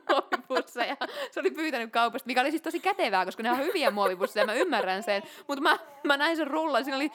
muovipusseja. 0.10 0.98
Se 1.32 1.40
oli 1.40 1.52
pyytänyt 1.52 1.92
kaupasta, 1.92 2.28
mikä 2.28 2.42
oli 2.42 2.50
siis 2.50 2.62
tosi 2.62 2.80
kätevää, 2.80 3.26
koska 3.26 3.44
ne 3.44 3.52
on 3.52 3.58
hyviä 3.60 3.92
muovipusseja, 3.92 4.46
mä 4.46 4.54
ymmärrän 4.54 5.04
sen. 5.04 5.24
Mutta 5.48 5.62
mä, 5.62 5.80
mä 6.04 6.18
näin 6.18 6.38
sen 6.38 6.48
rullan, 6.48 6.84
siinä 6.84 6.96
oli 6.98 7.12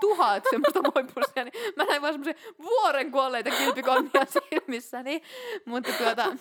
tuhat 0.00 0.44
semmoista 0.50 0.80
muovipusseja, 0.82 1.44
niin 1.44 1.74
mä 1.76 1.84
näin 1.84 2.02
vaan 2.02 2.14
semmoisen 2.14 2.54
vuoren 2.62 3.10
kuolleita 3.10 3.50
kilpikonnia 3.50 4.26
silmissäni. 4.50 5.22
Mutta 5.64 5.92
tuota, 5.98 6.36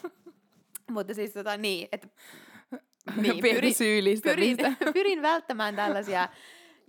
mutta 0.92 1.14
siis 1.14 1.34
tota 1.34 1.58
niin, 1.58 1.88
että 1.92 2.08
Niin, 3.16 3.42
pyrin, 3.42 3.74
pyrin, 4.24 4.58
pyrin 4.94 5.22
välttämään 5.22 5.76
tällaisia 5.76 6.30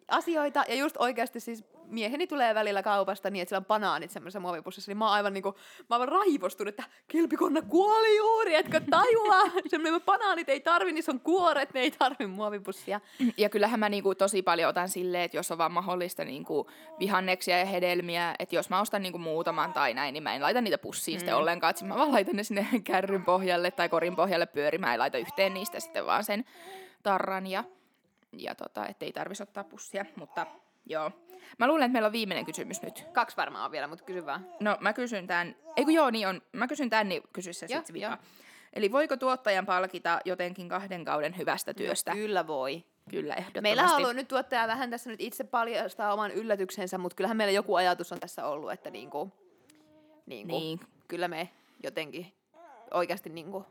asioita. 0.09 0.65
Ja 0.69 0.75
just 0.75 0.97
oikeasti 0.99 1.41
siis 1.41 1.65
mieheni 1.91 2.27
tulee 2.27 2.55
välillä 2.55 2.83
kaupasta 2.83 3.31
niin, 3.31 3.43
että 3.43 3.49
sillä 3.49 3.61
on 3.61 3.65
banaanit 3.65 4.11
semmoisessa 4.11 4.41
muovipussissa, 4.41 4.91
niin 4.91 4.99
mä 4.99 5.05
oon 5.05 5.15
aivan, 5.15 5.35
niinku, 5.35 5.55
mä 5.91 5.97
oon 5.97 6.01
aivan 6.01 6.09
raivostunut, 6.09 6.69
että 6.69 6.91
kilpikonna 7.09 7.63
kuoli 7.63 8.17
juuri, 8.17 8.55
etkö 8.55 8.81
tajua? 8.91 9.41
Semmoinen 9.71 10.01
banaanit 10.01 10.49
ei 10.49 10.61
tarvi, 10.61 10.93
niin 10.93 11.03
se 11.03 11.11
on 11.11 11.21
kuoret, 11.21 11.75
ne 11.75 11.81
ei 11.81 11.91
tarvi 11.91 12.27
muovipussia. 12.27 13.01
Ja 13.37 13.49
kyllähän 13.49 13.81
mä 13.81 13.89
niinku 13.89 14.15
tosi 14.15 14.43
paljon 14.43 14.71
otan 14.71 14.89
silleen, 14.89 15.25
että 15.25 15.37
jos 15.37 15.51
on 15.51 15.59
vaan 15.59 15.73
mahdollista 15.73 16.25
niinku 16.25 16.71
vihanneksia 16.99 17.59
ja 17.59 17.65
hedelmiä, 17.65 18.35
että 18.39 18.55
jos 18.55 18.71
mä 18.71 18.81
ostan 18.81 19.03
niinku 19.03 19.19
muutaman 19.19 19.73
tai 19.73 19.95
näin, 19.95 20.13
niin 20.13 20.23
mä 20.23 20.35
en 20.35 20.43
laita 20.43 20.61
niitä 20.61 20.79
pussiin 20.79 21.17
mm. 21.17 21.19
sitten 21.19 21.37
ollenkaan. 21.37 21.71
Että 21.71 21.85
mä 21.85 21.97
vaan 21.97 22.13
laitan 22.13 22.37
ne 22.37 22.43
sinne 22.43 22.67
kärryn 22.85 23.25
pohjalle 23.25 23.71
tai 23.71 23.89
korin 23.89 24.17
pohjalle 24.17 24.47
pyörimään 24.47 24.95
ja 24.95 24.99
laita 24.99 25.19
yhteen 25.19 25.55
niistä 25.55 25.81
sitten 25.81 26.07
vaan 26.07 26.25
sen 26.25 26.45
tarran 27.03 27.47
ja, 27.47 27.65
ja 28.33 28.55
tota, 28.55 28.87
ettei 28.87 29.13
tarvitsisi 29.13 29.43
ottaa 29.43 29.65
pussia. 29.65 30.05
Mutta 30.17 30.47
joo. 30.91 31.11
Mä 31.59 31.67
luulen, 31.67 31.83
että 31.83 31.93
meillä 31.93 32.07
on 32.07 32.13
viimeinen 32.13 32.47
kysymys 32.47 32.83
nyt. 32.83 33.05
Kaksi 33.13 33.37
varmaan 33.37 33.65
on 33.65 33.73
vielä, 33.73 33.87
mutta 33.87 34.05
kysy 34.05 34.27
vaan. 34.27 34.47
No 34.61 34.77
mä 34.81 34.93
kysyn 34.93 35.27
tämän, 35.27 35.57
ei 35.77 35.85
kun 35.85 35.95
joo 35.95 36.11
niin 36.11 36.29
on, 36.29 36.43
mä 36.53 36.69
kysyn 36.69 36.91
tämän, 36.91 37.09
niin 37.09 37.23
kysy 37.33 37.53
se 37.53 37.69
sitten 37.69 37.95
vika. 37.95 38.19
Eli 38.73 38.93
voiko 38.93 39.17
tuottajan 39.17 39.67
palkita 39.67 40.21
jotenkin 40.25 40.69
kahden 40.69 41.05
kauden 41.05 41.37
hyvästä 41.37 41.75
työstä? 41.75 42.11
No, 42.11 42.17
kyllä 42.17 42.47
voi. 42.47 42.85
Kyllä, 43.11 43.35
ehdottomasti. 43.35 43.61
Meillä 43.61 43.85
on 43.85 43.97
ollut 43.97 44.17
nyt 44.17 44.29
tuottaja 44.29 44.67
vähän 44.67 44.91
tässä 44.91 45.11
nyt 45.11 45.21
itse 45.21 45.45
paljastaa 45.45 46.13
oman 46.13 46.31
yllätyksensä, 46.31 46.99
mutta 46.99 47.17
kyllähän 47.17 47.37
meillä 47.37 47.53
joku 47.53 47.75
ajatus 47.75 48.13
on 48.13 48.21
tässä 48.21 48.47
ollut, 48.47 48.73
että 48.73 48.91
niinku, 48.91 49.33
niinku, 50.27 50.59
Niin. 50.59 50.81
kyllä 51.09 51.29
me 51.29 51.49
jotenkin 51.83 52.33
oikeasti 52.91 53.31
niinku 53.31 53.67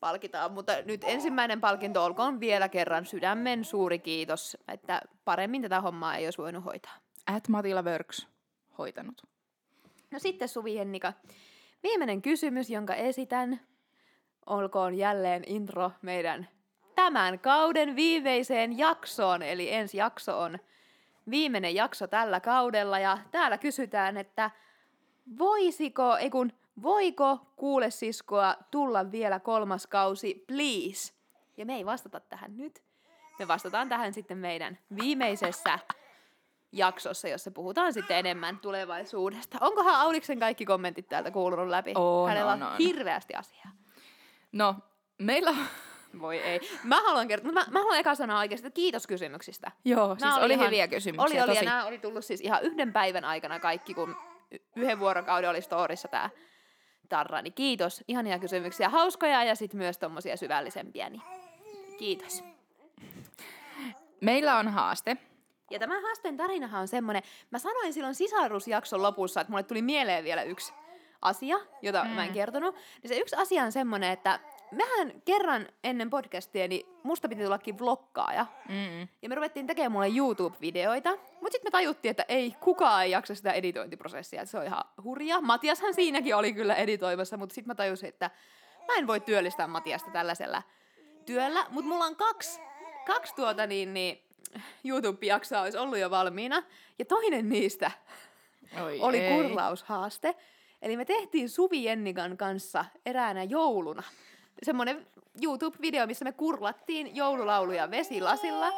palkitaan. 0.00 0.52
Mutta 0.52 0.72
nyt 0.84 1.04
ensimmäinen 1.04 1.60
palkinto 1.60 2.04
olkoon 2.04 2.40
vielä 2.40 2.68
kerran 2.68 3.06
sydämen 3.06 3.64
suuri 3.64 3.98
kiitos, 3.98 4.56
että 4.68 5.02
paremmin 5.24 5.62
tätä 5.62 5.80
hommaa 5.80 6.16
ei 6.16 6.26
olisi 6.26 6.38
voinut 6.38 6.64
hoitaa. 6.64 6.96
At 7.26 7.48
Matila 7.48 7.82
Works 7.82 8.28
hoitanut. 8.78 9.22
No 10.10 10.18
sitten 10.18 10.48
Suvi 10.48 10.78
Hennika. 10.78 11.12
Viimeinen 11.82 12.22
kysymys, 12.22 12.70
jonka 12.70 12.94
esitän, 12.94 13.60
olkoon 14.46 14.94
jälleen 14.94 15.42
intro 15.46 15.92
meidän 16.02 16.48
tämän 16.94 17.38
kauden 17.38 17.96
viimeiseen 17.96 18.78
jaksoon. 18.78 19.42
Eli 19.42 19.72
ensi 19.72 19.96
jakso 19.96 20.40
on 20.40 20.58
viimeinen 21.30 21.74
jakso 21.74 22.06
tällä 22.06 22.40
kaudella 22.40 22.98
ja 22.98 23.18
täällä 23.30 23.58
kysytään, 23.58 24.16
että 24.16 24.50
voisiko, 25.38 26.16
ei 26.16 26.30
kun, 26.30 26.52
voiko 26.82 27.38
kuule 27.56 27.90
siskoa 27.90 28.54
tulla 28.70 29.10
vielä 29.12 29.40
kolmas 29.40 29.86
kausi, 29.86 30.44
please? 30.46 31.12
Ja 31.56 31.66
me 31.66 31.74
ei 31.74 31.86
vastata 31.86 32.20
tähän 32.20 32.56
nyt. 32.56 32.82
Me 33.38 33.48
vastataan 33.48 33.88
tähän 33.88 34.12
sitten 34.12 34.38
meidän 34.38 34.78
viimeisessä 35.02 35.78
jaksossa, 36.72 37.28
jossa 37.28 37.50
puhutaan 37.50 37.92
sitten 37.92 38.16
enemmän 38.16 38.58
tulevaisuudesta. 38.58 39.58
Onkohan 39.60 39.94
Auliksen 39.94 40.38
kaikki 40.38 40.64
kommentit 40.66 41.08
täältä 41.08 41.30
kuulunut 41.30 41.68
läpi? 41.68 41.92
On, 41.94 42.28
Hänellä 42.28 42.52
on, 42.52 42.62
on, 42.62 42.68
on. 42.72 42.78
hirveästi 42.78 43.34
asiaa. 43.34 43.70
No, 44.52 44.74
meillä 45.18 45.50
on... 45.50 45.56
Voi 46.20 46.38
ei. 46.38 46.60
Mä 46.84 47.02
haluan 47.02 47.28
kertoa, 47.28 47.52
mä, 47.52 47.64
mä 47.70 47.78
haluan 47.78 47.98
eka 47.98 48.14
sanoa 48.14 48.38
oikeasti 48.38 48.66
että 48.66 48.74
kiitos 48.76 49.06
kysymyksistä. 49.06 49.72
Joo, 49.84 50.08
siis 50.08 50.20
Nää 50.20 50.36
oli 50.36 50.52
ihan- 50.54 50.66
hyviä 50.66 50.88
kysymyksiä. 50.88 51.24
Oli, 51.24 51.40
oli, 51.40 51.56
tosi. 51.56 51.64
ja 51.64 51.70
nämä 51.70 51.84
oli 51.86 51.98
tullut 51.98 52.24
siis 52.24 52.40
ihan 52.40 52.62
yhden 52.62 52.92
päivän 52.92 53.24
aikana 53.24 53.60
kaikki, 53.60 53.94
kun 53.94 54.16
yhden 54.76 54.98
vuorokauden 55.00 55.50
oli 55.50 55.62
storissa 55.62 56.08
tämä 56.08 56.30
tarra. 57.08 57.42
Niin 57.42 57.52
kiitos, 57.52 58.04
ihania 58.08 58.38
kysymyksiä, 58.38 58.88
hauskoja 58.88 59.44
ja 59.44 59.54
sitten 59.54 59.78
myös 59.78 59.98
tommosia 59.98 60.36
syvällisempiä. 60.36 61.10
Niin 61.10 61.22
kiitos. 61.98 62.44
Meillä 64.20 64.58
on 64.58 64.68
haaste. 64.68 65.16
Ja 65.70 65.78
tämä 65.78 66.00
haasteen 66.00 66.36
tarinahan 66.36 66.80
on 66.80 66.88
semmoinen, 66.88 67.22
mä 67.50 67.58
sanoin 67.58 67.92
silloin 67.92 68.14
sisarusjakson 68.14 69.02
lopussa, 69.02 69.40
että 69.40 69.50
mulle 69.50 69.62
tuli 69.62 69.82
mieleen 69.82 70.24
vielä 70.24 70.42
yksi 70.42 70.72
asia, 71.22 71.58
jota 71.82 72.04
mm. 72.04 72.10
mä 72.10 72.24
en 72.24 72.32
kertonut. 72.32 72.74
Niin 72.74 73.08
se 73.08 73.18
yksi 73.18 73.36
asia 73.36 73.62
on 73.62 73.72
semmoinen, 73.72 74.12
että 74.12 74.40
mehän 74.70 75.22
kerran 75.24 75.68
ennen 75.84 76.10
podcastia, 76.10 76.68
niin 76.68 76.86
musta 77.02 77.28
piti 77.28 77.42
tullakin 77.42 77.78
vloggaaja. 77.78 78.46
Mm. 78.68 79.08
Ja 79.22 79.28
me 79.28 79.34
ruvettiin 79.34 79.66
tekemään 79.66 79.92
mulle 79.92 80.08
YouTube-videoita, 80.08 81.10
mutta 81.10 81.52
sitten 81.52 81.66
me 81.66 81.70
tajuttiin, 81.70 82.10
että 82.10 82.24
ei, 82.28 82.54
kukaan 82.60 83.04
ei 83.04 83.10
jaksa 83.10 83.34
sitä 83.34 83.52
editointiprosessia, 83.52 84.42
että 84.42 84.50
se 84.50 84.58
on 84.58 84.64
ihan 84.64 84.84
hurja. 85.04 85.40
Matiashan 85.40 85.94
siinäkin 85.94 86.36
oli 86.36 86.52
kyllä 86.52 86.74
editoimassa, 86.74 87.36
mutta 87.36 87.54
sitten 87.54 87.70
mä 87.70 87.74
tajusin, 87.74 88.08
että 88.08 88.30
mä 88.88 88.94
en 88.94 89.06
voi 89.06 89.20
työllistää 89.20 89.66
Matiasta 89.66 90.10
tällaisella 90.10 90.62
työllä, 91.26 91.66
mutta 91.70 91.88
mulla 91.88 92.04
on 92.04 92.16
kaksi, 92.16 92.60
kaksi 93.06 93.34
tuota 93.34 93.66
niin, 93.66 93.94
niin 93.94 94.22
YouTube-jaksoa 94.84 95.60
olisi 95.60 95.78
ollut 95.78 95.98
jo 95.98 96.10
valmiina, 96.10 96.62
ja 96.98 97.04
toinen 97.04 97.48
niistä 97.48 97.90
Oi 98.82 99.00
oli 99.00 99.18
ei. 99.18 99.34
kurlaushaaste. 99.34 100.34
Eli 100.82 100.96
me 100.96 101.04
tehtiin 101.04 101.48
Suvi 101.48 101.84
Jennikan 101.84 102.36
kanssa 102.36 102.84
eräänä 103.06 103.42
jouluna 103.42 104.02
semmoinen 104.62 105.06
YouTube-video, 105.44 106.06
missä 106.06 106.24
me 106.24 106.32
kurlattiin 106.32 107.16
joululauluja 107.16 107.90
vesilasilla. 107.90 108.72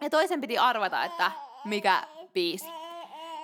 Ja 0.00 0.10
toisen 0.10 0.40
piti 0.40 0.58
arvata, 0.58 1.04
että 1.04 1.32
mikä 1.64 2.02
biisi. 2.32 2.66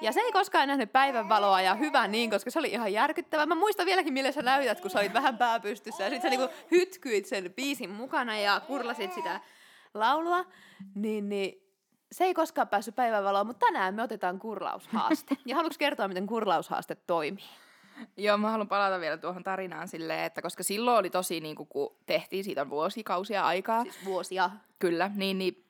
Ja 0.00 0.12
se 0.12 0.20
ei 0.20 0.32
koskaan 0.32 0.68
nähnyt 0.68 0.92
päivänvaloa 0.92 1.60
ja 1.60 1.74
hyvä 1.74 2.08
niin, 2.08 2.30
koska 2.30 2.50
se 2.50 2.58
oli 2.58 2.68
ihan 2.68 2.92
järkyttävä. 2.92 3.46
Mä 3.46 3.54
muistan 3.54 3.86
vieläkin, 3.86 4.12
millä 4.12 4.32
sä 4.32 4.42
näytät, 4.42 4.80
kun 4.80 4.90
sä 4.90 4.98
olit 4.98 5.14
vähän 5.14 5.38
pääpystyssä. 5.38 6.04
Ja 6.04 6.10
sit 6.10 6.22
sä 6.22 6.28
niinku 6.28 6.48
hytkyit 6.70 7.26
sen 7.26 7.52
biisin 7.56 7.90
mukana 7.90 8.38
ja 8.38 8.60
kurlasit 8.66 9.12
sitä 9.12 9.40
laulua. 9.94 10.44
Niin, 10.94 11.28
niin 11.28 11.66
se 12.12 12.24
ei 12.24 12.34
koskaan 12.34 12.68
päässyt 12.68 12.94
päivänvaloon, 12.94 13.46
mutta 13.46 13.66
tänään 13.66 13.94
me 13.94 14.02
otetaan 14.02 14.38
kurlaushaaste. 14.38 15.36
Ja 15.46 15.56
haluatko 15.56 15.76
kertoa, 15.78 16.08
miten 16.08 16.26
kurlaushaaste 16.26 16.94
toimii? 16.94 17.44
Joo, 18.16 18.36
mä 18.36 18.50
haluan 18.50 18.68
palata 18.68 19.00
vielä 19.00 19.16
tuohon 19.16 19.42
tarinaan 19.42 19.88
silleen, 19.88 20.24
että 20.24 20.42
koska 20.42 20.62
silloin 20.62 20.98
oli 20.98 21.10
tosi, 21.10 21.40
niin 21.40 21.56
kuin, 21.56 21.66
kun 21.68 21.96
tehtiin 22.06 22.44
siitä 22.44 22.62
on 22.62 22.70
vuosikausia 22.70 23.46
aikaa, 23.46 23.82
Siis 23.82 24.04
vuosia. 24.04 24.50
kyllä, 24.78 25.10
niin, 25.14 25.38
niin 25.38 25.66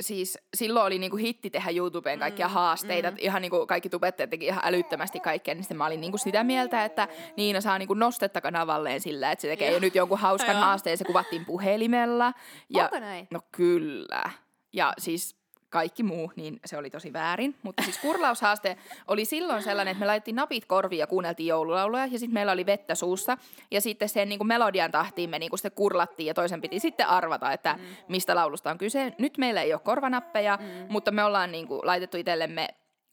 siis 0.00 0.38
silloin 0.56 0.86
oli 0.86 0.98
niinku 0.98 1.16
hitti 1.16 1.50
tehdä 1.50 1.70
YouTubeen 1.70 2.18
kaikkia 2.18 2.48
mm, 2.48 2.52
haasteita. 2.54 3.10
Mm. 3.10 3.16
Ihan 3.20 3.42
niinku 3.42 3.66
kaikki 3.66 3.88
tubettajat 3.88 4.30
teki 4.30 4.46
ihan 4.46 4.60
älyttömästi 4.64 5.20
kaikkea. 5.20 5.54
Niin 5.54 5.62
sitten 5.64 5.76
mä 5.76 5.86
olin 5.86 6.00
niinku 6.00 6.18
sitä 6.18 6.44
mieltä, 6.44 6.84
että 6.84 7.08
Niina 7.36 7.60
saa 7.60 7.78
niinku 7.78 7.94
nostetta 7.94 8.40
kanavalleen 8.40 9.00
sillä, 9.00 9.32
että 9.32 9.42
se 9.42 9.48
tekee 9.48 9.72
jo 9.72 9.78
nyt 9.78 9.94
jonkun 9.94 10.18
hauskan 10.18 10.56
haasteen. 10.56 10.98
Se 10.98 11.04
kuvattiin 11.04 11.44
puhelimella. 11.44 12.32
Ja, 12.70 12.84
Onko 12.84 12.98
näin? 13.00 13.28
No 13.30 13.40
kyllä. 13.52 14.30
Ja 14.72 14.92
siis 14.98 15.37
kaikki 15.70 16.02
muu, 16.02 16.32
niin 16.36 16.60
se 16.64 16.76
oli 16.76 16.90
tosi 16.90 17.12
väärin. 17.12 17.54
Mutta 17.62 17.82
siis 17.82 17.98
kurlaushaaste 17.98 18.76
oli 19.08 19.24
silloin 19.24 19.62
sellainen, 19.62 19.92
että 19.92 20.00
me 20.00 20.06
laitettiin 20.06 20.36
napit 20.36 20.64
korviin 20.64 21.00
ja 21.00 21.06
kuunneltiin 21.06 21.46
joululauluja. 21.46 22.06
Ja 22.06 22.18
sitten 22.18 22.34
meillä 22.34 22.52
oli 22.52 22.66
vettä 22.66 22.94
suussa. 22.94 23.38
Ja 23.70 23.80
sitten 23.80 24.08
sen 24.08 24.28
niin 24.28 24.38
kuin 24.38 24.48
melodian 24.48 24.90
tahtiin 24.90 25.30
me 25.30 25.38
niin 25.38 25.50
kuin 25.50 25.58
sitten 25.58 25.76
kurlattiin 25.76 26.26
ja 26.26 26.34
toisen 26.34 26.60
piti 26.60 26.80
sitten 26.80 27.06
arvata, 27.06 27.52
että 27.52 27.74
mm. 27.74 27.84
mistä 28.08 28.34
laulusta 28.34 28.70
on 28.70 28.78
kyse. 28.78 29.12
Nyt 29.18 29.38
meillä 29.38 29.62
ei 29.62 29.72
ole 29.72 29.80
korvanappeja, 29.84 30.58
mm. 30.60 30.86
mutta 30.88 31.10
me 31.10 31.24
ollaan 31.24 31.52
niin 31.52 31.68
kuin 31.68 31.80
laitettu 31.84 32.16
itsellemme 32.16 32.68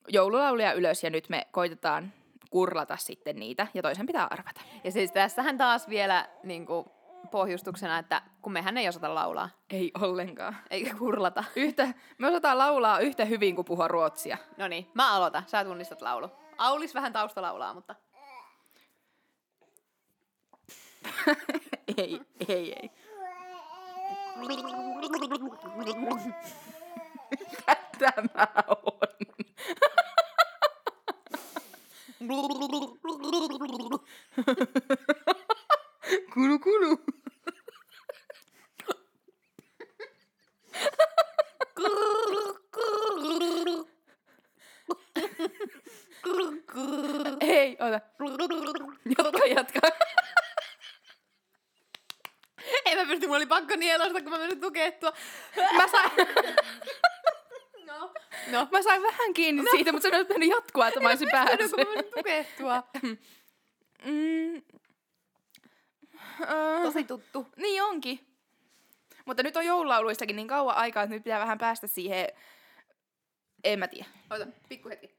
joululauluja 0.08 0.74
ylös 0.74 1.04
ja 1.04 1.10
nyt 1.10 1.30
me 1.30 1.48
koitetaan 1.52 2.14
kurlata 2.50 2.98
sitten 2.98 3.36
niitä 3.36 3.68
ja 3.74 3.82
toisen 3.82 4.06
pitää 4.06 4.28
arvata. 4.32 4.62
Ja 4.84 4.92
siis 4.92 5.12
tässähän 5.12 5.58
taas 5.58 5.90
vielä 5.90 6.28
niin 6.44 6.66
kuin, 6.66 6.86
pohjustuksena, 7.28 7.98
että 7.98 8.22
kun 8.42 8.54
mehän 8.54 8.78
ei 8.78 8.88
osata 8.88 9.16
laulaa, 9.16 9.50
Ei 9.70 9.92
ollenkaan. 10.02 10.58
eikä 10.70 10.96
kurlata. 10.96 11.44
Yhtä, 11.56 11.94
me 12.18 12.28
osataan 12.28 12.58
laulaa 12.58 13.00
yhtä 13.00 13.26
hyvin 13.26 13.56
kuin 13.56 13.66
puhua 13.66 13.88
ruotsia. 13.88 14.38
No 14.58 14.68
niin, 14.68 14.88
mä 14.94 15.14
aloitan. 15.16 15.44
Sä 15.48 15.64
tunnistat 15.64 16.02
laulu. 16.02 16.30
Aulis 16.58 16.96
vähän 16.96 17.14
taustalaulaa, 17.14 17.74
mutta... 17.74 17.96
ei, 21.98 22.22
ei, 22.48 22.74
ei. 22.74 22.92
Tämä 28.00 28.48
on. 28.68 29.00
Kulu, 36.34 36.60
kulu. 36.60 36.98
Ei, 47.42 47.78
ota. 47.80 48.00
Jatka, 49.18 49.46
jatka. 49.46 49.80
Ei 52.86 52.96
mä 52.96 53.06
pysty, 53.06 53.26
mulla 53.28 53.38
oli 53.38 53.46
pakko 53.46 53.76
nielosta, 53.76 54.22
kun 54.22 54.30
mä 54.32 54.38
menin 54.38 54.62
tukehtua. 54.62 55.14
Mä 55.78 55.88
sain, 55.88 56.12
No. 57.86 58.14
No. 58.52 58.68
mä 58.72 58.82
sain 58.82 59.04
vähän 59.04 59.34
kiinni 59.34 59.62
no. 59.64 59.72
siitä, 59.72 59.92
mutta 59.92 60.10
se 60.10 60.16
olisi 60.16 60.28
pitänyt 60.28 60.50
jatkua, 60.50 60.88
että 60.88 61.00
mä 61.00 61.10
olisin 61.10 61.30
päässyt. 61.32 61.72
kun 61.72 61.80
mä 61.80 61.96
menin 61.96 62.12
tukehtua. 62.16 62.84
Mm. 64.06 64.62
Tosi 66.84 67.04
tuttu. 67.04 67.48
Niin 67.58 67.84
onkin. 67.84 68.20
Mutta 69.26 69.44
nyt 69.44 69.58
on 69.58 69.66
joululauluistakin 69.66 70.36
niin 70.36 70.48
kauan 70.48 70.76
aikaa, 70.76 71.04
että 71.04 71.16
nyt 71.16 71.24
pitää 71.24 71.40
vähän 71.40 71.58
päästä 71.58 71.88
siihen... 71.88 72.28
En 73.66 73.80
mä 73.80 73.88
tiedä. 73.88 74.10
Ota, 74.30 74.48
pikku 74.70 74.90
hetki. 74.90 75.16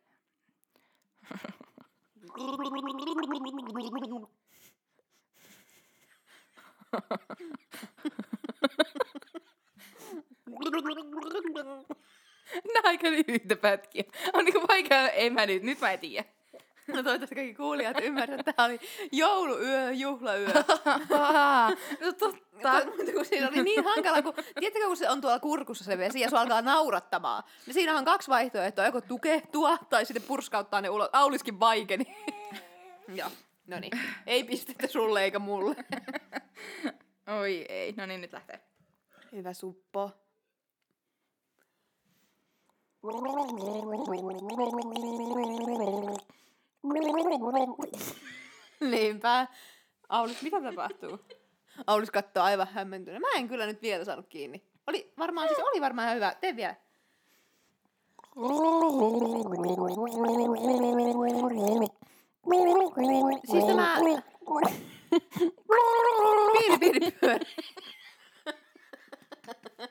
Nää 12.65 12.81
on 12.83 12.87
aika 12.87 13.11
lyhyitä 13.11 13.57
pätkiä. 13.57 14.05
On 14.33 14.45
niinku 14.45 14.61
vaikea, 14.69 15.09
en 15.09 15.33
mä 15.33 15.47
nyt, 15.47 15.63
nyt 15.63 15.81
mä 15.81 15.93
en 15.93 15.99
tiedä. 15.99 16.36
No 16.89 17.03
toivottavasti 17.03 17.35
kaikki 17.35 17.55
kuulijat 17.55 17.97
ymmärrät, 18.03 18.41
että 18.41 18.53
tämä 18.53 18.67
oli 18.67 18.81
jouluyö, 19.13 19.93
juhlayö. 19.93 20.49
no 22.01 22.13
totta. 22.19 22.73
Mutta 22.97 23.13
kun 23.13 23.25
siinä 23.25 23.49
oli 23.49 23.63
niin 23.63 23.85
hankala, 23.85 24.23
kun 24.23 24.35
tiedättekö, 24.35 24.87
kun 24.87 24.97
se 24.97 25.11
on 25.11 25.21
tuolla 25.21 25.39
kurkussa 25.39 25.85
se 25.85 25.99
vesi 25.99 26.21
ja 26.21 26.31
se 26.31 26.37
alkaa 26.37 26.63
naurattamaan, 26.63 27.43
niin 27.67 27.75
siinä 27.75 27.99
on 27.99 28.05
kaksi 28.05 28.29
vaihtoehtoa, 28.29 28.87
joko 28.87 29.01
tukehtua 29.01 29.79
tai 29.91 30.07
sitten 30.07 30.23
purskauttaa 30.23 30.81
ne 30.81 30.89
ulos. 30.89 31.09
Auliskin 31.13 31.61
vaikeni. 31.61 32.17
Joo, 33.15 33.31
no 33.67 33.81
niin. 33.81 33.93
Ei 34.27 34.45
pistettä 34.45 34.87
sulle 34.87 35.25
eikä 35.25 35.39
mulle. 35.39 35.77
Oi 37.41 37.67
ei, 37.69 37.93
no 37.97 38.07
niin 38.07 38.21
nyt 38.21 38.33
lähtee. 38.33 38.61
Hyvä 39.33 39.53
suppo. 39.53 40.11
Niinpä. 48.91 49.47
Aulis, 50.09 50.43
mitä 50.43 50.61
tapahtuu? 50.61 51.19
Aulis 51.87 52.11
katsoo 52.11 52.43
aivan 52.43 52.69
hämmentyneen. 52.73 53.23
Mä 53.23 53.29
en 53.37 53.49
kyllä 53.49 53.67
nyt 53.67 53.83
vielä 53.83 54.05
saanut 54.05 54.27
kiinni. 54.29 54.63
Oli 54.87 55.13
varmaan, 55.19 55.49
siis 55.49 55.59
oli 55.59 55.81
varmaan 55.81 56.07
ihan 56.07 56.17
hyvä. 56.17 56.35
Tee 56.41 56.57
vielä. 56.57 56.75
Siis 63.51 63.65
tämä... 63.65 63.97
Piiri, 66.53 66.79
piiri, 66.79 67.11
pyörä. 67.11 67.45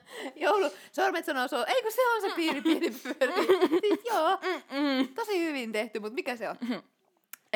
Joulu, 0.42 0.70
sormet 0.92 1.24
sanoo 1.24 1.48
suu. 1.48 1.64
Eikö 1.66 1.90
se 1.90 2.08
on 2.08 2.20
se 2.20 2.30
piiri, 2.36 2.60
piiri, 2.60 2.90
pyörä? 2.90 3.34
Siis 3.80 4.00
joo, 4.04 4.38
tosi 5.14 5.44
hyvin 5.44 5.72
tehty, 5.72 6.00
mutta 6.00 6.14
mikä 6.14 6.36
se 6.36 6.48
on? 6.48 6.56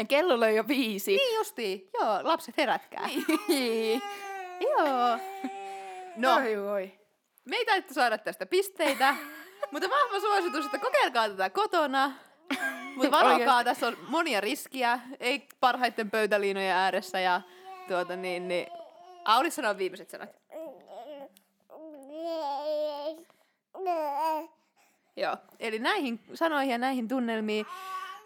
Kello 0.09 0.41
löi 0.41 0.57
jo 0.57 0.69
viisi. 0.69 1.17
Niin 1.17 1.37
justiin, 1.37 1.89
joo, 1.95 2.19
lapset 2.23 2.57
herätkää. 2.57 3.09
Niin. 3.49 4.03
Joo. 4.79 5.19
No, 6.17 6.35
Oi, 6.37 6.57
oi. 6.57 6.93
me 7.45 7.57
ei 7.57 7.65
taidettu 7.65 7.95
saada 7.95 8.19
tästä 8.19 8.47
pisteitä, 8.47 9.15
mutta 9.71 9.91
vahva 9.91 10.21
suositus, 10.21 10.65
että 10.65 10.79
kokeilkaa 10.79 11.29
tätä 11.29 11.51
kotona. 11.51 12.13
Mutta 12.95 13.11
varokaa, 13.11 13.65
tässä 13.65 13.87
on 13.87 13.97
monia 14.09 14.41
riskiä, 14.41 15.01
ei 15.21 15.49
parhaiten 15.61 16.11
pöytäliinojen 16.11 16.75
ääressä 16.77 17.21
ja 17.21 17.41
tuota 17.89 18.17
niin, 18.17 18.49
niin 18.49 18.67
Aulis 19.25 19.55
sanoo 19.57 19.79
viimeiset 19.79 20.11
sanat. 20.11 20.40
Joo, 25.21 25.37
eli 25.59 25.79
näihin 25.79 26.21
sanoihin 26.35 26.73
ja 26.73 26.79
näihin 26.79 27.09
tunnelmiin 27.09 27.67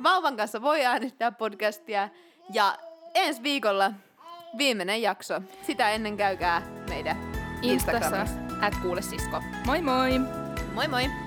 vauvan 0.03 0.37
kanssa 0.37 0.63
voi 0.63 0.85
äänestää 0.85 1.33
podcastia 1.33 2.09
ja 2.53 2.79
ensi 3.15 3.43
viikolla 3.43 3.93
viimeinen 4.59 5.03
jakso. 5.03 5.41
Sitä 5.63 5.91
ennen 5.91 6.17
käykää 6.17 6.63
meidän 6.89 7.17
Instassa, 7.63 7.99
Instagramissa. 7.99 8.67
at 8.67 8.75
kuule 8.83 9.03
sisko. 9.03 9.43
Moi 9.67 9.83
moi! 9.83 10.19
Moi 10.75 10.89
moi! 10.89 11.24